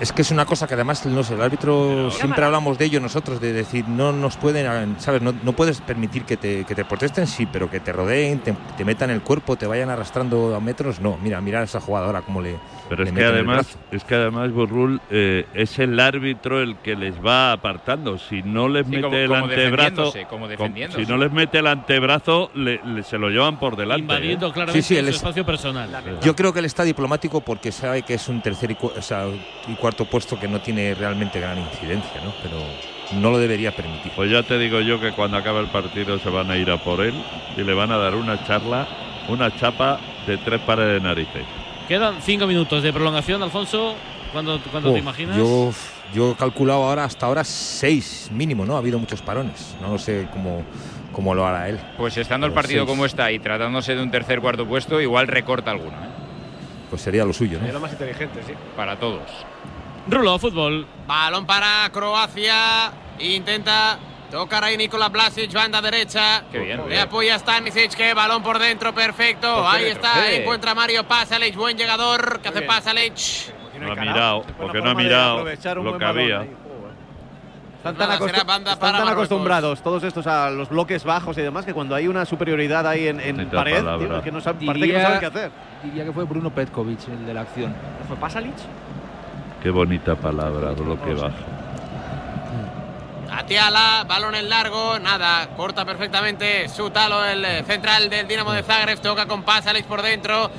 Es 0.00 0.12
que 0.12 0.22
es 0.22 0.30
una 0.30 0.46
cosa 0.46 0.68
que 0.68 0.74
además, 0.74 1.04
no 1.06 1.24
sé, 1.24 1.34
el 1.34 1.42
árbitro 1.42 2.08
siempre 2.12 2.44
hablamos 2.44 2.78
de 2.78 2.84
ello 2.84 3.00
nosotros, 3.00 3.40
de 3.40 3.52
decir, 3.52 3.88
no 3.88 4.12
nos 4.12 4.36
pueden, 4.36 4.94
¿sabes? 5.00 5.22
No, 5.22 5.34
no 5.42 5.52
puedes 5.54 5.80
permitir 5.80 6.22
que 6.22 6.36
te, 6.36 6.64
que 6.64 6.76
te 6.76 6.84
protesten, 6.84 7.26
sí, 7.26 7.46
pero 7.46 7.68
que 7.68 7.80
te 7.80 7.92
rodeen, 7.92 8.38
te, 8.38 8.54
te 8.76 8.84
metan 8.84 9.10
el 9.10 9.22
cuerpo, 9.22 9.56
te 9.56 9.66
vayan 9.66 9.90
arrastrando 9.90 10.54
a 10.54 10.60
metros, 10.60 11.00
no. 11.00 11.16
Mira, 11.20 11.40
mira 11.40 11.64
esa 11.64 11.80
jugada 11.80 12.06
ahora 12.06 12.22
cómo 12.22 12.40
le. 12.40 12.56
Pero 12.88 13.04
es 13.04 13.12
que 13.12 13.24
además, 13.24 13.78
es 13.90 14.04
que 14.04 14.14
además 14.14 14.50
Burrul 14.52 15.00
eh, 15.10 15.44
es 15.54 15.78
el 15.78 16.00
árbitro 16.00 16.60
el 16.62 16.76
que 16.78 16.96
les 16.96 17.14
va 17.24 17.52
apartando. 17.52 18.16
Si 18.18 18.42
no 18.42 18.68
les 18.68 18.86
Sí, 18.86 18.92
mete 18.92 19.02
como- 19.02 19.16
el 19.16 19.28
como 19.28 19.44
antebrazo, 19.44 20.12
como 20.28 20.48
si 20.48 21.06
no 21.06 21.16
les 21.18 21.30
mete 21.32 21.58
el 21.58 21.66
antebrazo, 21.66 22.50
le, 22.54 22.80
le- 22.84 23.02
se 23.02 23.18
lo 23.18 23.28
llevan 23.28 23.58
por 23.58 23.76
delante. 23.76 24.00
Invadiendo 24.00 24.48
¿eh? 24.48 24.52
claramente 24.52 24.82
Sí, 24.82 24.94
su 24.94 25.00
es- 25.06 25.16
espacio 25.16 25.44
personal. 25.44 25.90
Yo 26.22 26.34
creo 26.34 26.52
que 26.52 26.60
él 26.60 26.64
está 26.64 26.82
diplomático 26.84 27.40
porque 27.42 27.72
sabe 27.72 28.02
que 28.02 28.14
es 28.14 28.28
un 28.28 28.40
tercer 28.40 28.70
y, 28.70 28.74
cu- 28.74 28.92
o 28.96 29.02
sea, 29.02 29.26
y 29.66 29.74
cuarto 29.74 30.04
puesto 30.06 30.38
que 30.38 30.48
no 30.48 30.60
tiene 30.60 30.94
realmente 30.94 31.40
gran 31.40 31.58
incidencia, 31.58 32.20
¿no? 32.24 32.32
Pero 32.42 32.56
no 33.20 33.30
lo 33.30 33.38
debería 33.38 33.72
permitir. 33.72 34.12
Pues 34.16 34.30
ya 34.30 34.42
te 34.42 34.58
digo 34.58 34.80
yo 34.80 34.98
que 35.00 35.12
cuando 35.12 35.36
acabe 35.36 35.60
el 35.60 35.66
partido 35.68 36.18
se 36.18 36.30
van 36.30 36.50
a 36.50 36.56
ir 36.56 36.70
a 36.70 36.78
por 36.78 37.00
él 37.00 37.14
y 37.56 37.62
le 37.62 37.74
van 37.74 37.90
a 37.92 37.98
dar 37.98 38.14
una 38.14 38.42
charla, 38.44 38.86
una 39.28 39.54
chapa 39.56 39.98
de 40.26 40.38
tres 40.38 40.60
pares 40.62 40.86
de 40.86 41.00
narices. 41.00 41.44
Quedan 41.88 42.20
cinco 42.20 42.46
minutos 42.46 42.82
de 42.82 42.92
prolongación, 42.92 43.42
Alfonso. 43.42 43.94
¿Cuándo, 44.32 44.60
cuándo 44.70 44.90
Oh, 44.90 44.92
te 44.92 44.98
imaginas? 44.98 45.36
Yo, 45.38 45.72
yo 46.14 46.32
he 46.32 46.36
calculado 46.36 46.82
ahora 46.84 47.04
hasta 47.04 47.24
ahora 47.26 47.44
seis 47.44 48.28
mínimo, 48.30 48.66
¿no? 48.66 48.74
Ha 48.74 48.78
habido 48.78 48.98
muchos 48.98 49.22
parones. 49.22 49.74
No 49.80 49.92
lo 49.92 49.98
sé 49.98 50.28
cómo, 50.30 50.62
cómo 51.12 51.34
lo 51.34 51.46
hará 51.46 51.68
él. 51.70 51.80
Pues 51.96 52.16
estando 52.18 52.46
el 52.46 52.52
partido 52.52 52.80
seis. 52.84 52.90
como 52.90 53.06
está 53.06 53.32
y 53.32 53.38
tratándose 53.38 53.94
de 53.94 54.02
un 54.02 54.10
tercer 54.10 54.40
cuarto 54.40 54.66
puesto, 54.66 55.00
igual 55.00 55.28
recorta 55.28 55.70
alguno. 55.70 55.96
¿eh? 55.96 56.08
Pues 56.90 57.00
sería 57.00 57.24
lo 57.24 57.32
suyo, 57.32 57.58
¿no? 57.58 57.72
lo 57.72 57.80
más 57.80 57.92
inteligente, 57.92 58.40
sí. 58.46 58.52
Para 58.76 58.96
todos. 58.98 59.22
Rulo, 60.08 60.38
fútbol. 60.38 60.86
Balón 61.06 61.46
para 61.46 61.88
Croacia. 61.90 62.92
Intenta 63.18 63.98
tocar 64.30 64.64
ahí 64.64 64.76
Nikola 64.76 65.08
Blasic, 65.08 65.52
banda 65.52 65.80
derecha. 65.80 66.44
Qué 66.52 66.58
bien. 66.58 66.88
Le 66.88 67.00
apoya 67.00 67.38
Stanisic, 67.38 67.94
que 67.94 68.14
balón 68.14 68.42
por 68.42 68.58
dentro, 68.58 68.94
perfecto. 68.94 69.56
Por 69.62 69.66
Ahí 69.74 69.84
dentro, 69.84 70.02
está, 70.08 70.24
sí. 70.26 70.34
encuentra 70.36 70.74
Mario 70.74 71.04
Pasalic, 71.06 71.56
buen 71.56 71.76
llegador. 71.76 72.40
que 72.40 72.48
hace 72.48 72.58
bien. 72.60 72.68
Pasalic? 72.70 73.14
No 73.80 73.92
ha 73.92 73.94
mirado, 73.94 74.44
porque 74.58 74.80
no 74.80 74.90
ha 74.90 74.94
mirado 74.94 75.44
lo 75.82 75.98
que 75.98 76.04
había. 76.04 76.40
ahí. 76.40 76.50
Están 77.78 77.94
Pues 77.94 78.08
tan, 78.08 78.28
están 78.28 78.78
para 78.80 78.98
tan 78.98 79.08
acostumbrados 79.08 79.80
todos 79.82 80.02
estos 80.02 80.26
a 80.26 80.50
los 80.50 80.68
bloques 80.68 81.04
bajos 81.04 81.38
y 81.38 81.42
demás 81.42 81.64
que 81.64 81.72
cuando 81.72 81.94
hay 81.94 82.08
una 82.08 82.24
superioridad 82.24 82.84
ahí 82.88 83.06
en, 83.06 83.20
en 83.20 83.48
pared, 83.48 83.84
tío, 83.98 84.20
que 84.20 84.32
no 84.32 84.40
sabe- 84.40 84.66
parece 84.66 84.86
que 84.88 84.92
no 84.94 85.00
saben 85.00 85.20
qué 85.20 85.26
hacer. 85.26 85.50
diría 85.84 86.04
que 86.04 86.12
fue 86.12 86.24
Bruno 86.24 86.50
Petkovic 86.50 87.06
el 87.08 87.24
de 87.24 87.34
la 87.34 87.42
acción. 87.42 87.72
¿Fue 88.08 88.16
Pasalic? 88.16 88.54
Qué 89.62 89.70
bonita 89.70 90.16
palabra, 90.16 90.72
bloque 90.72 91.14
bajo. 91.14 91.36
Atiala, 93.30 94.04
balón 94.08 94.34
en 94.34 94.48
largo, 94.48 94.98
nada, 94.98 95.50
corta 95.56 95.84
perfectamente 95.84 96.68
Sutalo, 96.68 97.24
el 97.24 97.44
eh, 97.44 97.64
central 97.66 98.08
del 98.08 98.26
Dinamo 98.26 98.52
de 98.52 98.62
Zagreb, 98.62 99.00
toca 99.00 99.26
con 99.26 99.42
Pasalic 99.42 99.84
por 99.84 100.02
dentro, 100.02 100.50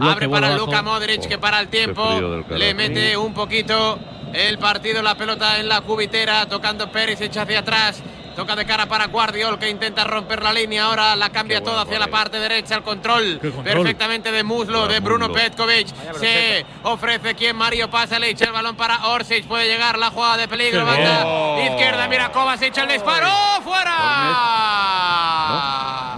abre 0.00 0.28
para 0.28 0.48
vuelve 0.48 0.58
Luka 0.58 0.78
abajo. 0.78 0.94
Modric 0.94 1.26
que 1.26 1.38
para 1.38 1.60
el 1.60 1.68
tiempo, 1.68 2.20
le 2.50 2.74
mete 2.74 3.16
un 3.16 3.32
poquito 3.32 3.98
el 4.32 4.58
partido, 4.58 5.02
la 5.02 5.14
pelota 5.14 5.58
en 5.58 5.68
la 5.68 5.80
cubitera, 5.80 6.46
tocando 6.46 6.90
Perisic 6.92 7.36
hacia 7.36 7.60
atrás, 7.60 8.02
toca 8.38 8.54
de 8.54 8.64
cara 8.64 8.86
para 8.86 9.06
Guardiol 9.08 9.58
que 9.58 9.68
intenta 9.68 10.04
romper 10.04 10.44
la 10.44 10.52
línea, 10.52 10.84
ahora 10.84 11.16
la 11.16 11.30
cambia 11.30 11.60
todo 11.60 11.80
hacia 11.80 11.98
la 11.98 12.06
parte 12.06 12.38
derecha, 12.38 12.76
el 12.76 12.84
control, 12.84 13.40
perfectamente 13.64 14.30
de 14.30 14.44
muslo 14.44 14.86
de 14.86 15.00
Bruno 15.00 15.26
muslo. 15.26 15.42
Petkovic, 15.42 15.88
se 16.20 16.64
ofrece 16.84 17.34
quien 17.34 17.56
Mario 17.56 17.90
Pasalic, 17.90 18.40
el 18.40 18.52
balón 18.52 18.76
para 18.76 19.08
Orsic, 19.08 19.44
puede 19.44 19.66
llegar 19.66 19.98
la 19.98 20.12
jugada 20.12 20.36
de 20.36 20.46
peligro, 20.46 20.86
banda 20.86 21.56
bien. 21.56 21.72
izquierda, 21.72 22.06
mira 22.06 22.30
Kovacic 22.30 22.76
el 22.78 22.86
disparo, 22.86 23.28
fuera. 23.64 23.96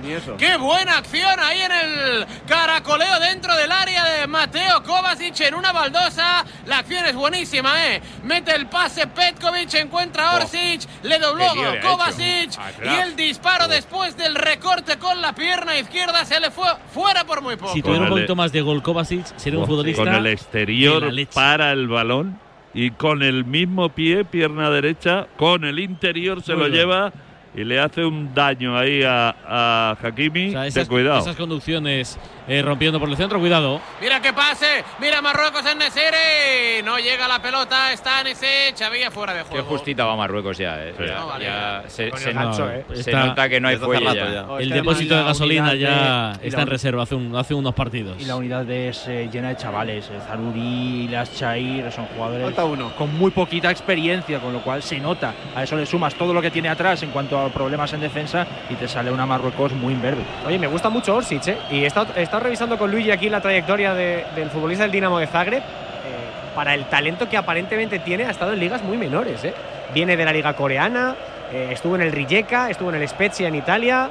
Ni 0.02 0.12
eso. 0.12 0.36
Qué 0.36 0.58
buena 0.58 0.98
acción 0.98 1.40
ahí 1.40 1.62
en 1.62 1.72
el 1.72 2.26
caracoleo 2.46 3.18
dentro 3.18 3.56
del 3.56 3.72
área 3.72 4.04
de 4.04 4.26
Mateo 4.26 4.59
Kovacic 4.82 5.40
en 5.40 5.54
una 5.54 5.72
baldosa. 5.72 6.44
La 6.66 6.78
acción 6.78 7.04
es 7.06 7.14
buenísima, 7.14 7.86
¿eh? 7.88 8.02
Mete 8.24 8.54
el 8.54 8.66
pase 8.66 9.06
Petkovic, 9.06 9.72
encuentra 9.74 10.30
a 10.30 10.36
Orsic, 10.36 10.82
le 11.02 11.18
dobló 11.18 11.44
Kovacic 11.82 12.50
hecho. 12.50 12.60
y 12.84 12.88
el 12.88 13.16
disparo 13.16 13.68
después 13.68 14.16
del 14.16 14.34
recorte 14.34 14.98
con 14.98 15.20
la 15.20 15.34
pierna 15.34 15.78
izquierda 15.78 16.24
se 16.24 16.40
le 16.40 16.50
fue 16.50 16.66
fuera 16.92 17.24
por 17.24 17.42
muy 17.42 17.56
poco. 17.56 17.72
Si 17.72 17.82
tuviera 17.82 18.04
un 18.04 18.10
poquito 18.10 18.34
más 18.36 18.52
de 18.52 18.60
gol 18.62 18.82
Kovacic, 18.82 19.26
sería 19.36 19.58
un 19.58 19.66
futbolista. 19.66 20.04
Con 20.04 20.14
el 20.14 20.26
exterior 20.26 21.10
para 21.34 21.72
el 21.72 21.88
balón 21.88 22.38
y 22.72 22.90
con 22.92 23.22
el 23.22 23.44
mismo 23.44 23.88
pie, 23.88 24.24
pierna 24.24 24.70
derecha, 24.70 25.26
con 25.36 25.64
el 25.64 25.78
interior 25.78 26.42
se 26.42 26.52
Muy 26.54 26.64
lo 26.64 26.70
bien. 26.70 26.78
lleva 26.80 27.12
y 27.54 27.64
le 27.64 27.80
hace 27.80 28.04
un 28.04 28.32
daño 28.34 28.76
ahí 28.78 29.02
a, 29.02 29.34
a 29.46 29.96
Hakimi. 30.02 30.48
O 30.50 30.52
sea, 30.52 30.66
esas, 30.66 30.88
cuidado. 30.88 31.18
esas 31.18 31.36
conducciones 31.36 32.18
eh, 32.46 32.62
rompiendo 32.62 33.00
por 33.00 33.08
el 33.08 33.16
centro, 33.16 33.38
cuidado. 33.40 33.80
Mira 34.00 34.20
que 34.22 34.32
pase, 34.32 34.84
mira 35.00 35.20
Marruecos 35.20 35.64
en 35.66 35.78
Nesiri. 35.78 36.82
No 36.84 36.98
llega 36.98 37.26
la 37.28 37.40
pelota, 37.42 37.92
está 37.92 38.22
Nesiri, 38.22 38.82
había 38.84 39.10
fuera 39.10 39.34
de 39.34 39.42
Qué 39.42 39.48
juego. 39.50 39.66
justita 39.68 40.04
va 40.04 40.16
Marruecos 40.16 40.58
ya, 40.58 40.84
eh. 40.84 40.94
Ya- 40.98 41.18
No, 41.20 41.26
vale. 41.26 41.44
ya 41.44 41.82
se, 41.88 42.10
Con 42.10 42.18
el 42.18 42.24
se- 42.24 42.32
gancho, 42.32 42.70
eh. 42.70 42.84
se 42.94 43.00
Está- 43.00 43.26
nota 43.26 43.48
que 43.48 43.60
no 43.60 43.68
hay 43.68 43.76
fuelle 43.76 44.04
rato 44.06 44.32
ya. 44.56 44.62
el 44.62 44.70
depósito 44.70 45.16
de 45.16 45.24
gasolina 45.24 45.74
ya 45.74 46.32
de- 46.40 46.48
está 46.48 46.62
en 46.62 46.68
reserva 46.68 47.02
hace, 47.02 47.14
un- 47.14 47.34
hace 47.36 47.54
unos 47.54 47.74
partidos. 47.74 48.16
Y 48.20 48.24
la 48.26 48.36
unidad 48.36 48.68
es 48.70 49.06
eh, 49.08 49.28
llena 49.32 49.48
de 49.50 49.56
chavales. 49.56 50.06
eh, 50.10 50.18
Zaruri, 50.26 51.08
Las 51.08 51.34
Chair, 51.36 51.90
son 51.92 52.06
jugadores 52.06 52.44
Falta 52.46 52.64
uno. 52.64 52.92
con 52.96 53.12
muy 53.16 53.30
poquita 53.30 53.70
experiencia, 53.70 54.38
con 54.40 54.52
lo 54.52 54.60
cual 54.62 54.82
se 54.82 54.98
nota. 54.98 55.34
A 55.54 55.62
eso 55.64 55.76
le 55.76 55.86
sumas 55.86 56.14
todo 56.14 56.32
lo 56.32 56.40
que 56.42 56.50
tiene 56.50 56.68
atrás 56.68 57.02
en 57.02 57.10
cuanto 57.10 57.38
a 57.38 57.39
problemas 57.48 57.92
en 57.92 58.00
defensa 58.00 58.46
y 58.68 58.74
te 58.74 58.86
sale 58.86 59.10
una 59.10 59.24
Marruecos 59.26 59.72
muy 59.72 59.94
imberbe. 59.94 60.22
Oye, 60.46 60.58
me 60.58 60.66
gusta 60.66 60.90
mucho 60.90 61.16
Orsic, 61.16 61.46
¿eh? 61.48 61.58
Y 61.70 61.84
he 61.84 61.86
estado, 61.86 62.12
revisando 62.40 62.76
con 62.78 62.90
Luigi 62.90 63.10
aquí 63.10 63.28
la 63.30 63.40
trayectoria 63.40 63.94
de- 63.94 64.24
del 64.36 64.50
futbolista 64.50 64.84
del 64.84 64.92
Dinamo 64.92 65.18
de 65.18 65.26
Zagreb. 65.26 65.62
eh, 65.62 66.52
para 66.54 66.74
el 66.74 66.84
talento 66.86 67.28
que 67.28 67.36
aparentemente 67.36 67.98
tiene, 68.00 68.24
ha 68.26 68.30
estado 68.30 68.52
en 68.52 68.60
ligas 68.60 68.82
muy 68.82 68.96
menores, 68.96 69.44
¿eh? 69.44 69.54
Viene 69.94 70.16
de 70.16 70.24
la 70.24 70.32
liga 70.32 70.52
coreana, 70.54 71.14
estuvo 71.52 71.94
en 71.94 72.02
el 72.02 72.12
Rijeka, 72.12 72.70
estuvo 72.70 72.90
en 72.90 72.96
el 72.96 73.08
Spezia 73.08 73.48
en 73.48 73.54
Italia. 73.54 74.10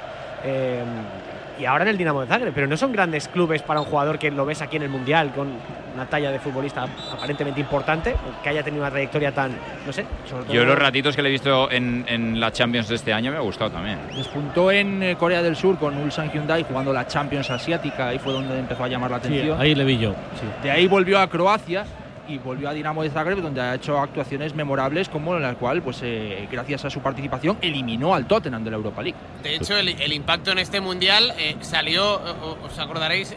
Y 1.59 1.65
ahora 1.65 1.83
en 1.83 1.89
el 1.89 1.97
Dinamo 1.97 2.21
de 2.21 2.27
Zagreb, 2.27 2.53
pero 2.53 2.67
no 2.67 2.77
son 2.77 2.91
grandes 2.91 3.27
clubes 3.27 3.61
para 3.61 3.81
un 3.81 3.85
jugador 3.85 4.17
que 4.17 4.31
lo 4.31 4.45
ves 4.45 4.61
aquí 4.61 4.77
en 4.77 4.83
el 4.83 4.89
Mundial 4.89 5.31
con 5.33 5.49
una 5.93 6.05
talla 6.05 6.31
de 6.31 6.39
futbolista 6.39 6.85
aparentemente 7.11 7.59
importante, 7.59 8.15
que 8.41 8.49
haya 8.49 8.63
tenido 8.63 8.83
una 8.83 8.91
trayectoria 8.91 9.33
tan, 9.33 9.51
no 9.85 9.91
sé, 9.91 10.05
sobre 10.29 10.45
todo 10.45 10.53
Yo 10.53 10.63
los 10.63 10.79
ratitos 10.79 11.15
que 11.15 11.21
le 11.21 11.29
he 11.29 11.31
visto 11.31 11.69
en, 11.69 12.05
en 12.07 12.39
la 12.39 12.51
Champions 12.51 12.87
de 12.87 12.95
este 12.95 13.11
año 13.11 13.31
me 13.31 13.37
ha 13.37 13.41
gustado 13.41 13.71
también. 13.71 13.99
Despuntó 14.15 14.71
en 14.71 15.03
eh, 15.03 15.15
Corea 15.17 15.41
del 15.41 15.55
Sur 15.57 15.77
con 15.77 15.97
Ulsan 15.97 16.31
Hyundai 16.31 16.63
jugando 16.63 16.93
la 16.93 17.05
Champions 17.07 17.49
Asiática, 17.49 18.07
ahí 18.09 18.19
fue 18.19 18.31
donde 18.31 18.57
empezó 18.57 18.83
a 18.83 18.87
llamar 18.87 19.11
la 19.11 19.19
Sí, 19.19 19.27
atención. 19.27 19.59
ahí 19.59 19.75
le 19.75 19.83
vi 19.83 19.97
yo. 19.97 20.15
De 20.63 20.71
ahí 20.71 20.87
volvió 20.87 21.19
a 21.19 21.27
Croacia 21.27 21.83
y 22.29 22.37
volvió 22.37 22.69
a 22.69 22.73
Dinamo 22.73 23.01
de 23.03 23.09
Zagreb, 23.09 23.41
donde 23.41 23.59
ha 23.59 23.73
hecho 23.75 23.99
actuaciones 23.99 24.53
memorables, 24.53 25.09
como 25.09 25.35
en 25.35 25.41
la 25.41 25.55
cual, 25.55 25.81
pues, 25.81 25.99
eh, 26.03 26.47
gracias 26.51 26.85
a 26.85 26.89
su 26.89 26.99
participación, 27.01 27.57
eliminó 27.61 28.13
al 28.13 28.27
Tottenham 28.27 28.63
de 28.63 28.69
la 28.71 28.77
Europa 28.77 29.01
League. 29.01 29.17
De 29.43 29.55
hecho, 29.55 29.75
el, 29.75 29.89
el 29.89 30.13
impacto 30.13 30.51
en 30.51 30.59
este 30.59 30.79
mundial 30.79 31.33
eh, 31.39 31.55
salió, 31.61 32.21
os 32.63 32.77
acordaréis, 32.79 33.31
eh, 33.31 33.35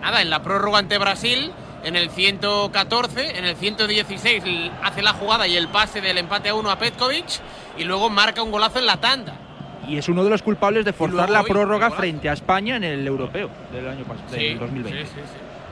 nada, 0.00 0.22
en 0.22 0.30
la 0.30 0.42
prórroga 0.42 0.78
ante 0.78 0.96
Brasil, 0.98 1.50
en 1.82 1.96
el 1.96 2.08
114, 2.10 3.38
en 3.38 3.44
el 3.44 3.56
116 3.56 4.44
l- 4.44 4.70
hace 4.82 5.02
la 5.02 5.12
jugada 5.12 5.48
y 5.48 5.56
el 5.56 5.68
pase 5.68 6.00
del 6.00 6.18
empate 6.18 6.50
a 6.50 6.54
uno 6.54 6.70
a 6.70 6.78
Petkovic 6.78 7.26
y 7.78 7.84
luego 7.84 8.10
marca 8.10 8.42
un 8.42 8.50
golazo 8.52 8.78
en 8.78 8.86
la 8.86 8.98
tanda. 8.98 9.34
Y 9.88 9.96
es 9.96 10.08
uno 10.08 10.22
de 10.22 10.30
los 10.30 10.42
culpables 10.42 10.84
de 10.84 10.92
forzar 10.92 11.30
la 11.30 11.42
prórroga 11.42 11.90
frente 11.90 12.28
a 12.28 12.34
España 12.34 12.76
en 12.76 12.84
el 12.84 13.04
europeo 13.06 13.48
del 13.72 13.88
año 13.88 14.04
pasado, 14.04 14.28
Sí, 14.30 14.36
del 14.50 14.58
2020. 14.58 15.04
sí, 15.04 15.10
sí, 15.14 15.20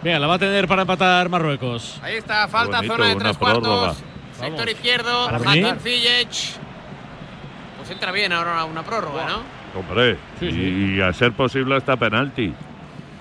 Venga, 0.02 0.18
la 0.18 0.26
va 0.26 0.34
a 0.34 0.38
tener 0.38 0.68
para 0.68 0.82
empatar 0.82 1.28
Marruecos. 1.28 1.98
Ahí 2.02 2.16
está, 2.16 2.46
falta 2.48 2.76
bonito, 2.78 2.94
zona 2.94 3.08
de 3.08 3.16
tres 3.16 3.36
prórroga. 3.36 3.60
cuartos. 3.78 4.04
Sector 4.38 4.68
izquierdo, 4.68 5.28
Hakim. 5.28 5.76
Ziyech. 5.80 6.52
Pues 7.78 7.90
entra 7.90 8.12
bien 8.12 8.32
ahora 8.32 8.64
una 8.64 8.82
prórroga, 8.84 9.26
¿no? 9.26 9.42
Hombre, 9.78 10.16
Sí, 10.38 10.46
y, 10.46 10.52
sí. 10.52 10.94
y 10.96 11.00
a 11.00 11.12
ser 11.12 11.32
posible 11.32 11.76
hasta 11.76 11.96
penalti. 11.96 12.52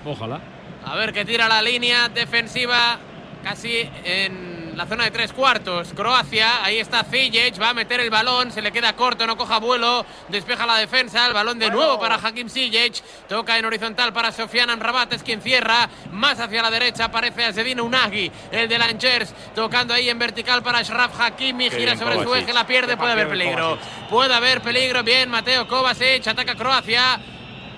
Ojalá. 0.04 0.40
A 0.86 0.94
ver 0.96 1.12
que 1.12 1.24
tira 1.24 1.48
la 1.48 1.60
línea 1.60 2.08
defensiva 2.08 2.98
casi 3.42 3.88
en 4.04 4.57
la 4.78 4.86
zona 4.86 5.04
de 5.04 5.10
tres 5.10 5.32
cuartos. 5.32 5.88
Croacia, 5.92 6.64
ahí 6.64 6.78
está 6.78 7.02
Ziyech, 7.02 7.60
va 7.60 7.70
a 7.70 7.74
meter 7.74 7.98
el 7.98 8.10
balón, 8.10 8.52
se 8.52 8.62
le 8.62 8.70
queda 8.70 8.92
corto, 8.92 9.26
no 9.26 9.36
coja 9.36 9.58
vuelo, 9.58 10.06
despeja 10.28 10.66
la 10.66 10.76
defensa, 10.76 11.26
el 11.26 11.32
balón 11.32 11.58
de 11.58 11.68
nuevo 11.68 11.98
para 11.98 12.14
Hakim 12.14 12.48
Ziyech, 12.48 13.02
toca 13.28 13.58
en 13.58 13.64
horizontal 13.64 14.12
para 14.12 14.30
Sofian 14.30 14.70
Amrabat, 14.70 15.12
es 15.14 15.24
quien 15.24 15.42
cierra, 15.42 15.90
más 16.12 16.38
hacia 16.38 16.62
la 16.62 16.70
derecha 16.70 17.06
aparece 17.06 17.46
Azedine 17.46 17.82
Unagi, 17.82 18.30
el 18.52 18.68
de 18.68 18.78
Lanchers, 18.78 19.34
tocando 19.52 19.94
ahí 19.94 20.08
en 20.08 20.18
vertical 20.20 20.62
para 20.62 20.78
Ashraf 20.78 21.20
Hakimi, 21.20 21.70
gira 21.70 21.94
bien 21.94 21.98
sobre 21.98 22.22
su 22.22 22.32
eje, 22.36 22.52
la 22.52 22.64
pierde, 22.64 22.96
puede 22.96 23.12
haber 23.12 23.28
peligro, 23.28 23.78
puede 24.08 24.32
haber 24.32 24.60
peligro, 24.60 25.02
bien, 25.02 25.28
Mateo 25.28 25.66
Kovacic, 25.66 26.24
ataca 26.28 26.54
Croacia. 26.54 27.18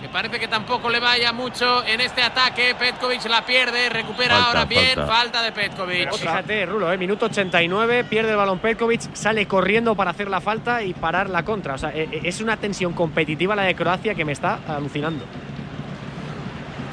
Que 0.01 0.09
parece 0.09 0.41
que 0.41 0.49
tampoco 0.49 0.89
le 0.89 0.99
vaya 0.99 1.33
mucho 1.33 1.85
en 1.85 2.01
este 2.01 2.23
ataque. 2.23 2.75
Petkovic 2.79 3.23
la 3.27 3.45
pierde, 3.45 3.91
recupera 3.91 4.37
Falta, 4.37 4.49
ahora 4.49 4.65
bien. 4.65 4.95
falta. 4.95 5.07
Falta 5.07 5.43
de 5.43 5.53
Petkovic. 5.53 6.05
Pero 6.05 6.17
fíjate, 6.17 6.67
Rulo, 6.67 6.91
eh, 6.91 6.97
minuto 6.97 7.27
89, 7.27 8.05
pierde 8.05 8.31
el 8.31 8.37
balón 8.37 8.61
Petkovic, 8.61 9.15
sale 9.15 9.47
corriendo 9.47 9.95
para 9.95 10.13
hacer 10.13 10.29
la 10.31 10.41
falta 10.41 10.83
y 10.83 10.95
parar 10.95 11.29
la 11.29 11.45
contra. 11.45 11.75
O 11.75 11.79
sea, 11.79 11.91
eh, 11.91 12.09
eh, 12.11 12.21
es 12.25 12.41
una 12.41 12.57
tensión 12.57 12.95
competitiva 12.95 13.55
la 13.55 13.65
de 13.65 13.75
Croacia 13.75 14.15
que 14.15 14.25
me 14.25 14.33
está 14.33 14.61
alucinando. 14.67 15.25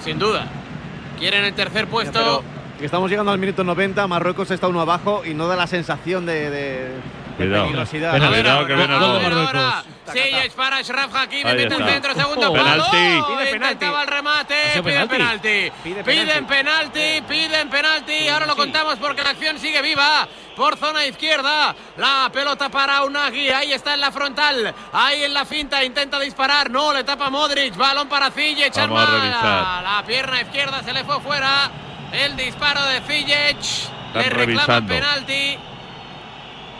Sin 0.04 0.20
duda. 0.20 0.46
Quieren 1.18 1.46
el 1.46 1.54
tercer 1.54 1.88
puesto. 1.88 2.12
Pero 2.20 2.44
estamos 2.82 3.10
llegando 3.10 3.32
al 3.32 3.40
minuto 3.40 3.64
90, 3.64 4.06
Marruecos 4.08 4.52
está 4.52 4.68
uno 4.68 4.82
abajo 4.82 5.24
y 5.26 5.34
no 5.34 5.48
da 5.48 5.56
la 5.56 5.68
sensación 5.68 6.26
de 6.26 6.92
Cuidado. 7.38 7.68
Cuidado, 7.90 8.66
que 8.68 8.74
viene 8.76 8.94
a 8.94 8.98
el 8.98 9.04
ver, 9.22 9.34
gol. 9.34 9.44
ahora. 9.44 9.52
Marruecos. 9.52 9.86
Ziyech 10.12 10.52
para 10.54 10.78
Ashraf 10.78 11.14
Hakimi, 11.14 11.44
mete 11.44 11.76
centro, 11.76 12.14
segundo 12.16 12.54
palo. 12.54 12.86
Intentaba 13.54 14.02
el 14.04 14.08
remate, 14.08 14.56
¿Ha 14.56 14.72
sido 14.72 14.84
piden 14.84 15.08
penalti? 15.08 15.48
penalti. 15.48 15.72
Pide 15.84 16.04
Piden 16.04 16.48
penalti, 16.48 17.22
piden 17.28 17.70
penalti. 17.70 18.28
Ahora 18.30 18.46
lo 18.46 18.56
contamos 18.56 18.96
porque 19.00 19.22
la 19.24 19.32
acción 19.32 19.60
sigue 19.60 19.82
viva. 19.82 20.28
Por 20.56 20.78
zona 20.78 21.06
izquierda, 21.06 21.76
la 21.98 22.30
pelota 22.34 22.70
para 22.70 23.04
Unagi. 23.04 23.50
Ahí 23.50 23.74
está 23.74 23.94
en 23.94 24.00
la 24.02 24.12
frontal. 24.12 24.74
Ahí 24.94 25.24
en 25.24 25.34
la 25.34 25.46
finta, 25.46 25.84
intenta 25.84 26.20
disparar. 26.20 26.72
No, 26.72 26.92
le 26.94 27.04
tapa 27.04 27.30
Modric. 27.30 27.76
Balón 27.76 28.08
para 28.10 28.32
Ziyech. 28.32 28.74
Vamos 28.76 29.00
a 29.00 29.04
Armada. 29.04 29.20
revisar. 29.22 29.84
La 29.84 30.04
pierna 30.08 30.42
izquierda 30.42 30.82
se 30.84 30.94
le 30.94 31.04
fue 31.04 31.20
fuera. 31.22 31.70
El 32.14 32.36
disparo 32.38 32.82
de 32.86 33.02
Ziyech. 33.02 33.90
Le 34.16 34.30
revisando. 34.30 34.88
penalti. 34.92 35.60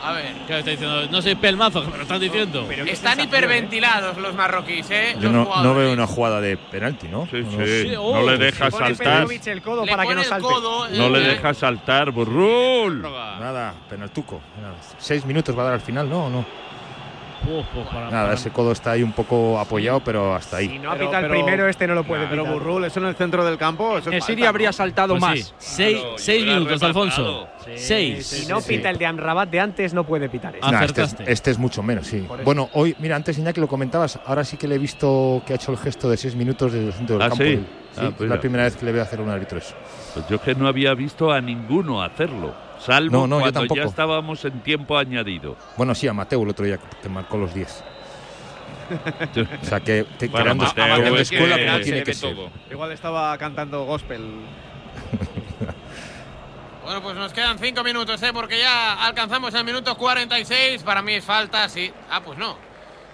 A 0.02 0.12
ver. 0.12 0.32
¿Qué 0.46 0.58
está 0.58 0.70
diciendo? 0.70 1.06
No 1.10 1.22
soy 1.22 1.34
pelmazo, 1.34 1.82
que 1.84 1.88
me 1.90 1.96
lo 1.96 2.02
están 2.02 2.20
diciendo. 2.20 2.68
Están 2.86 3.20
hiperventilados 3.20 4.16
los 4.18 4.34
marroquíes, 4.34 4.90
¿eh? 4.90 5.16
Yo 5.20 5.30
Los 5.30 5.48
no, 5.62 5.74
veo 5.74 5.92
una 5.92 6.06
jugada 6.06 6.40
de 6.40 6.56
penalti, 6.56 7.08
¿no? 7.08 7.26
Sí, 7.30 7.42
No, 7.42 7.64
sí. 7.64 7.82
Sí, 7.82 7.90
no 7.96 8.22
le 8.22 8.38
deja 8.38 8.70
Pone 8.70 8.86
saltar. 8.94 9.26
Petkovic 9.26 9.46
el 9.48 9.62
codo 9.62 9.84
Le 9.84 9.90
para 9.90 10.02
que 10.02 10.06
pone 10.08 10.14
no 10.16 10.22
el 10.22 10.28
salte. 10.28 10.46
codo. 10.46 10.88
No 10.88 11.08
le 11.10 11.18
eh, 11.18 11.28
deja 11.28 11.54
saltar, 11.54 12.10
Burrul. 12.10 13.02
Nada, 13.02 13.74
penaltuco. 13.88 14.40
Nada. 14.60 14.76
Seis 14.98 15.24
minutos 15.24 15.56
va 15.56 15.62
a 15.62 15.64
dar 15.66 15.74
al 15.74 15.80
final, 15.80 16.08
¿no? 16.08 16.30
No. 16.30 16.44
Para- 17.90 18.10
Nada, 18.10 18.22
para- 18.22 18.34
ese 18.34 18.50
codo 18.50 18.72
está 18.72 18.92
ahí 18.92 19.02
un 19.02 19.12
poco 19.12 19.58
apoyado, 19.58 20.00
pero 20.00 20.34
hasta 20.34 20.58
ahí. 20.58 20.68
Si 20.68 20.78
no 20.78 20.90
Pero- 20.92 21.04
apita 21.04 21.18
el 21.20 21.24
pero- 21.24 21.34
primero, 21.34 21.68
este 21.68 21.86
no 21.86 21.94
lo 21.94 22.04
puede 22.04 22.26
Pero 22.26 22.42
pitar. 22.44 22.54
Burrul, 22.58 22.84
eso 22.84 23.00
en 23.00 23.06
el 23.06 23.14
centro 23.16 23.44
del 23.44 23.56
campo. 23.58 23.98
Eso 23.98 24.10
Siria 24.10 24.20
falta, 24.26 24.48
habría 24.48 24.72
saltado 24.72 25.14
Pues 25.14 25.20
más. 25.22 25.38
sí. 25.38 25.54
Seis, 25.58 25.98
Claro, 25.98 26.18
seis 26.18 26.44
minutos, 26.46 26.82
Alfonso. 26.82 27.22
rematado. 27.22 27.48
Seis. 27.76 28.26
Si 28.26 28.46
no 28.46 28.60
pita 28.60 28.90
el 28.90 28.98
de 28.98 29.06
Amrabat 29.06 29.48
de 29.50 29.60
antes, 29.60 29.94
no 29.94 30.04
puede 30.04 30.28
pitar 30.28 30.54
este. 30.56 30.70
Nah, 30.70 30.84
este, 30.84 31.02
es, 31.02 31.16
este 31.26 31.50
es 31.50 31.58
mucho 31.58 31.82
menos, 31.82 32.06
sí. 32.06 32.26
Bueno, 32.44 32.68
hoy, 32.72 32.96
mira, 32.98 33.16
antes 33.16 33.38
Iñaki 33.38 33.60
lo 33.60 33.68
comentabas, 33.68 34.18
ahora 34.26 34.44
sí 34.44 34.56
que 34.56 34.66
le 34.68 34.76
he 34.76 34.78
visto 34.78 35.42
que 35.46 35.52
ha 35.52 35.56
hecho 35.56 35.72
el 35.72 35.78
gesto 35.78 36.08
de 36.08 36.16
seis 36.16 36.34
minutos 36.34 36.72
desde 36.72 36.86
el 36.86 36.92
centro 36.92 37.16
del 37.16 37.22
¿Ah, 37.22 37.28
campo. 37.28 37.44
sí? 37.44 37.64
Ah, 37.96 38.06
es 38.08 38.14
pues 38.14 38.30
la 38.30 38.38
primera 38.40 38.64
vez 38.64 38.76
que 38.76 38.84
le 38.86 38.92
veo 38.92 39.02
hacer 39.02 39.20
un 39.20 39.28
árbitro 39.28 39.58
eso. 39.58 39.74
Pues 40.14 40.26
yo 40.28 40.40
que 40.40 40.54
no 40.54 40.68
había 40.68 40.94
visto 40.94 41.32
a 41.32 41.40
ninguno 41.40 42.02
hacerlo, 42.02 42.54
salvo 42.80 43.10
No, 43.16 43.26
no, 43.26 43.36
yo 43.36 43.40
cuando 43.42 43.60
ya 43.62 43.68
tampoco. 43.68 43.88
estábamos 43.90 44.44
en 44.44 44.60
tiempo 44.60 44.96
añadido. 44.98 45.56
Bueno, 45.76 45.94
sí, 45.94 46.08
a 46.08 46.12
Mateo 46.12 46.42
el 46.42 46.48
otro 46.50 46.64
día 46.64 46.78
que 47.02 47.08
marcó 47.08 47.36
los 47.38 47.54
10. 47.54 47.84
O 49.62 49.64
sea 49.66 49.80
que 49.80 50.04
te 50.18 50.28
Bueno, 50.28 50.44
creando, 50.44 50.64
Mateo, 50.64 50.84
creando 50.84 51.16
es 51.18 51.28
que 51.28 51.36
escuela 51.36 51.58
como 51.72 51.80
tiene 51.84 52.02
que 52.04 52.14
ser. 52.14 52.34
todo. 52.34 52.50
Igual 52.70 52.92
estaba 52.92 53.36
cantando 53.38 53.84
gospel. 53.84 54.22
Bueno, 56.84 57.02
pues 57.02 57.16
nos 57.16 57.34
quedan 57.34 57.58
cinco 57.58 57.84
minutos, 57.84 58.22
¿eh? 58.22 58.30
Porque 58.32 58.58
ya 58.58 59.04
alcanzamos 59.06 59.52
el 59.52 59.62
minuto 59.62 59.94
46. 59.94 60.82
Para 60.84 61.02
mí 61.02 61.12
es 61.14 61.24
falta, 61.24 61.68
sí. 61.68 61.92
Ah, 62.10 62.22
pues 62.24 62.38
no. 62.38 62.56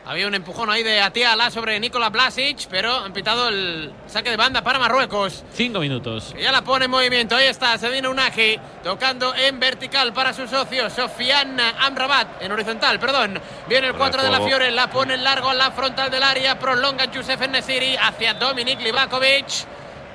Había 0.07 0.29
un 0.29 0.35
empujón 0.35 0.69
ahí 0.69 0.83
de 0.83 1.01
Atiala 1.01 1.51
sobre 1.51 1.81
Nikola 1.81 2.11
Blasic, 2.11 2.67
pero 2.69 2.95
han 2.95 3.15
pitado 3.15 3.49
el 3.49 3.91
saque 4.07 4.29
de 4.29 4.37
banda 4.37 4.61
para 4.63 4.79
Marruecos. 4.79 5.45
Cinco 5.55 5.81
minutos. 5.81 6.35
Que 6.37 6.43
Ya 6.43 6.53
la 6.53 6.63
pone 6.63 6.85
en 6.85 6.91
movimiento. 6.91 7.35
Ahí 7.37 7.47
está, 7.47 7.79
se 7.79 7.89
viene 7.89 8.09
Unagi 8.09 8.61
tocando 8.83 9.35
en 9.35 9.59
vertical 9.59 10.13
para 10.13 10.35
su 10.35 10.47
socio, 10.47 10.91
Sofian 10.91 11.59
Amrabat. 11.59 12.43
En 12.43 12.53
horizontal, 12.53 13.01
perdón. 13.01 13.41
Viene 13.67 13.87
el 13.87 13.95
Fuera 13.95 14.11
4 14.11 14.23
de 14.25 14.31
la. 14.31 14.41
Fiore, 14.47 14.71
la 14.73 14.91
pone 14.91 15.17
largo 15.17 15.49
a 15.49 15.55
la 15.55 15.71
frontal 15.71 16.11
del 16.11 16.23
área. 16.23 16.59
Prolonga 16.59 17.07
Youssef 17.07 17.41
Nesiri 17.49 17.97
hacia 17.97 18.35
Dominik 18.35 18.83
Livakovic. 18.83 19.47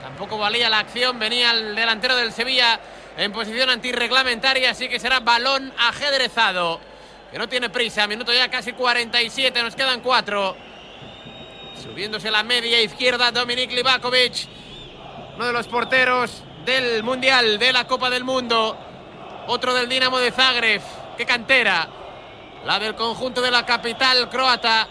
Tampoco 0.03 0.37
valía 0.37 0.69
la 0.69 0.79
acción, 0.79 1.17
venía 1.17 1.49
el 1.49 1.75
delantero 1.75 2.15
del 2.15 2.31
Sevilla 2.31 2.79
en 3.17 3.31
posición 3.31 3.71
antirreglamentaria, 3.71 4.69
así 4.69 4.87
que 4.87 4.99
será 4.99 5.19
balón 5.19 5.73
ajedrezado. 5.79 6.79
Que 7.31 7.37
no 7.37 7.47
tiene 7.47 7.69
prisa, 7.69 8.07
minuto 8.07 8.33
ya 8.33 8.49
casi 8.49 8.73
47, 8.73 9.61
nos 9.61 9.75
quedan 9.75 10.01
cuatro. 10.01 10.55
Subiéndose 11.81 12.31
la 12.31 12.43
media 12.43 12.81
izquierda, 12.81 13.31
Dominik 13.31 13.71
Livakovic, 13.71 14.47
uno 15.35 15.45
de 15.45 15.53
los 15.53 15.67
porteros 15.67 16.43
del 16.65 17.03
Mundial, 17.03 17.59
de 17.59 17.71
la 17.71 17.85
Copa 17.85 18.09
del 18.09 18.23
Mundo. 18.23 18.77
Otro 19.47 19.73
del 19.73 19.87
Dinamo 19.87 20.19
de 20.19 20.31
Zagreb. 20.31 20.81
¡Qué 21.17 21.25
cantera! 21.25 21.87
La 22.65 22.79
del 22.79 22.95
conjunto 22.95 23.41
de 23.41 23.51
la 23.51 23.65
capital 23.65 24.29
croata. 24.29 24.87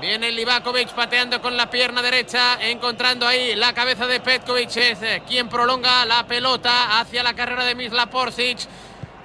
Viene 0.00 0.32
Livakovic 0.32 0.88
pateando 0.90 1.40
con 1.40 1.56
la 1.56 1.70
pierna 1.70 2.02
derecha, 2.02 2.58
encontrando 2.60 3.26
ahí 3.26 3.54
la 3.54 3.72
cabeza 3.72 4.06
de 4.06 4.20
Petkovic, 4.20 4.76
eh, 4.76 5.22
quien 5.28 5.48
prolonga 5.48 6.04
la 6.06 6.26
pelota 6.26 6.98
hacia 6.98 7.22
la 7.22 7.34
carrera 7.34 7.64
de 7.64 7.74
Misla 7.74 8.06
Porsic. 8.06 8.58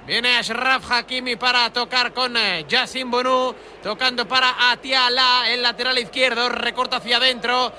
Viene 0.08 0.38
Ashraf 0.38 0.90
Hakimi 0.90 1.36
para 1.36 1.70
tocar 1.70 2.14
con 2.14 2.34
eh, 2.34 2.64
Bonu, 3.04 3.54
tocando 3.82 4.26
para 4.26 4.70
Atiala, 4.70 5.50
el 5.50 5.60
lateral 5.60 5.98
izquierdo, 5.98 6.48
recorta 6.48 6.96
hacia 6.96 7.18
adentro 7.18 7.70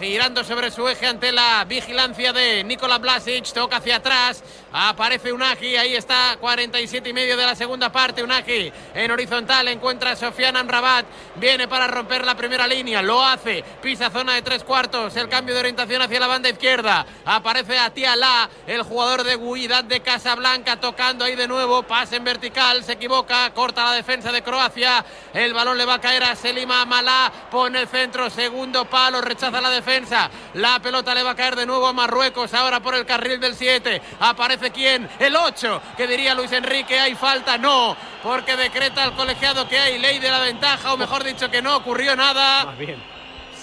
girando 0.00 0.44
sobre 0.44 0.70
su 0.70 0.86
eje 0.88 1.06
ante 1.06 1.32
la 1.32 1.64
vigilancia 1.64 2.32
de 2.32 2.62
Nikola 2.64 2.98
Blasic, 2.98 3.52
toca 3.52 3.76
hacia 3.76 3.96
atrás, 3.96 4.42
aparece 4.72 5.32
Unagi, 5.32 5.76
ahí 5.76 5.94
está, 5.94 6.36
47 6.38 7.08
y 7.08 7.12
medio 7.12 7.36
de 7.36 7.46
la 7.46 7.54
segunda 7.54 7.90
parte, 7.90 8.22
Unagi 8.22 8.72
en 8.94 9.10
horizontal, 9.10 9.68
encuentra 9.68 10.12
a 10.12 10.16
Sofian 10.16 10.56
Amrabat, 10.56 11.06
viene 11.36 11.66
para 11.66 11.86
romper 11.86 12.24
la 12.24 12.36
primera 12.36 12.66
línea, 12.66 13.00
lo 13.00 13.22
hace, 13.22 13.64
pisa 13.82 14.10
zona 14.10 14.34
de 14.34 14.42
tres 14.42 14.64
cuartos, 14.64 15.16
el 15.16 15.28
cambio 15.28 15.54
de 15.54 15.60
orientación 15.60 16.02
hacia 16.02 16.20
la 16.20 16.26
banda 16.26 16.50
izquierda, 16.50 17.06
aparece 17.24 17.78
Atiala, 17.78 18.50
el 18.66 18.82
jugador 18.82 19.24
de 19.24 19.36
Guidad 19.36 19.84
de 19.84 20.00
Casablanca, 20.00 20.78
tocando 20.78 21.24
ahí 21.24 21.36
de 21.36 21.48
nuevo, 21.48 21.82
pase 21.84 22.16
en 22.16 22.24
vertical, 22.24 22.84
se 22.84 22.92
equivoca, 22.92 23.52
corta 23.54 23.84
la 23.84 23.92
defensa 23.92 24.30
de 24.30 24.42
Croacia, 24.42 25.04
el 25.32 25.54
balón 25.54 25.78
le 25.78 25.84
va 25.86 25.94
a 25.94 26.00
caer 26.00 26.24
a 26.24 26.36
Selima 26.36 26.84
Malá, 26.84 27.32
pone 27.50 27.80
el 27.80 27.88
centro, 27.88 28.28
segundo 28.28 28.84
palo, 28.84 29.20
rechaza 29.20 29.60
la 29.60 29.70
defensa. 29.76 30.30
La 30.54 30.80
pelota 30.80 31.14
le 31.14 31.22
va 31.22 31.30
a 31.30 31.36
caer 31.36 31.56
de 31.56 31.66
nuevo 31.66 31.86
a 31.86 31.92
Marruecos. 31.92 32.52
Ahora 32.54 32.80
por 32.80 32.94
el 32.94 33.06
carril 33.06 33.40
del 33.40 33.54
7. 33.54 34.02
Aparece 34.20 34.70
quién? 34.70 35.08
El 35.18 35.36
8. 35.36 35.82
Que 35.96 36.06
diría 36.06 36.34
Luis 36.34 36.52
Enrique. 36.52 36.98
¿Hay 36.98 37.14
falta? 37.14 37.56
No. 37.58 37.96
Porque 38.22 38.56
decreta 38.56 39.04
el 39.04 39.12
colegiado 39.12 39.68
que 39.68 39.78
hay 39.78 39.98
ley 39.98 40.18
de 40.18 40.30
la 40.30 40.40
ventaja. 40.40 40.92
O 40.92 40.96
mejor 40.96 41.24
dicho 41.24 41.50
que 41.50 41.62
no 41.62 41.76
ocurrió 41.76 42.16
nada. 42.16 42.66
Más 42.66 42.78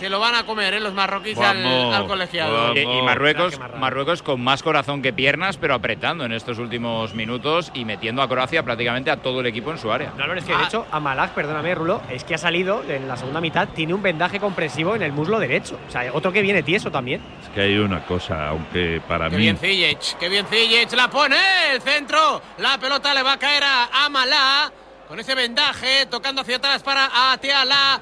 se 0.04 0.10
lo 0.10 0.20
van 0.20 0.36
a 0.36 0.45
comer 0.45 0.74
¿eh? 0.74 0.82
los 0.82 0.93
marroquíes 0.93 1.39
al, 1.39 2.06
colegiado. 2.08 2.76
Y, 2.76 3.01
Marruecos, 3.04 3.58
Marruecos 3.80 4.22
con 4.22 4.41
más 4.41 4.62
corazón 4.62 5.01
que 5.01 5.14
piernas, 5.14 5.56
pero 5.56 5.74
apretando 5.74 6.26
en 6.26 6.34
estos 6.34 6.60
últimos 6.60 7.14
minutos 7.14 7.72
y 7.74 7.86
metiendo 7.86 8.22
a 8.22 8.28
Croacia 8.28 8.64
prácticamente 8.64 9.12
a 9.12 9.22
todo 9.22 9.39
el 9.39 9.45
equipo 9.45 9.72
en 9.72 9.78
su 9.78 9.93
área. 9.93 10.12
No, 10.18 10.26
es 10.34 10.43
que 10.43 10.51
de 10.51 10.62
ah. 10.62 10.66
hecho, 10.68 10.86
a 10.91 10.99
Malak, 10.99 11.32
perdóname, 11.32 11.74
Rulo, 11.74 12.01
es 12.10 12.26
que 12.26 12.36
ha 12.36 12.38
salido 12.38 12.84
en 12.86 13.08
la 13.08 13.16
segunda 13.16 13.39
mitad, 13.39 13.70
tiene 13.70 13.93
un 13.93 14.01
vendaje 14.01 14.41
comprensivo 14.41 14.93
en 14.93 15.04
el 15.04 15.14
muslo 15.14 15.39
derecho. 15.39 15.80
O 15.88 15.89
sea, 15.89 16.12
otro 16.12 16.34
que 16.34 16.41
viene 16.41 16.64
tieso 16.64 16.91
también. 16.91 17.22
Es 17.41 17.47
que 17.56 17.62
hay 17.62 17.78
una 17.78 18.06
cosa, 18.06 18.49
aunque 18.49 19.01
para 19.08 19.30
qué 19.30 19.38
mí. 19.38 19.43
Bien 19.43 19.58
Ziyech, 19.58 20.18
qué 20.18 20.28
bien 20.28 20.45
Ziyech, 20.47 20.91
la 20.91 21.10
pone 21.10 21.38
el 21.72 21.82
centro, 21.82 22.41
la 22.58 22.78
pelota 22.78 23.14
le 23.14 23.24
va 23.24 23.32
a 23.32 23.39
caer 23.39 23.64
a 23.64 24.04
Amalá 24.04 24.70
con 25.08 25.18
ese 25.18 25.34
vendaje, 25.34 26.08
tocando 26.08 26.41
hacia 26.41 26.58
atrás 26.58 26.84
para 26.84 27.32
Atiala. 27.32 28.01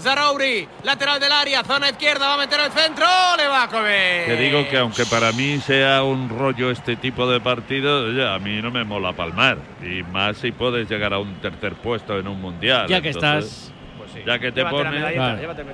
Zarauri, 0.00 0.68
lateral 0.82 1.20
del 1.20 1.32
área, 1.32 1.62
zona 1.64 1.90
izquierda, 1.90 2.28
va 2.28 2.34
a 2.34 2.38
meter 2.38 2.60
el 2.60 2.72
centro, 2.72 3.06
le 3.36 3.48
va 3.48 3.64
a 3.64 3.68
comer. 3.68 4.26
Te 4.26 4.36
digo 4.36 4.68
que 4.68 4.78
aunque 4.78 5.04
para 5.06 5.32
mí 5.32 5.58
sea 5.58 6.02
un 6.02 6.28
rollo 6.28 6.70
este 6.70 6.96
tipo 6.96 7.28
de 7.30 7.40
partido, 7.40 8.12
ya, 8.12 8.34
a 8.34 8.38
mí 8.38 8.60
no 8.62 8.70
me 8.70 8.84
mola 8.84 9.12
palmar. 9.12 9.58
Y 9.82 10.02
más 10.04 10.38
si 10.38 10.52
puedes 10.52 10.88
llegar 10.88 11.12
a 11.12 11.18
un 11.18 11.40
tercer 11.40 11.74
puesto 11.74 12.18
en 12.18 12.28
un 12.28 12.40
mundial. 12.40 12.86
Ya 12.88 13.00
que 13.00 13.10
estás. 13.10 13.72
Pues 13.96 14.24
ya 14.24 14.38
que 14.38 14.52
te 14.52 14.64
pone, 14.64 15.00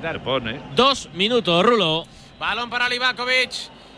te 0.00 0.18
pone. 0.20 0.60
Dos 0.74 1.08
minutos, 1.12 1.64
Rulo. 1.64 2.04
Balón 2.38 2.68
para 2.68 2.88
Livakovic, 2.88 3.50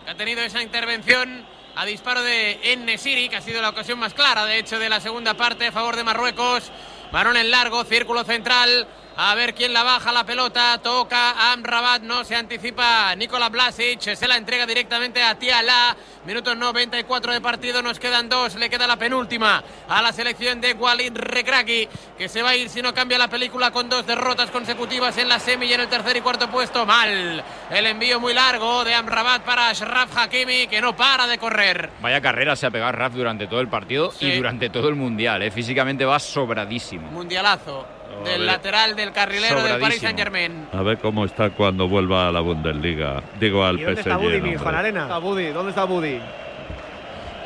que 0.04 0.10
ha 0.10 0.14
tenido 0.14 0.42
esa 0.42 0.62
intervención 0.62 1.44
a 1.74 1.84
disparo 1.84 2.22
de 2.22 2.72
Ennesiri, 2.72 3.28
que 3.28 3.36
ha 3.36 3.40
sido 3.40 3.60
la 3.60 3.70
ocasión 3.70 3.98
más 3.98 4.14
clara, 4.14 4.44
de 4.46 4.58
hecho, 4.58 4.78
de 4.78 4.88
la 4.88 5.00
segunda 5.00 5.34
parte 5.34 5.66
a 5.66 5.72
favor 5.72 5.96
de 5.96 6.04
Marruecos. 6.04 6.70
Balón 7.12 7.36
en 7.36 7.50
largo, 7.50 7.84
círculo 7.84 8.24
central. 8.24 8.86
A 9.18 9.34
ver 9.34 9.54
quién 9.54 9.72
la 9.72 9.82
baja 9.82 10.12
la 10.12 10.24
pelota. 10.24 10.78
Toca 10.82 11.52
Amrabat. 11.52 12.02
No 12.02 12.22
se 12.22 12.36
anticipa 12.36 13.14
Nikola 13.14 13.48
Blasic. 13.48 13.98
Se 14.14 14.28
la 14.28 14.36
entrega 14.36 14.66
directamente 14.66 15.22
a 15.22 15.34
Tiala. 15.36 15.96
Minutos 16.26 16.54
94 16.54 17.32
de 17.32 17.40
partido. 17.40 17.80
Nos 17.80 17.98
quedan 17.98 18.28
dos. 18.28 18.56
Le 18.56 18.68
queda 18.68 18.86
la 18.86 18.98
penúltima 18.98 19.64
a 19.88 20.02
la 20.02 20.12
selección 20.12 20.60
de 20.60 20.74
Walid 20.74 21.16
Regragui. 21.16 21.88
Que 22.18 22.28
se 22.28 22.42
va 22.42 22.50
a 22.50 22.56
ir 22.56 22.68
si 22.68 22.82
no 22.82 22.92
cambia 22.92 23.16
la 23.16 23.28
película 23.28 23.70
con 23.70 23.88
dos 23.88 24.06
derrotas 24.06 24.50
consecutivas 24.50 25.16
en 25.16 25.30
la 25.30 25.38
semi 25.38 25.64
y 25.64 25.72
en 25.72 25.80
el 25.80 25.88
tercer 25.88 26.18
y 26.18 26.20
cuarto 26.20 26.50
puesto. 26.50 26.84
Mal. 26.84 27.42
El 27.70 27.86
envío 27.86 28.20
muy 28.20 28.34
largo 28.34 28.84
de 28.84 28.94
Amrabat 28.94 29.44
para 29.44 29.70
Ashraf 29.70 30.14
Hakimi. 30.14 30.66
Que 30.66 30.82
no 30.82 30.94
para 30.94 31.26
de 31.26 31.38
correr. 31.38 31.88
Vaya 32.02 32.20
carrera 32.20 32.54
se 32.54 32.66
ha 32.66 32.70
pegado 32.70 32.92
Raf 32.92 33.14
durante 33.14 33.46
todo 33.46 33.60
el 33.60 33.68
partido 33.68 34.12
y 34.20 34.36
durante 34.36 34.68
todo 34.68 34.90
el 34.90 34.94
mundial. 34.94 35.40
¿eh? 35.40 35.50
Físicamente 35.50 36.04
va 36.04 36.18
sobradísimo. 36.18 37.10
Mundialazo 37.10 37.95
del 38.24 38.46
lateral 38.46 38.96
del 38.96 39.12
carrilero 39.12 39.62
del 39.62 39.80
Paris 39.80 40.00
Saint 40.00 40.18
Germain. 40.18 40.66
A 40.72 40.82
ver 40.82 40.98
cómo 40.98 41.24
está 41.24 41.50
cuando 41.50 41.88
vuelva 41.88 42.28
a 42.28 42.32
la 42.32 42.40
Bundesliga. 42.40 43.22
Digo 43.38 43.64
al 43.64 43.76
¿Dónde 43.76 44.00
está 44.00 44.16
Budi, 44.16 44.56
Juan 44.56 44.74
Arena? 44.74 45.06
¿Dónde 45.06 45.70
está 45.70 45.84
Budi? 45.84 46.20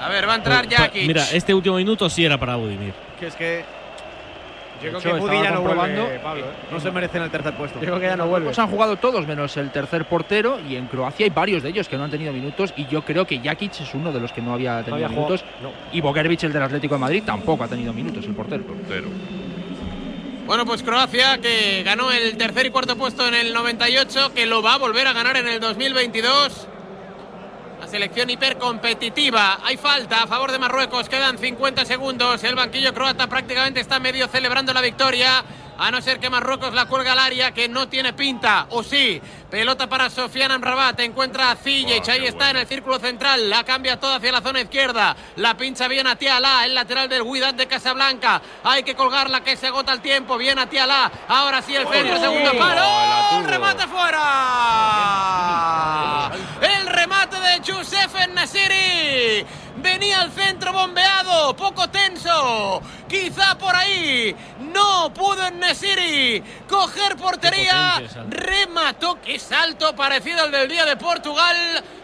A 0.01 0.09
ver, 0.09 0.27
va 0.27 0.33
a 0.33 0.37
entrar 0.37 0.67
pues, 0.67 0.79
Jakic. 0.79 1.07
Mira, 1.07 1.25
este 1.31 1.53
último 1.53 1.77
minuto 1.77 2.09
sí 2.09 2.25
era 2.25 2.39
para 2.39 2.57
Budimir. 2.57 2.95
Que 3.19 3.27
es 3.27 3.35
que 3.35 3.65
yo 4.83 4.99
creo 4.99 5.01
que 5.01 5.21
Budi 5.21 5.43
ya 5.43 5.51
no 5.51 5.61
vuelve, 5.61 6.19
Pablo. 6.21 6.45
¿eh? 6.47 6.51
No 6.71 6.81
se 6.81 6.91
merecen 6.91 7.23
el 7.23 7.31
tercer 7.31 7.55
puesto. 7.55 7.79
Yo 7.81 7.87
creo 7.87 8.01
que 8.01 8.07
ya 8.07 8.17
no 8.17 8.27
vuelve. 8.27 8.47
Pues 8.47 8.59
han 8.59 8.69
jugado 8.69 8.97
todos 8.97 9.27
menos 9.27 9.57
el 9.59 9.71
tercer 9.71 10.07
portero 10.07 10.59
y 10.67 10.77
en 10.77 10.87
Croacia 10.87 11.25
hay 11.25 11.31
varios 11.31 11.63
de 11.63 11.69
ellos 11.69 11.89
que 11.89 11.99
no 11.99 12.05
han 12.05 12.11
tenido 12.11 12.33
minutos 12.33 12.73
y 12.77 12.87
yo 12.87 13.03
creo 13.03 13.27
que 13.27 13.41
Jakic 13.41 13.81
es 13.81 13.95
uno 13.95 14.11
de 14.11 14.21
los 14.21 14.33
que 14.33 14.41
no 14.41 14.55
había 14.55 14.83
tenido 14.83 15.09
minutos. 15.09 15.45
Y 15.93 16.01
Bokervich, 16.01 16.45
el 16.45 16.53
del 16.53 16.63
Atlético 16.63 16.95
de 16.95 17.01
Madrid, 17.01 17.23
tampoco 17.27 17.65
ha 17.65 17.69
tenido 17.69 17.93
minutos 17.93 18.25
el 18.25 18.35
portero. 18.35 18.65
portero. 18.65 19.09
Bueno, 20.47 20.67
pues 20.67 20.83
Croacia 20.83 21.39
que 21.39 21.83
ganó 21.85 22.11
el 22.11 22.37
tercer 22.37 22.67
y 22.67 22.71
cuarto 22.71 22.97
puesto 22.97 23.27
en 23.27 23.35
el 23.35 23.53
98, 23.53 24.33
que 24.35 24.47
lo 24.47 24.63
va 24.63 24.75
a 24.75 24.79
volver 24.79 25.07
a 25.07 25.13
ganar 25.13 25.37
en 25.37 25.47
el 25.47 25.61
2022. 25.61 26.67
La 27.81 27.87
selección 27.87 28.29
hipercompetitiva. 28.31 29.61
Hay 29.65 29.77
falta 29.77 30.25
a 30.25 30.27
favor 30.27 30.53
de 30.53 30.59
Marruecos. 30.59 31.09
Quedan 31.09 31.39
50 31.39 31.85
segundos. 31.85 32.43
El 32.45 32.55
banquillo 32.55 32.93
croata 32.93 33.27
prácticamente 33.29 33.81
está 33.81 34.01
medio 34.01 34.29
celebrando 34.29 34.73
la 34.73 34.81
victoria 34.81 35.45
a 35.81 35.91
no 35.91 36.01
ser 36.03 36.21
que 36.21 36.29
Marruecos 36.29 36.75
la 36.75 36.85
cuelga 36.85 37.13
al 37.13 37.19
área, 37.19 37.53
que 37.53 37.67
no 37.67 37.89
tiene 37.89 38.13
pinta, 38.13 38.67
o 38.69 38.83
sí. 38.83 39.19
Pelota 39.51 39.89
para 39.89 40.11
Sofian 40.11 40.53
Amrabat, 40.53 41.01
encuentra 41.01 41.51
a 41.51 41.57
Ziyech, 41.57 42.07
ahí 42.11 42.27
está 42.27 42.51
en 42.51 42.59
el 42.59 42.67
círculo 42.67 42.99
central, 42.99 43.49
la 43.49 43.65
cambia 43.65 43.99
toda 43.99 44.17
hacia 44.17 44.31
la 44.31 44.43
zona 44.43 44.61
izquierda, 44.61 45.17
la 45.37 45.57
pincha 45.57 45.89
bien 45.89 46.07
a 46.07 46.17
Tiala, 46.17 46.67
el 46.67 46.75
lateral 46.75 47.09
del 47.09 47.25
Guidat 47.25 47.57
de 47.57 47.67
Casablanca, 47.67 48.43
hay 48.63 48.83
que 48.83 48.95
colgarla 48.95 49.43
que 49.43 49.57
se 49.57 49.69
agota 49.69 49.95
el 49.95 50.03
tiempo, 50.03 50.37
bien 50.37 50.59
a 50.59 50.69
Tiala, 50.69 51.11
ahora 51.29 51.63
sí 51.63 51.75
el 51.75 51.89
centro, 51.89 52.21
segundo 52.21 52.53
palo, 52.59 53.47
remate 53.47 53.87
fuera. 53.87 54.21
El 56.61 56.87
remate 56.87 57.41
de 57.41 57.61
Youssef 57.61 58.15
Nasiri. 58.29 59.47
Venía 59.77 60.21
al 60.21 60.31
centro 60.33 60.73
bombeado, 60.75 61.57
poco 61.57 61.89
quizá 63.09 63.57
por 63.59 63.75
ahí, 63.75 64.35
no 64.73 65.13
pudo 65.13 65.47
en 65.47 65.59
Nesiri 65.59 66.43
coger 66.69 67.17
portería, 67.17 68.03
remató, 68.29 69.21
qué 69.21 69.39
salto 69.39 69.95
parecido 69.95 70.43
al 70.43 70.51
del 70.51 70.69
día 70.69 70.85
de 70.85 70.97
Portugal, 70.97 71.57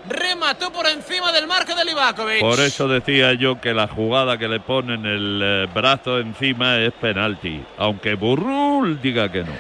remató 0.08 0.72
por 0.72 0.86
encima 0.86 1.32
del 1.32 1.46
marco 1.46 1.74
de 1.74 1.84
Livakovic. 1.84 2.40
Por 2.40 2.60
eso 2.60 2.88
decía 2.88 3.34
yo 3.34 3.60
que 3.60 3.74
la 3.74 3.88
jugada 3.88 4.38
que 4.38 4.48
le 4.48 4.60
ponen 4.60 5.06
el 5.06 5.40
eh, 5.42 5.68
brazo 5.72 6.18
encima 6.18 6.78
es 6.78 6.92
penalti, 6.92 7.64
aunque 7.78 8.14
Burrul 8.14 9.00
diga 9.00 9.30
que 9.30 9.44
no. 9.44 9.52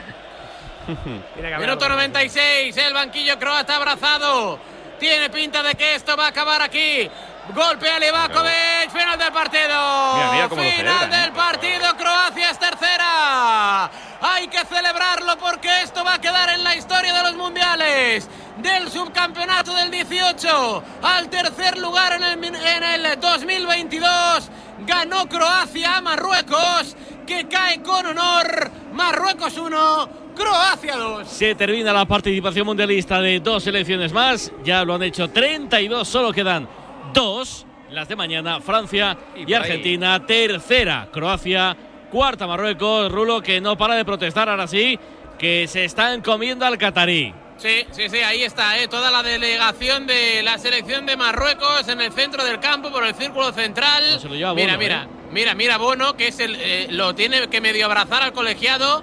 Minuto 1.58 1.88
96, 1.88 2.76
el 2.76 2.94
banquillo 2.94 3.38
croata 3.38 3.76
abrazado. 3.76 4.58
Tiene 4.98 5.28
pinta 5.30 5.62
de 5.62 5.74
que 5.74 5.94
esto 5.94 6.16
va 6.16 6.26
a 6.26 6.28
acabar 6.28 6.62
aquí. 6.62 7.10
Golpe 7.54 7.88
a 7.88 7.98
Livakovic, 8.00 8.90
final 8.90 9.18
del 9.18 9.32
partido. 9.32 10.48
final 10.50 11.10
del 11.10 11.32
partido, 11.32 11.96
Croacia 11.96 12.50
es 12.50 12.58
tercera. 12.58 13.90
Hay 14.20 14.48
que 14.48 14.64
celebrarlo 14.64 15.38
porque 15.38 15.68
esto 15.82 16.04
va 16.04 16.14
a 16.14 16.20
quedar 16.20 16.50
en 16.50 16.64
la 16.64 16.74
historia 16.74 17.14
de 17.14 17.22
los 17.22 17.36
mundiales. 17.36 18.28
Del 18.58 18.90
subcampeonato 18.90 19.74
del 19.74 19.90
18 19.90 20.82
al 21.02 21.28
tercer 21.28 21.78
lugar 21.78 22.14
en 22.14 22.24
el, 22.24 22.44
en 22.44 22.82
el 22.82 23.20
2022. 23.20 24.50
Ganó 24.86 25.28
Croacia 25.28 25.98
a 25.98 26.00
Marruecos, 26.00 26.96
que 27.26 27.46
cae 27.46 27.80
con 27.82 28.06
honor. 28.06 28.70
Marruecos 28.92 29.56
1, 29.56 30.08
Croacia 30.34 30.96
2. 30.96 31.28
Se 31.28 31.54
termina 31.54 31.92
la 31.92 32.06
participación 32.06 32.66
mundialista 32.66 33.20
de 33.20 33.38
dos 33.40 33.62
selecciones 33.62 34.12
más. 34.12 34.50
Ya 34.64 34.84
lo 34.84 34.94
han 34.94 35.02
hecho 35.04 35.30
32, 35.30 36.08
solo 36.08 36.32
quedan 36.32 36.68
dos 37.12 37.66
las 37.90 38.08
de 38.08 38.16
mañana, 38.16 38.60
Francia 38.60 39.16
y, 39.34 39.52
Argentina. 39.52 40.24
Tercera, 40.26 41.08
Croacia. 41.12 41.76
Cuarta, 42.10 42.46
Marruecos. 42.46 43.10
Rulo 43.10 43.40
que 43.40 43.60
no 43.60 43.76
para 43.76 43.94
de 43.94 44.04
protestar 44.04 44.48
ahora 44.48 44.66
sí, 44.66 44.98
que 45.38 45.66
se 45.68 45.84
están 45.84 46.22
comiendo 46.22 46.64
al 46.64 46.78
catarí. 46.78 47.32
Sí, 47.58 47.86
sí, 47.90 48.10
sí, 48.10 48.18
ahí 48.18 48.42
está, 48.42 48.78
¿eh? 48.78 48.86
toda 48.86 49.10
la 49.10 49.22
delegación 49.22 50.06
de 50.06 50.42
la 50.42 50.58
selección 50.58 51.06
de 51.06 51.16
Marruecos 51.16 51.88
en 51.88 52.02
el 52.02 52.12
centro 52.12 52.44
del 52.44 52.60
campo 52.60 52.90
por 52.90 53.06
el 53.06 53.14
círculo 53.14 53.50
central. 53.52 54.20
mira, 54.28 54.76
mira, 54.76 55.04
¿eh? 55.04 55.08
mira, 55.32 55.54
mira, 55.54 55.78
Bono, 55.78 56.18
que 56.18 56.28
es 56.28 56.38
el, 56.38 56.54
eh, 56.56 56.88
lo 56.90 57.14
tiene 57.14 57.48
que 57.48 57.62
medio 57.62 57.86
abrazar 57.86 58.22
al 58.22 58.34
colegiado 58.34 59.02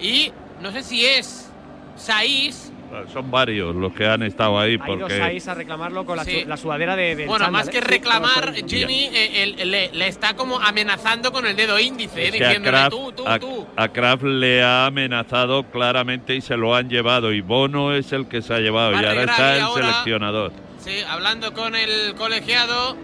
y 0.00 0.32
no 0.60 0.72
sé 0.72 0.82
si 0.82 1.06
es 1.06 1.48
Saiz 1.94 2.71
son 3.12 3.30
varios 3.30 3.74
los 3.74 3.92
que 3.92 4.06
han 4.06 4.22
estado 4.22 4.58
ahí. 4.58 4.78
porque... 4.78 5.20
Ha 5.22 5.32
ido 5.32 5.50
a 5.50 5.54
reclamarlo 5.54 6.04
con 6.04 6.16
la, 6.16 6.56
sudadera 6.56 6.96
de, 6.96 7.26
Bueno, 7.26 7.50
más 7.50 7.68
que 7.68 7.80
reclamar, 7.80 8.54
Jimmy 8.66 9.10
le, 9.10 9.90
le, 9.92 10.06
está 10.06 10.34
como 10.34 10.58
amenazando 10.58 11.32
con 11.32 11.46
el 11.46 11.56
dedo 11.56 11.78
índice, 11.78 12.30
diciéndole 12.30 12.90
tú, 12.90 13.12
tú, 13.12 13.24
tú. 13.40 13.66
A 13.76 13.88
Kraft 13.88 14.24
le 14.24 14.62
ha 14.62 14.86
amenazado 14.86 15.64
claramente 15.64 16.34
y 16.34 16.40
se 16.40 16.56
lo 16.56 16.74
han 16.74 16.88
llevado. 16.88 17.32
Y 17.32 17.40
Bono 17.40 17.94
es 17.94 18.12
el 18.12 18.26
que 18.26 18.42
se 18.42 18.54
ha 18.54 18.58
llevado. 18.58 18.92
y 18.92 19.04
ahora 19.04 19.22
está 19.22 19.56
el 19.56 19.66
seleccionador. 19.74 20.52
Sí, 20.78 20.98
hablando 21.08 21.52
con 21.52 21.74
el 21.74 22.14
colegiado. 22.16 22.96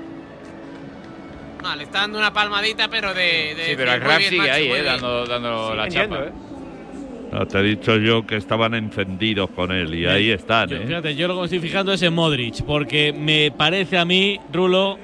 No, 1.62 1.74
le 1.74 1.84
está 1.84 2.00
dando 2.00 2.18
una 2.18 2.32
palmadita, 2.32 2.88
pero 2.88 3.14
de. 3.14 3.54
sí, 3.56 3.74
pero 3.76 3.92
a 3.92 3.98
Kraft 3.98 4.28
sigue 4.28 4.50
ahí, 4.50 4.70
eh, 4.70 4.82
dando, 4.82 5.26
dando 5.26 5.74
la 5.74 5.88
chapa. 5.88 6.26
No, 7.32 7.46
te 7.46 7.58
he 7.58 7.62
dicho 7.62 7.96
yo 7.96 8.26
que 8.26 8.36
estaban 8.36 8.74
encendidos 8.74 9.50
con 9.50 9.70
él 9.70 9.94
y 9.94 10.06
ahí 10.06 10.30
están. 10.30 10.72
¿eh? 10.72 10.82
Fíjate, 10.86 11.14
yo 11.14 11.28
lo 11.28 11.34
que 11.34 11.40
me 11.40 11.44
estoy 11.46 11.60
fijando 11.60 11.92
es 11.92 12.02
en 12.02 12.14
Modric, 12.14 12.62
porque 12.64 13.12
me 13.12 13.50
parece 13.50 13.98
a 13.98 14.04
mí, 14.04 14.40
Rulo, 14.52 14.98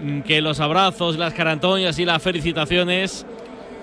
mm, 0.00 0.20
que 0.20 0.40
los 0.40 0.60
abrazos, 0.60 1.16
las 1.16 1.34
carantoñas 1.34 1.98
y 1.98 2.04
las 2.04 2.22
felicitaciones, 2.22 3.26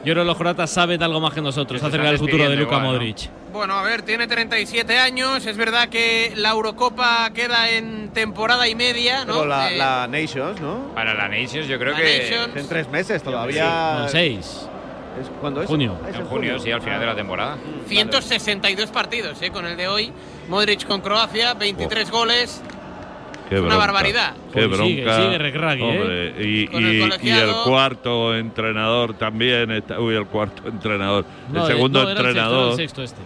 yo 0.05 0.13
creo 0.13 0.23
que 0.23 0.27
los 0.27 0.37
croatas 0.37 0.69
saben 0.69 1.01
algo 1.03 1.19
más 1.19 1.33
que 1.33 1.41
nosotros 1.41 1.81
acerca 1.83 2.07
del 2.07 2.17
futuro 2.17 2.49
de 2.49 2.55
Luka 2.55 2.79
Modric. 2.79 3.29
Bueno, 3.53 3.75
a 3.75 3.83
ver, 3.83 4.01
tiene 4.01 4.25
37 4.27 4.97
años. 4.97 5.45
Es 5.45 5.57
verdad 5.57 5.87
que 5.87 6.33
la 6.35 6.49
Eurocopa 6.49 7.29
queda 7.35 7.69
en 7.69 8.09
temporada 8.09 8.67
y 8.67 8.73
media, 8.73 9.25
¿no? 9.25 9.45
la, 9.45 9.71
eh, 9.71 9.77
la, 9.77 10.07
Nations, 10.07 10.59
¿no? 10.59 10.91
Para 10.95 11.13
la 11.13 11.29
Nations, 11.29 11.67
yo 11.67 11.77
creo 11.77 11.95
que. 11.95 12.35
En 12.55 12.67
tres 12.67 12.89
meses 12.89 13.21
todavía. 13.21 14.07
Sí, 14.07 14.11
seis. 14.11 14.67
¿Cuándo 15.39 15.61
es? 15.61 15.67
Junio. 15.67 15.97
Ah, 16.03 16.09
en 16.13 16.25
junio, 16.25 16.59
sí, 16.59 16.71
al 16.71 16.81
final 16.81 16.99
de 16.99 17.05
la 17.05 17.15
temporada. 17.15 17.57
162 17.87 18.89
partidos, 18.89 19.41
¿eh? 19.41 19.51
Con 19.51 19.65
el 19.65 19.77
de 19.77 19.87
hoy. 19.87 20.11
Modric 20.49 20.85
con 20.85 21.01
Croacia, 21.01 21.53
23 21.53 22.11
goles. 22.11 22.61
Qué 23.49 23.59
una 23.59 23.77
barbaridad. 23.77 24.33
Qué 24.53 24.65
bronca. 24.65 24.85
Sigue, 24.85 25.03
sigue 25.03 25.35
¿eh? 26.39 26.69
y, 26.71 27.29
el 27.29 27.53
cuarto 27.65 28.35
entrenador 28.35 29.13
también. 29.15 29.71
Está, 29.71 29.99
uy, 29.99 30.15
el 30.15 30.25
cuarto 30.25 30.67
entrenador. 30.67 31.25
el 31.53 31.63
segundo 31.63 32.09
entrenador. 32.09 32.71
el 32.71 32.77
sexto 32.77 33.03
este. 33.03 33.21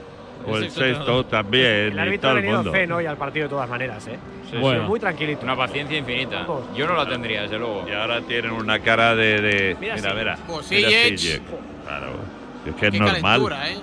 O 0.47 0.57
el, 0.57 0.71
sexto 0.71 1.25
también. 1.25 1.91
El 1.91 1.99
árbitro 1.99 2.29
ha 2.29 2.33
venido 2.33 2.63
fe 2.71 2.91
hoy 2.91 3.05
al 3.05 3.17
partido 3.17 3.45
de 3.45 3.49
todas 3.49 3.69
maneras, 3.69 4.07
¿eh? 4.07 4.17
bueno. 4.59 4.83
muy 4.83 4.99
tranquilito. 4.99 5.43
Una 5.43 5.57
paciencia 5.57 5.97
infinita. 5.97 6.45
Yo 6.75 6.87
no 6.87 6.95
la 6.95 7.07
tendría, 7.07 7.43
desde 7.43 7.59
luego. 7.59 7.85
Y 7.87 7.91
ahora 7.91 8.21
tienen 8.21 8.51
una 8.51 8.79
cara 8.79 9.15
de. 9.15 9.41
de 9.41 9.77
mira, 9.79 9.95
mira, 9.95 10.13
mira. 10.13 10.37
Pues 10.47 10.71
Claro. 11.87 12.13
Es 12.65 12.75
que 12.75 12.87
es 12.87 12.99
normal. 12.99 13.41
¿eh? 13.65 13.77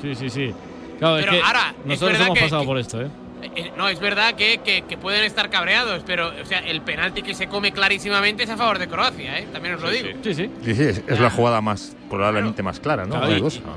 Sí, 0.00 0.14
sí, 0.14 0.30
sí. 0.30 0.54
Claro, 0.98 1.16
pero 1.16 1.32
es 1.32 1.38
que 1.38 1.44
ahora, 1.44 1.74
nosotros 1.84 2.20
hemos 2.20 2.38
pasado 2.38 2.64
por 2.64 2.78
esto, 2.78 3.02
¿eh? 3.02 3.08
¿eh? 3.56 3.72
No, 3.76 3.88
es 3.88 3.98
verdad 3.98 4.34
que, 4.34 4.60
que, 4.60 4.96
pueden 4.96 5.24
estar 5.24 5.50
cabreados, 5.50 6.04
pero 6.06 6.28
o 6.40 6.44
sea, 6.44 6.60
el 6.60 6.82
penalti 6.82 7.22
que 7.22 7.34
se 7.34 7.48
come 7.48 7.72
clarísimamente 7.72 8.44
es 8.44 8.50
a 8.50 8.56
favor 8.56 8.78
de 8.78 8.86
Croacia, 8.86 9.38
¿eh? 9.38 9.48
También 9.52 9.74
os 9.74 9.82
lo 9.82 9.90
digo. 9.90 10.08
Sí, 10.22 10.34
sí. 10.34 10.50
sí, 10.64 10.74
sí 10.74 10.82
es, 10.84 11.20
la 11.20 11.30
jugada 11.30 11.60
más, 11.60 11.96
probablemente 12.08 12.62
más 12.62 12.78
clara, 12.78 13.04
¿no? 13.04 13.16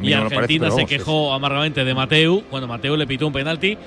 y, 0.01 0.13
Argentina 0.13 0.69
se 0.69 0.85
quejó 0.85 1.33
amargamente 1.33 1.83
de 1.83 1.93
Mateu 1.95 2.43
cuando 2.49 2.67
Mateu 2.67 2.95
le 2.95 3.07
pitó 3.07 3.27
un 3.27 3.33
penalti 3.33 3.77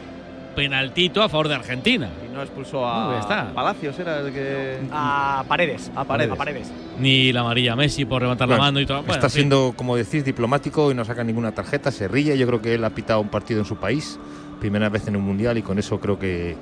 penaltito 0.59 1.23
a 1.23 1.29
favor 1.29 1.47
de 1.47 1.55
Argentina. 1.55 2.11
Y 2.27 2.35
no 2.35 2.43
expulsó 2.43 2.85
a 2.85 3.53
Palacios, 3.55 3.97
era 4.01 4.19
el 4.21 4.33
que. 4.33 4.79
A 4.91 5.45
Paredes. 5.47 5.89
A 5.95 6.05
Paredes. 6.05 6.73
Ni 6.99 7.33
la 7.33 7.43
amarilla 7.43 7.77
Messi 7.77 8.05
por 8.05 8.23
levantar 8.23 8.49
la 8.49 8.59
mano 8.59 8.81
y 8.81 8.87
todo. 8.87 9.05
está 9.09 9.29
siendo, 9.29 9.73
como 9.77 9.95
decís, 9.95 10.25
diplomático 10.25 10.91
y 10.91 10.95
no 10.95 11.05
saca 11.05 11.23
ninguna 11.23 11.53
tarjeta, 11.53 11.93
se 11.93 12.09
ríe. 12.09 12.37
Yo 12.37 12.45
creo 12.49 12.61
que 12.61 12.75
él 12.75 12.85
ha 12.85 12.91
pitado 12.91 13.21
un 13.21 13.29
partido 13.29 13.61
en 13.61 13.67
su 13.67 13.77
país, 13.77 14.19
primera 14.59 14.89
vez 14.89 15.07
en 15.07 15.15
un 15.15 15.23
mundial, 15.23 15.59
y 15.59 15.63
con 15.63 15.79
eso 15.79 16.01
creo 16.01 16.19
que 16.19 16.57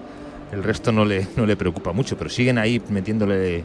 el 0.53 0.63
resto 0.63 0.93
no 0.93 1.07
le, 1.07 1.27
no 1.35 1.47
le 1.47 1.57
preocupa 1.57 1.93
mucho, 1.93 2.19
pero 2.19 2.29
siguen 2.29 2.59
ahí 2.59 2.83
metiéndole 2.91 3.65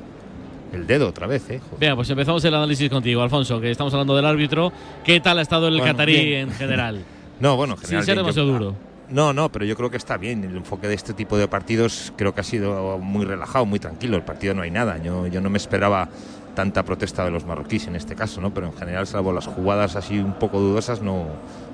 el 0.71 0.87
dedo 0.87 1.09
otra 1.09 1.27
vez, 1.27 1.49
¿eh? 1.49 1.59
Venga, 1.77 1.97
pues 1.97 2.09
empezamos 2.09 2.43
el 2.45 2.55
análisis 2.55 2.89
contigo, 2.89 3.21
Alfonso, 3.21 3.59
que 3.59 3.69
estamos 3.69 3.93
hablando 3.93 4.15
del 4.15 4.25
árbitro. 4.25 4.71
¿Qué 5.03 5.19
tal 5.19 5.39
ha 5.39 5.41
estado 5.41 5.67
el 5.67 5.81
catarí 5.81 6.35
en 6.35 6.51
general? 6.51 7.03
no, 7.41 7.57
bueno, 7.57 7.73
en 7.73 7.79
general. 7.81 8.03
Sin 8.03 8.05
ser 8.05 8.17
demasiado 8.17 8.47
duro. 8.47 8.90
No, 9.11 9.33
no, 9.33 9.51
pero 9.51 9.65
yo 9.65 9.75
creo 9.75 9.91
que 9.91 9.97
está 9.97 10.17
bien. 10.17 10.43
El 10.43 10.55
enfoque 10.55 10.87
de 10.87 10.93
este 10.93 11.13
tipo 11.13 11.37
de 11.37 11.47
partidos 11.47 12.13
creo 12.15 12.33
que 12.33 12.41
ha 12.41 12.43
sido 12.43 12.97
muy 12.97 13.25
relajado, 13.25 13.65
muy 13.65 13.79
tranquilo. 13.79 14.17
El 14.17 14.23
partido 14.23 14.53
no 14.53 14.61
hay 14.61 14.71
nada. 14.71 14.97
Yo, 14.97 15.27
yo 15.27 15.41
no 15.41 15.49
me 15.49 15.57
esperaba 15.57 16.09
tanta 16.55 16.83
protesta 16.83 17.23
de 17.23 17.31
los 17.31 17.45
marroquíes 17.45 17.87
en 17.87 17.95
este 17.95 18.15
caso, 18.15 18.41
¿no? 18.41 18.53
Pero 18.53 18.67
en 18.67 18.73
general, 18.73 19.07
salvo 19.07 19.31
las 19.31 19.47
jugadas 19.47 19.95
así 19.95 20.19
un 20.19 20.33
poco 20.33 20.59
dudosas, 20.59 21.01
no, 21.01 21.27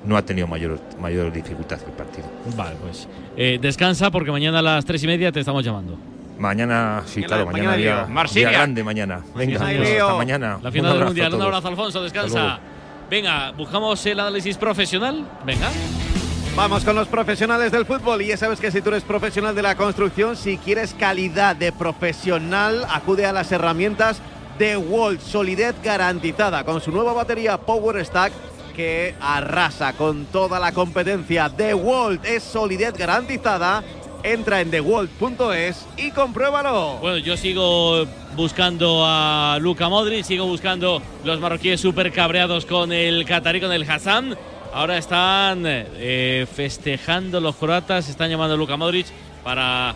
no 0.04 0.16
ha 0.16 0.22
tenido 0.22 0.46
mayor, 0.46 0.78
mayor 1.00 1.32
dificultad 1.32 1.80
el 1.84 1.92
partido. 1.92 2.26
Vale, 2.56 2.76
pues 2.80 3.08
eh, 3.36 3.58
descansa 3.60 4.10
porque 4.10 4.30
mañana 4.30 4.60
a 4.60 4.62
las 4.62 4.84
tres 4.84 5.02
y 5.02 5.06
media 5.06 5.32
te 5.32 5.40
estamos 5.40 5.64
llamando. 5.64 5.98
Mañana, 6.38 7.02
sí, 7.04 7.22
claro, 7.24 7.46
mañana, 7.46 7.76
día, 7.76 8.06
día, 8.32 8.50
grande 8.50 8.84
mañana. 8.84 9.22
Venga, 9.34 9.56
hasta 9.66 10.14
mañana. 10.14 10.58
La 10.62 10.70
final 10.70 10.94
del 10.96 11.04
Mundial. 11.06 11.34
Un 11.34 11.42
abrazo, 11.42 11.68
Alfonso, 11.68 12.02
descansa. 12.02 12.60
Venga, 13.10 13.50
buscamos 13.52 14.04
el 14.06 14.20
análisis 14.20 14.56
profesional. 14.56 15.26
Venga. 15.44 15.68
Vamos 16.58 16.84
con 16.84 16.96
los 16.96 17.06
profesionales 17.06 17.70
del 17.70 17.86
fútbol 17.86 18.20
y 18.20 18.26
ya 18.26 18.36
sabes 18.36 18.58
que 18.58 18.72
si 18.72 18.82
tú 18.82 18.88
eres 18.88 19.04
profesional 19.04 19.54
de 19.54 19.62
la 19.62 19.76
construcción, 19.76 20.34
si 20.34 20.58
quieres 20.58 20.92
calidad 20.92 21.54
de 21.54 21.70
profesional, 21.70 22.84
acude 22.90 23.26
a 23.26 23.32
las 23.32 23.52
herramientas 23.52 24.20
de 24.58 24.76
Walt, 24.76 25.20
solidez 25.20 25.76
garantizada 25.84 26.64
con 26.64 26.80
su 26.80 26.90
nueva 26.90 27.12
batería 27.12 27.58
Power 27.58 28.04
Stack 28.04 28.32
que 28.74 29.14
arrasa 29.20 29.92
con 29.92 30.24
toda 30.24 30.58
la 30.58 30.72
competencia. 30.72 31.48
De 31.48 31.74
Walt 31.74 32.24
es 32.24 32.42
solidez 32.42 32.92
garantizada. 32.94 33.84
Entra 34.24 34.60
en 34.60 34.72
thewalt.es 34.72 35.86
y 35.96 36.10
compruébalo. 36.10 36.96
Bueno, 36.96 37.18
yo 37.18 37.36
sigo 37.36 38.04
buscando 38.34 39.04
a 39.06 39.58
Luca 39.60 39.88
Modric, 39.88 40.24
sigo 40.24 40.44
buscando 40.44 41.00
los 41.22 41.38
marroquíes 41.38 41.80
súper 41.80 42.10
cabreados 42.10 42.66
con 42.66 42.92
el 42.92 43.24
catarí, 43.26 43.60
con 43.60 43.70
el 43.70 43.88
Hassan 43.88 44.36
Ahora 44.72 44.98
están 44.98 45.62
eh, 45.66 46.46
festejando 46.54 47.40
los 47.40 47.56
croatas, 47.56 48.08
están 48.08 48.30
llamando 48.30 48.54
a 48.54 48.56
Luka 48.56 48.76
Modric 48.76 49.06
para, 49.42 49.94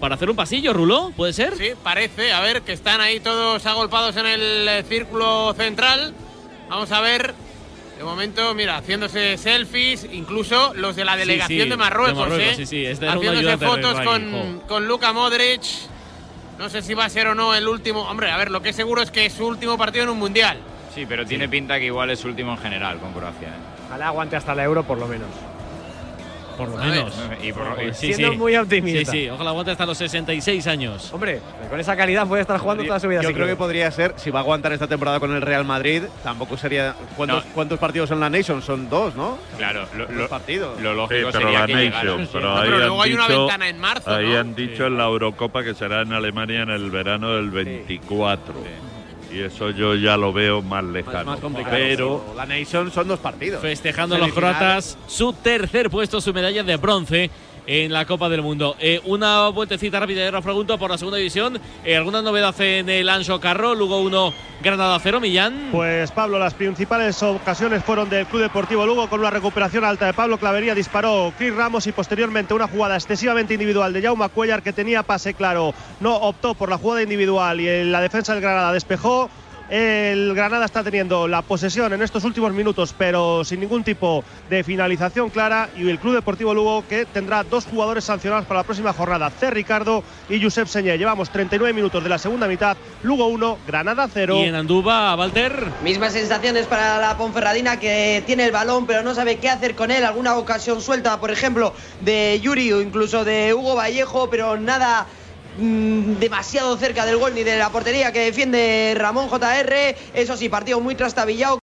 para 0.00 0.16
hacer 0.16 0.28
un 0.28 0.36
pasillo, 0.36 0.72
Rulo, 0.72 1.12
¿puede 1.16 1.32
ser? 1.32 1.56
Sí, 1.56 1.70
parece. 1.82 2.32
A 2.32 2.40
ver, 2.40 2.62
que 2.62 2.72
están 2.72 3.00
ahí 3.00 3.20
todos 3.20 3.64
agolpados 3.66 4.16
en 4.16 4.26
el 4.26 4.68
eh, 4.68 4.82
círculo 4.88 5.54
central. 5.54 6.12
Vamos 6.68 6.90
a 6.92 7.00
ver. 7.00 7.34
De 7.96 8.04
momento, 8.04 8.54
mira, 8.54 8.78
haciéndose 8.78 9.36
selfies, 9.36 10.06
incluso 10.10 10.72
los 10.74 10.96
de 10.96 11.04
la 11.04 11.16
delegación 11.16 11.68
de 11.68 11.76
Marruecos, 11.76 12.32
¿eh? 12.32 12.54
Sí, 12.56 12.64
sí, 12.64 12.86
haciéndose 12.86 13.58
fotos 13.58 14.00
con, 14.00 14.62
con 14.66 14.88
Luka 14.88 15.12
Modric. 15.12 15.62
No 16.58 16.70
sé 16.70 16.80
si 16.80 16.94
va 16.94 17.04
a 17.04 17.10
ser 17.10 17.26
o 17.26 17.34
no 17.34 17.54
el 17.54 17.68
último. 17.68 18.02
Hombre, 18.02 18.30
a 18.30 18.38
ver, 18.38 18.50
lo 18.50 18.62
que 18.62 18.70
es 18.70 18.76
seguro 18.76 19.02
es 19.02 19.10
que 19.10 19.26
es 19.26 19.34
su 19.34 19.46
último 19.46 19.76
partido 19.76 20.04
en 20.04 20.10
un 20.10 20.18
mundial. 20.18 20.58
Sí, 20.94 21.04
pero 21.06 21.26
tiene 21.26 21.48
pinta 21.48 21.78
que 21.78 21.86
igual 21.86 22.10
es 22.10 22.20
su 22.20 22.28
último 22.28 22.52
en 22.52 22.58
general 22.58 22.98
con 22.98 23.12
Croacia. 23.12 23.48
¿eh? 23.48 23.79
Ojalá 23.90 24.06
aguante 24.06 24.36
hasta 24.36 24.54
la 24.54 24.62
euro 24.62 24.84
por 24.84 24.98
lo 24.98 25.08
menos. 25.08 25.26
Por 26.56 26.68
lo 26.68 26.76
menos. 26.76 27.12
Y 27.42 28.14
siendo 28.14 28.34
muy 28.34 28.54
optimista. 28.54 29.10
Sí, 29.10 29.22
sí, 29.22 29.28
ojalá 29.28 29.50
aguante 29.50 29.72
hasta 29.72 29.84
los 29.84 29.98
66 29.98 30.64
años. 30.68 31.12
Hombre, 31.12 31.40
con 31.68 31.80
esa 31.80 31.96
calidad 31.96 32.24
puede 32.28 32.42
estar 32.42 32.56
jugando 32.58 32.84
toda 32.84 33.00
su 33.00 33.08
vida. 33.08 33.20
Yo 33.20 33.32
creo 33.32 33.48
que 33.48 33.56
podría 33.56 33.90
ser, 33.90 34.14
si 34.16 34.30
va 34.30 34.38
a 34.38 34.42
aguantar 34.42 34.72
esta 34.72 34.86
temporada 34.86 35.18
con 35.18 35.34
el 35.34 35.42
Real 35.42 35.64
Madrid, 35.64 36.04
tampoco 36.22 36.56
sería. 36.56 36.94
¿Cuántos, 37.16 37.78
partidos 37.80 38.10
son 38.10 38.20
la 38.20 38.30
Nation? 38.30 38.62
Son 38.62 38.88
dos, 38.88 39.16
¿no? 39.16 39.38
Claro, 39.56 39.86
lo, 39.96 40.28
partidos. 40.28 40.80
Lo 40.80 40.94
lógico 40.94 41.32
sería 41.32 41.66
que 41.66 41.90
Nation, 41.90 42.28
pero, 42.32 42.78
luego 42.78 43.02
hay 43.02 43.12
una 43.14 43.26
ventana 43.26 43.68
en 43.68 43.80
marzo. 43.80 44.14
Ahí 44.14 44.36
han 44.36 44.54
dicho 44.54 44.86
en 44.86 44.98
la 44.98 45.04
Eurocopa 45.04 45.64
que 45.64 45.74
será 45.74 46.02
en 46.02 46.12
Alemania 46.12 46.62
en 46.62 46.70
el 46.70 46.92
verano 46.92 47.34
del 47.34 47.50
24. 47.50 48.54
Y 49.32 49.40
eso 49.40 49.70
yo 49.70 49.94
ya 49.94 50.16
lo 50.16 50.32
veo 50.32 50.62
más 50.62 50.84
lejano. 50.84 51.32
Más 51.32 51.40
complicado. 51.40 51.76
Pero 51.76 52.34
la 52.36 52.46
Nation 52.46 52.90
son 52.90 53.08
dos 53.08 53.20
partidos. 53.20 53.60
Festejando 53.60 54.18
los 54.18 54.32
croatas 54.32 54.98
su 55.06 55.32
tercer 55.32 55.90
puesto, 55.90 56.20
su 56.20 56.32
medalla 56.34 56.62
de 56.62 56.76
bronce 56.76 57.30
en 57.70 57.92
la 57.92 58.04
Copa 58.04 58.28
del 58.28 58.42
Mundo. 58.42 58.74
Eh, 58.80 59.00
una 59.04 59.48
vueltecita 59.48 60.00
rápida, 60.00 60.24
ahora 60.24 60.40
pregunto 60.40 60.76
por 60.76 60.90
la 60.90 60.98
segunda 60.98 61.18
división. 61.18 61.60
Eh, 61.84 61.96
¿Alguna 61.96 62.20
novedad 62.20 62.60
en 62.60 62.88
el 62.88 63.08
Anso 63.08 63.38
Carro? 63.38 63.76
Lugo 63.76 64.00
1, 64.00 64.34
Granada 64.60 64.98
0, 65.00 65.20
Millán. 65.20 65.68
Pues 65.70 66.10
Pablo, 66.10 66.40
las 66.40 66.54
principales 66.54 67.22
ocasiones 67.22 67.84
fueron 67.84 68.10
del 68.10 68.26
Club 68.26 68.42
Deportivo 68.42 68.84
Lugo 68.86 69.08
con 69.08 69.20
una 69.20 69.30
recuperación 69.30 69.84
alta 69.84 70.06
de 70.06 70.14
Pablo 70.14 70.36
Clavería. 70.36 70.74
Disparó 70.74 71.32
Chris 71.38 71.54
Ramos 71.54 71.86
y 71.86 71.92
posteriormente 71.92 72.54
una 72.54 72.66
jugada 72.66 72.96
excesivamente 72.96 73.54
individual 73.54 73.92
de 73.92 74.02
Jaume 74.02 74.28
Cuellar 74.30 74.64
que 74.64 74.72
tenía 74.72 75.04
pase 75.04 75.34
claro. 75.34 75.72
No 76.00 76.16
optó 76.16 76.54
por 76.54 76.70
la 76.70 76.78
jugada 76.78 77.04
individual 77.04 77.60
y 77.60 77.84
la 77.84 78.00
defensa 78.00 78.32
del 78.32 78.42
Granada 78.42 78.72
despejó 78.72 79.30
el 79.70 80.34
Granada 80.34 80.64
está 80.64 80.82
teniendo 80.82 81.28
la 81.28 81.42
posesión 81.42 81.92
en 81.92 82.02
estos 82.02 82.24
últimos 82.24 82.52
minutos, 82.52 82.92
pero 82.98 83.44
sin 83.44 83.60
ningún 83.60 83.84
tipo 83.84 84.24
de 84.48 84.64
finalización 84.64 85.30
clara. 85.30 85.70
Y 85.76 85.88
el 85.88 86.00
Club 86.00 86.14
Deportivo 86.14 86.52
Lugo 86.52 86.84
que 86.88 87.06
tendrá 87.06 87.44
dos 87.44 87.66
jugadores 87.66 88.02
sancionados 88.04 88.46
para 88.46 88.60
la 88.60 88.64
próxima 88.64 88.92
jornada, 88.92 89.30
C. 89.30 89.48
Ricardo 89.50 90.02
y 90.28 90.42
Josep 90.42 90.66
Señé. 90.66 90.98
Llevamos 90.98 91.30
39 91.30 91.72
minutos 91.72 92.02
de 92.02 92.08
la 92.08 92.18
segunda 92.18 92.48
mitad, 92.48 92.76
Lugo 93.04 93.28
1, 93.28 93.58
Granada 93.64 94.08
0. 94.12 94.38
Y 94.38 94.48
en 94.48 94.56
Andúba, 94.56 95.14
Walter. 95.14 95.66
Mismas 95.84 96.14
sensaciones 96.14 96.66
para 96.66 96.98
la 96.98 97.16
Ponferradina 97.16 97.78
que 97.78 98.24
tiene 98.26 98.46
el 98.46 98.52
balón, 98.52 98.86
pero 98.86 99.02
no 99.02 99.14
sabe 99.14 99.36
qué 99.36 99.48
hacer 99.48 99.76
con 99.76 99.92
él. 99.92 100.04
Alguna 100.04 100.36
ocasión 100.36 100.80
suelta, 100.82 101.20
por 101.20 101.30
ejemplo, 101.30 101.72
de 102.00 102.40
Yuri 102.42 102.72
o 102.72 102.80
incluso 102.80 103.24
de 103.24 103.54
Hugo 103.54 103.76
Vallejo, 103.76 104.28
pero 104.30 104.58
nada 104.58 105.06
Mm, 105.62 106.18
demasiado 106.18 106.74
cerca 106.78 107.04
del 107.04 107.18
gol 107.18 107.34
ni 107.34 107.42
de 107.42 107.58
la 107.58 107.70
portería 107.70 108.12
que 108.12 108.20
defiende 108.20 108.94
Ramón 108.96 109.28
JR. 109.28 109.94
Eso 110.14 110.34
sí, 110.34 110.48
partido 110.48 110.80
muy 110.80 110.94
trastabillado. 110.94 111.58